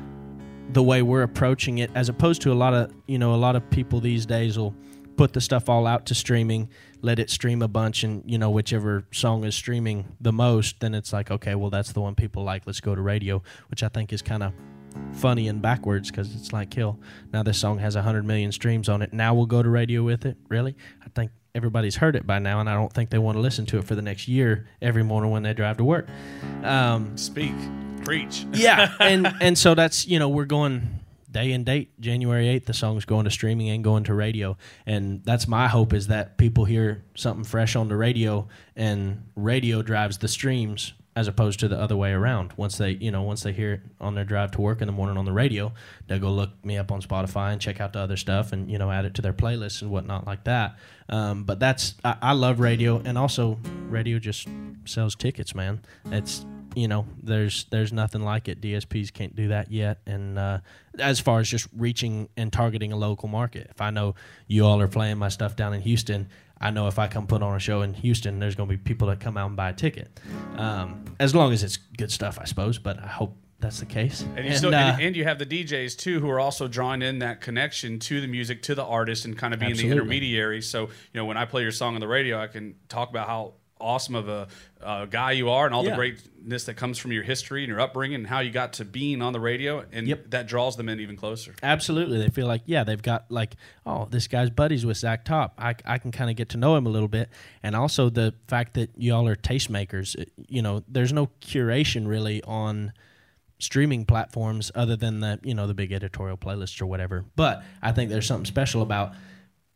the 0.72 0.82
way 0.82 1.02
we're 1.02 1.22
approaching 1.22 1.78
it, 1.78 1.90
as 1.94 2.08
opposed 2.08 2.42
to 2.42 2.52
a 2.52 2.54
lot 2.54 2.74
of 2.74 2.92
you 3.06 3.18
know 3.18 3.34
a 3.34 3.36
lot 3.36 3.54
of 3.54 3.68
people 3.70 4.00
these 4.00 4.26
days 4.26 4.58
will 4.58 4.74
put 5.16 5.32
the 5.32 5.40
stuff 5.40 5.68
all 5.68 5.86
out 5.86 6.06
to 6.06 6.14
streaming, 6.14 6.68
let 7.00 7.18
it 7.18 7.30
stream 7.30 7.62
a 7.62 7.68
bunch, 7.68 8.02
and 8.02 8.22
you 8.26 8.38
know 8.38 8.50
whichever 8.50 9.06
song 9.12 9.44
is 9.44 9.54
streaming 9.54 10.16
the 10.20 10.32
most, 10.32 10.80
then 10.80 10.94
it's 10.94 11.12
like 11.12 11.30
okay, 11.30 11.54
well 11.54 11.70
that's 11.70 11.92
the 11.92 12.00
one 12.00 12.14
people 12.14 12.44
like. 12.44 12.62
Let's 12.66 12.80
go 12.80 12.94
to 12.94 13.00
radio, 13.00 13.42
which 13.70 13.82
I 13.82 13.88
think 13.88 14.12
is 14.12 14.22
kind 14.22 14.42
of 14.42 14.52
funny 15.12 15.48
and 15.48 15.60
backwards 15.62 16.10
because 16.10 16.34
it's 16.34 16.52
like 16.52 16.70
kill. 16.70 16.98
Now 17.32 17.42
this 17.42 17.58
song 17.58 17.78
has 17.78 17.94
hundred 17.94 18.24
million 18.24 18.52
streams 18.52 18.88
on 18.88 19.02
it. 19.02 19.12
Now 19.12 19.34
we'll 19.34 19.46
go 19.46 19.62
to 19.62 19.68
radio 19.68 20.02
with 20.02 20.24
it. 20.26 20.36
Really? 20.48 20.76
I 21.04 21.08
think 21.14 21.30
everybody's 21.54 21.96
heard 21.96 22.16
it 22.16 22.26
by 22.26 22.38
now, 22.38 22.60
and 22.60 22.68
I 22.68 22.74
don't 22.74 22.92
think 22.92 23.10
they 23.10 23.18
want 23.18 23.36
to 23.36 23.40
listen 23.40 23.66
to 23.66 23.78
it 23.78 23.84
for 23.84 23.94
the 23.94 24.02
next 24.02 24.28
year 24.28 24.66
every 24.80 25.02
morning 25.02 25.30
when 25.30 25.42
they 25.42 25.52
drive 25.54 25.76
to 25.78 25.84
work. 25.84 26.08
Um, 26.62 27.16
Speak, 27.16 27.54
preach. 28.04 28.46
yeah, 28.52 28.92
and 29.00 29.32
and 29.40 29.58
so 29.58 29.74
that's 29.74 30.06
you 30.06 30.18
know 30.18 30.28
we're 30.28 30.44
going 30.44 31.00
day 31.30 31.52
and 31.52 31.64
date 31.64 31.98
January 32.00 32.46
8th 32.46 32.66
the 32.66 32.74
song's 32.74 33.04
going 33.04 33.24
to 33.24 33.30
streaming 33.30 33.68
and 33.68 33.84
going 33.84 34.04
to 34.04 34.14
radio. 34.14 34.56
And 34.86 35.22
that's 35.24 35.46
my 35.46 35.68
hope 35.68 35.92
is 35.92 36.08
that 36.08 36.38
people 36.38 36.64
hear 36.64 37.04
something 37.14 37.44
fresh 37.44 37.76
on 37.76 37.88
the 37.88 37.96
radio 37.96 38.48
and 38.76 39.24
radio 39.36 39.82
drives 39.82 40.18
the 40.18 40.28
streams 40.28 40.92
as 41.16 41.26
opposed 41.26 41.58
to 41.58 41.66
the 41.66 41.76
other 41.76 41.96
way 41.96 42.12
around. 42.12 42.52
Once 42.56 42.78
they 42.78 42.92
you 42.92 43.10
know 43.10 43.22
once 43.22 43.42
they 43.42 43.52
hear 43.52 43.72
it 43.74 43.80
on 44.00 44.14
their 44.14 44.24
drive 44.24 44.52
to 44.52 44.60
work 44.60 44.80
in 44.80 44.86
the 44.86 44.92
morning 44.92 45.16
on 45.16 45.24
the 45.24 45.32
radio 45.32 45.72
they'll 46.06 46.20
go 46.20 46.30
look 46.30 46.50
me 46.64 46.78
up 46.78 46.92
on 46.92 47.02
Spotify 47.02 47.52
and 47.52 47.60
check 47.60 47.80
out 47.80 47.92
the 47.92 47.98
other 47.98 48.16
stuff 48.16 48.52
and 48.52 48.70
you 48.70 48.78
know 48.78 48.90
add 48.90 49.04
it 49.04 49.14
to 49.14 49.22
their 49.22 49.32
playlists 49.32 49.82
and 49.82 49.90
whatnot 49.90 50.26
like 50.26 50.44
that. 50.44 50.76
Um, 51.08 51.44
but 51.44 51.58
that's 51.58 51.94
I, 52.04 52.16
I 52.22 52.32
love 52.32 52.60
radio 52.60 53.02
and 53.04 53.18
also 53.18 53.58
radio 53.88 54.18
just 54.18 54.46
sells 54.84 55.14
tickets 55.14 55.54
man. 55.54 55.80
It's 56.06 56.46
you 56.78 56.86
know 56.86 57.06
there's 57.22 57.64
there's 57.70 57.92
nothing 57.92 58.22
like 58.22 58.48
it 58.48 58.60
dsps 58.60 59.12
can't 59.12 59.34
do 59.34 59.48
that 59.48 59.70
yet 59.70 59.98
and 60.06 60.38
uh, 60.38 60.58
as 60.98 61.18
far 61.18 61.40
as 61.40 61.48
just 61.48 61.68
reaching 61.76 62.28
and 62.36 62.52
targeting 62.52 62.92
a 62.92 62.96
local 62.96 63.28
market 63.28 63.66
if 63.70 63.80
i 63.80 63.90
know 63.90 64.14
you 64.46 64.64
all 64.64 64.80
are 64.80 64.88
playing 64.88 65.18
my 65.18 65.28
stuff 65.28 65.56
down 65.56 65.74
in 65.74 65.80
houston 65.80 66.28
i 66.60 66.70
know 66.70 66.86
if 66.86 66.98
i 66.98 67.08
come 67.08 67.26
put 67.26 67.42
on 67.42 67.54
a 67.56 67.58
show 67.58 67.82
in 67.82 67.94
houston 67.94 68.38
there's 68.38 68.54
going 68.54 68.68
to 68.68 68.76
be 68.76 68.80
people 68.80 69.08
that 69.08 69.18
come 69.18 69.36
out 69.36 69.48
and 69.48 69.56
buy 69.56 69.70
a 69.70 69.74
ticket 69.74 70.20
um, 70.56 71.04
as 71.18 71.34
long 71.34 71.52
as 71.52 71.62
it's 71.62 71.76
good 71.76 72.12
stuff 72.12 72.38
i 72.40 72.44
suppose 72.44 72.78
but 72.78 72.98
i 73.02 73.06
hope 73.06 73.36
that's 73.60 73.80
the 73.80 73.86
case 73.86 74.24
And 74.36 74.46
you, 74.46 74.54
still, 74.54 74.72
uh, 74.72 74.78
and, 74.78 75.02
and 75.02 75.16
you 75.16 75.24
have 75.24 75.40
the 75.40 75.46
DJs 75.46 75.96
too, 75.96 76.20
who 76.20 76.30
are 76.30 76.38
also 76.38 76.68
drawing 76.68 77.02
in 77.02 77.18
that 77.18 77.40
connection 77.40 77.98
to 77.98 78.20
the 78.20 78.28
music, 78.28 78.62
to 78.62 78.76
the 78.76 78.84
artist, 78.84 79.24
and 79.24 79.36
kind 79.36 79.52
of 79.52 79.58
being 79.58 79.72
Absolutely. 79.72 79.96
the 79.96 80.00
intermediary. 80.00 80.62
So, 80.62 80.82
you 80.82 80.88
know, 81.14 81.24
when 81.24 81.36
I 81.36 81.44
play 81.44 81.62
your 81.62 81.72
song 81.72 81.94
on 81.96 82.00
the 82.00 82.06
radio, 82.06 82.40
I 82.40 82.46
can 82.46 82.76
talk 82.88 83.10
about 83.10 83.26
how 83.26 83.54
awesome 83.80 84.14
of 84.14 84.28
a 84.28 84.48
uh, 84.82 85.04
guy 85.06 85.32
you 85.32 85.50
are, 85.50 85.66
and 85.66 85.74
all 85.74 85.84
Yeah. 85.84 85.90
the 85.90 85.96
greatness 85.96 86.64
that 86.64 86.74
comes 86.74 86.98
from 86.98 87.12
your 87.12 87.22
history 87.22 87.62
and 87.64 87.68
your 87.68 87.80
upbringing, 87.80 88.16
and 88.16 88.26
how 88.26 88.40
you 88.40 88.50
got 88.50 88.72
to 88.74 88.84
being 88.84 89.22
on 89.22 89.32
the 89.32 89.40
radio, 89.40 89.84
and 89.92 90.06
Yep. 90.06 90.30
that 90.30 90.46
draws 90.46 90.76
them 90.76 90.88
in 90.88 91.00
even 91.00 91.16
closer. 91.16 91.54
Absolutely. 91.62 92.18
They 92.18 92.28
feel 92.28 92.46
like, 92.46 92.62
yeah, 92.66 92.84
they've 92.84 93.02
got 93.02 93.30
like, 93.30 93.56
oh, 93.86 94.06
this 94.10 94.28
guy's 94.28 94.50
buddies 94.50 94.86
with 94.86 94.96
Zach 94.96 95.24
Top. 95.24 95.54
I, 95.58 95.74
I 95.84 95.98
can 95.98 96.12
kind 96.12 96.30
of 96.30 96.36
get 96.36 96.48
to 96.50 96.56
know 96.56 96.76
him 96.76 96.86
a 96.86 96.90
little 96.90 97.08
bit. 97.08 97.28
And 97.62 97.74
also 97.74 98.08
the 98.10 98.34
fact 98.46 98.74
that 98.74 98.90
y'all 98.96 99.26
are 99.26 99.36
tastemakers. 99.36 100.16
You 100.48 100.62
know, 100.62 100.84
there's 100.88 101.12
no 101.12 101.28
curation 101.40 102.06
really 102.06 102.42
on 102.44 102.92
streaming 103.58 104.04
platforms 104.04 104.70
other 104.76 104.94
than 104.94 105.18
the, 105.20 105.40
you 105.42 105.52
know, 105.54 105.66
the 105.66 105.74
big 105.74 105.90
editorial 105.92 106.36
playlists 106.36 106.80
or 106.80 106.86
whatever. 106.86 107.24
But 107.34 107.64
I 107.82 107.90
think 107.92 108.10
there's 108.10 108.26
something 108.26 108.44
special 108.46 108.82
about 108.82 109.12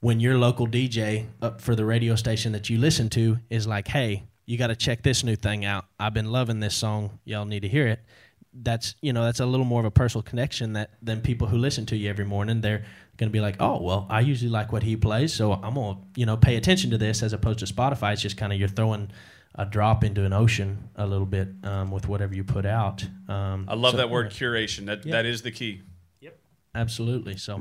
when 0.03 0.19
your 0.19 0.37
local 0.37 0.67
DJ 0.67 1.27
up 1.41 1.61
for 1.61 1.77
the 1.77 1.85
radio 1.85 2.17
station 2.17 2.51
that 2.51 2.69
you 2.69 2.77
listen 2.77 3.09
to 3.09 3.39
is 3.49 3.69
like, 3.69 3.87
hey, 3.87 4.25
you 4.47 4.59
got 4.59 4.67
to 4.67 4.75
check 4.75 5.03
this 5.05 5.23
new 5.23 5.37
thing 5.37 5.65
out. 5.65 5.85
I've 5.99 6.13
been 6.13 6.33
loving 6.33 6.59
this 6.59 6.75
song. 6.75 7.21
Y'all 7.25 7.45
need 7.45 7.61
to 7.61 7.69
hear 7.69 7.87
it. 7.87 8.01
That's 8.53 8.97
you 9.01 9.15
know 9.15 9.25
that's 9.25 9.41
a 9.41 9.47
little 9.47 9.65
more 9.65 9.81
of 9.81 9.87
a 9.87 9.91
personal 9.91 10.23
connection 10.23 10.75
that 10.75 10.91
than 11.01 11.23
people 11.23 11.47
who 11.47 11.57
listen 11.57 11.87
to 11.87 11.97
you 11.97 12.11
every 12.11 12.27
morning. 12.27 12.61
They're 12.61 12.85
going 13.17 13.31
to 13.31 13.33
be 13.33 13.41
like, 13.41 13.57
oh 13.61 13.81
well, 13.81 14.07
I 14.11 14.21
usually 14.21 14.51
like 14.51 14.73
what 14.73 14.83
he 14.83 14.95
plays, 14.95 15.33
so 15.33 15.55
I'm 15.55 15.75
gonna 15.75 16.01
you 16.17 16.27
know 16.27 16.37
pay 16.37 16.57
attention 16.57 16.91
to 16.91 16.99
this 16.99 17.23
as 17.23 17.33
opposed 17.33 17.61
to 17.61 17.65
Spotify. 17.65 18.13
It's 18.13 18.21
just 18.21 18.37
kind 18.37 18.53
of 18.53 18.59
you're 18.59 18.69
throwing 18.69 19.11
a 19.55 19.65
drop 19.65 20.05
into 20.05 20.27
an 20.27 20.35
ocean 20.35 20.91
a 20.97 21.07
little 21.07 21.25
bit 21.25 21.49
um, 21.63 21.91
with 21.91 22.09
whatever 22.09 22.35
you 22.35 22.45
put 22.45 22.67
out. 22.67 23.07
Um, 23.27 23.67
I 23.69 23.75
love 23.75 23.93
so- 23.93 23.99
that 23.99 24.11
word 24.11 24.31
curation. 24.31 24.85
That 24.85 25.03
that 25.05 25.25
is 25.25 25.41
the 25.41 25.53
key. 25.53 25.81
Yep, 26.21 26.39
absolutely. 26.75 27.39
So 27.39 27.59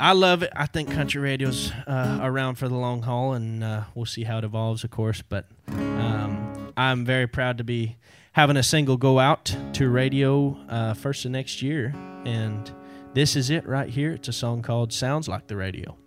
I 0.00 0.12
love 0.12 0.42
it. 0.42 0.50
I 0.56 0.64
think 0.64 0.90
country 0.90 1.20
radio's 1.20 1.70
uh, 1.86 2.20
around 2.22 2.54
for 2.54 2.68
the 2.68 2.74
long 2.74 3.02
haul, 3.02 3.34
and 3.34 3.62
uh, 3.62 3.82
we'll 3.94 4.06
see 4.06 4.24
how 4.24 4.38
it 4.38 4.44
evolves, 4.44 4.82
of 4.82 4.90
course. 4.90 5.20
But 5.20 5.44
um, 5.68 6.72
I'm 6.74 7.04
very 7.04 7.26
proud 7.26 7.58
to 7.58 7.64
be 7.64 7.96
having 8.32 8.56
a 8.56 8.62
single 8.62 8.96
go 8.96 9.18
out 9.18 9.54
to 9.74 9.90
radio 9.90 10.56
uh, 10.70 10.94
first 10.94 11.26
of 11.26 11.32
next 11.32 11.60
year, 11.60 11.94
and 12.24 12.72
this 13.12 13.36
is 13.36 13.50
it 13.50 13.68
right 13.68 13.90
here. 13.90 14.12
It's 14.12 14.28
a 14.28 14.32
song 14.32 14.62
called 14.62 14.90
"Sounds 14.90 15.28
Like 15.28 15.48
the 15.48 15.56
Radio." 15.56 15.98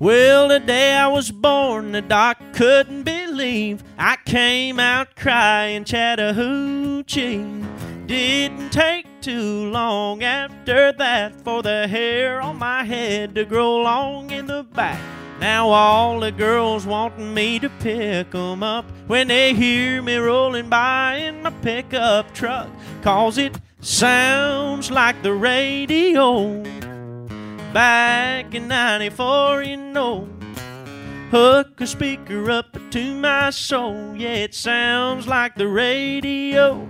Well, 0.00 0.46
the 0.46 0.60
day 0.60 0.94
I 0.94 1.08
was 1.08 1.32
born, 1.32 1.90
the 1.90 2.00
doc 2.00 2.38
couldn't 2.52 3.02
believe 3.02 3.82
I 3.98 4.16
came 4.24 4.78
out 4.78 5.16
crying 5.16 5.84
Chattahoochee. 5.84 7.44
Didn't 8.06 8.70
take 8.70 9.06
too 9.20 9.68
long 9.72 10.22
after 10.22 10.92
that 10.92 11.40
for 11.40 11.64
the 11.64 11.88
hair 11.88 12.40
on 12.40 12.58
my 12.58 12.84
head 12.84 13.34
to 13.34 13.44
grow 13.44 13.78
long 13.78 14.30
in 14.30 14.46
the 14.46 14.62
back. 14.62 15.00
Now 15.40 15.70
all 15.70 16.20
the 16.20 16.30
girls 16.30 16.86
wanting 16.86 17.34
me 17.34 17.58
to 17.58 17.68
pick 17.68 18.32
'em 18.32 18.62
up 18.62 18.84
when 19.08 19.26
they 19.26 19.52
hear 19.52 20.00
me 20.00 20.14
rolling 20.16 20.68
by 20.68 21.16
in 21.16 21.42
my 21.42 21.50
pickup 21.50 22.32
truck. 22.34 22.68
Cause 23.02 23.36
it 23.36 23.58
sounds 23.80 24.92
like 24.92 25.20
the 25.24 25.32
radio. 25.32 26.62
Back 27.72 28.54
in 28.54 28.68
94, 28.68 29.62
you 29.62 29.76
know. 29.76 30.28
Hook 31.30 31.80
a 31.82 31.86
speaker 31.86 32.50
up 32.50 32.78
to 32.90 33.14
my 33.14 33.50
soul. 33.50 34.16
Yeah, 34.16 34.34
it 34.34 34.54
sounds 34.54 35.28
like 35.28 35.54
the 35.54 35.68
radio. 35.68 36.88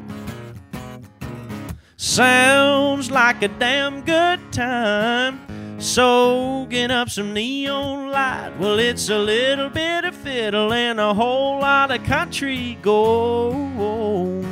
Sounds 1.97 3.11
like 3.11 3.43
a 3.43 3.49
damn 3.49 4.03
good 4.03 4.41
time. 4.53 5.41
Soaking 5.81 6.93
up 6.93 7.11
some 7.11 7.35
neon 7.35 8.11
light. 8.11 8.53
Well, 8.61 8.79
it's 8.79 9.09
a 9.09 9.19
little 9.19 9.71
bit 9.71 10.05
of 10.05 10.15
fiddle 10.15 10.73
and 10.73 11.01
a 11.01 11.13
whole 11.13 11.59
lot 11.59 11.91
of 11.91 12.05
country 12.05 12.79
gold. 12.83 14.45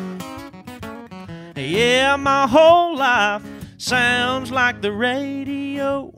Yeah, 1.55 2.17
my 2.17 2.49
whole 2.49 2.97
life 2.97 3.43
sounds 3.79 4.51
like 4.51 4.83
the 4.83 4.93
radio. 4.93 6.13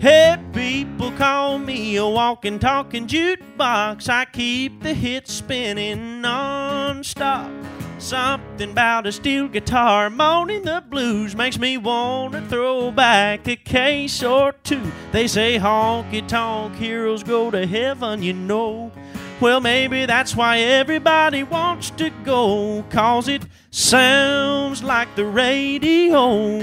Hey, 0.00 0.36
people 0.52 1.10
call 1.12 1.58
me 1.58 1.96
a 1.96 2.06
walking, 2.06 2.58
talking 2.58 3.08
jukebox. 3.08 4.08
I 4.08 4.26
keep 4.26 4.82
the 4.82 4.94
hits 4.94 5.32
spinning 5.34 6.20
non-stop. 6.20 7.50
Something 7.98 8.70
about 8.70 9.08
a 9.08 9.12
steel 9.12 9.48
guitar 9.48 10.08
moaning 10.08 10.62
the 10.62 10.84
blues 10.88 11.34
makes 11.34 11.58
me 11.58 11.76
want 11.78 12.32
to 12.34 12.42
throw 12.42 12.92
back 12.92 13.48
a 13.48 13.56
case 13.56 14.22
or 14.22 14.52
two. 14.62 14.92
They 15.10 15.26
say 15.26 15.58
honky 15.58 16.26
tonk 16.26 16.76
heroes 16.76 17.24
go 17.24 17.50
to 17.50 17.66
heaven, 17.66 18.22
you 18.22 18.34
know. 18.34 18.92
Well, 19.40 19.60
maybe 19.60 20.06
that's 20.06 20.36
why 20.36 20.58
everybody 20.58 21.42
wants 21.42 21.90
to 21.90 22.10
go, 22.24 22.84
cause 22.90 23.26
it 23.26 23.42
sounds 23.78 24.82
like 24.82 25.14
the 25.14 25.24
radio. 25.24 26.58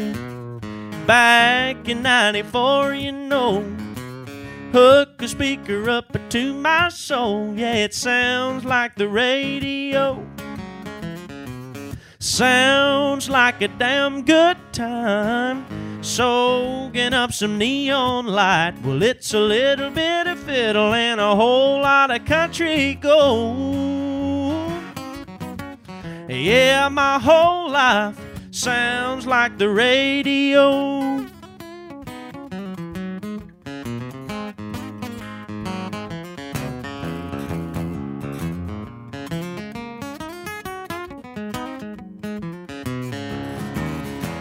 Back 1.06 1.88
in 1.88 2.02
94, 2.02 2.94
you 2.96 3.12
know. 3.14 3.62
Hook 4.74 5.22
a 5.22 5.28
speaker 5.28 5.90
up 5.90 6.18
to 6.30 6.54
my 6.54 6.90
soul. 6.90 7.54
Yeah, 7.56 7.76
it 7.76 7.94
sounds 7.94 8.66
like 8.66 8.96
the 8.96 9.08
radio. 9.08 10.28
Sounds 12.20 13.30
like 13.30 13.62
a 13.62 13.70
damn 13.70 14.26
good 14.26 14.58
time. 14.74 15.66
Soaking 16.04 17.14
up 17.14 17.32
some 17.32 17.58
neon 17.58 18.28
light. 18.28 18.74
Well, 18.84 19.02
it's 19.02 19.34
a 19.34 19.40
little 19.40 19.90
bit 19.90 20.28
of 20.28 20.38
fiddle 20.40 20.94
and 20.94 21.22
a 21.22 21.34
whole 21.34 21.80
lot 21.80 22.12
of 22.12 22.26
country 22.26 22.96
gold. 22.96 24.25
Yeah, 26.28 26.90
my 26.90 27.20
whole 27.20 27.70
life 27.70 28.20
sounds 28.50 29.28
like 29.28 29.60
the 29.60 29.70
radio. 29.70 31.24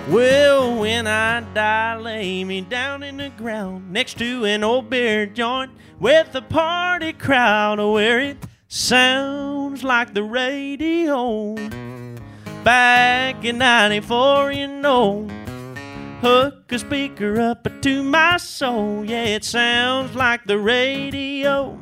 Well, 0.09 0.79
when 0.79 1.07
I 1.07 1.41
die, 1.53 1.97
lay 1.99 2.45
me 2.45 2.63
down 2.63 3.03
in 3.03 3.19
the 3.19 3.29
ground 3.37 3.93
next 3.93 4.17
to 4.19 4.47
an 4.47 4.65
old 4.65 4.89
beer 4.89 5.27
joint 5.27 5.73
with 6.01 6.35
a 6.35 6.41
party 6.41 7.13
crowd 7.13 7.79
where 7.79 8.21
it 8.21 8.39
sounds 8.75 9.85
like 9.85 10.15
the 10.15 10.23
radio. 10.25 11.55
Back 12.65 13.45
in 13.45 13.59
94, 13.59 14.51
you 14.51 14.67
know, 14.67 15.29
hook 16.21 16.73
a 16.73 16.79
speaker 16.81 17.41
up 17.41 17.69
to 17.83 18.03
my 18.03 18.37
soul. 18.37 19.05
Yeah, 19.05 19.27
it 19.27 19.45
sounds 19.45 20.17
like 20.17 20.45
the 20.47 20.59
radio. 20.59 21.79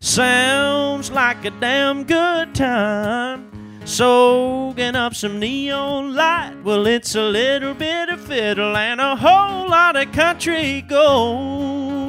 Sounds 0.00 1.12
like 1.12 1.44
a 1.44 1.50
damn 1.50 2.02
good 2.02 2.54
time. 2.56 3.52
Soaking 3.84 4.96
up 4.96 5.14
some 5.14 5.38
neon 5.38 6.14
light. 6.14 6.56
Well, 6.64 6.88
it's 6.88 7.14
a 7.14 7.22
little 7.22 7.74
bit 7.74 8.08
of 8.08 8.20
fiddle 8.20 8.76
and 8.76 9.00
a 9.00 9.14
whole 9.14 9.70
lot 9.70 9.94
of 9.94 10.10
country 10.10 10.82
gold. 10.82 12.07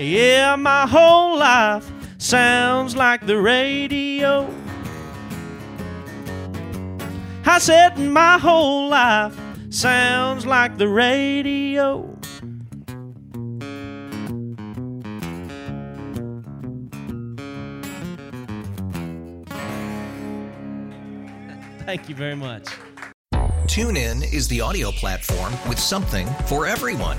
Yeah, 0.00 0.56
my 0.56 0.86
whole 0.86 1.38
life 1.38 1.92
sounds 2.16 2.96
like 2.96 3.26
the 3.26 3.38
radio. 3.38 4.48
I 7.44 7.58
said 7.58 7.98
my 7.98 8.38
whole 8.38 8.88
life 8.88 9.38
sounds 9.68 10.46
like 10.46 10.78
the 10.78 10.88
radio. 10.88 12.16
Thank 21.84 22.08
you 22.08 22.14
very 22.14 22.36
much. 22.36 22.64
TuneIn 23.66 24.32
is 24.32 24.48
the 24.48 24.62
audio 24.62 24.92
platform 24.92 25.52
with 25.68 25.78
something 25.78 26.26
for 26.46 26.66
everyone. 26.66 27.18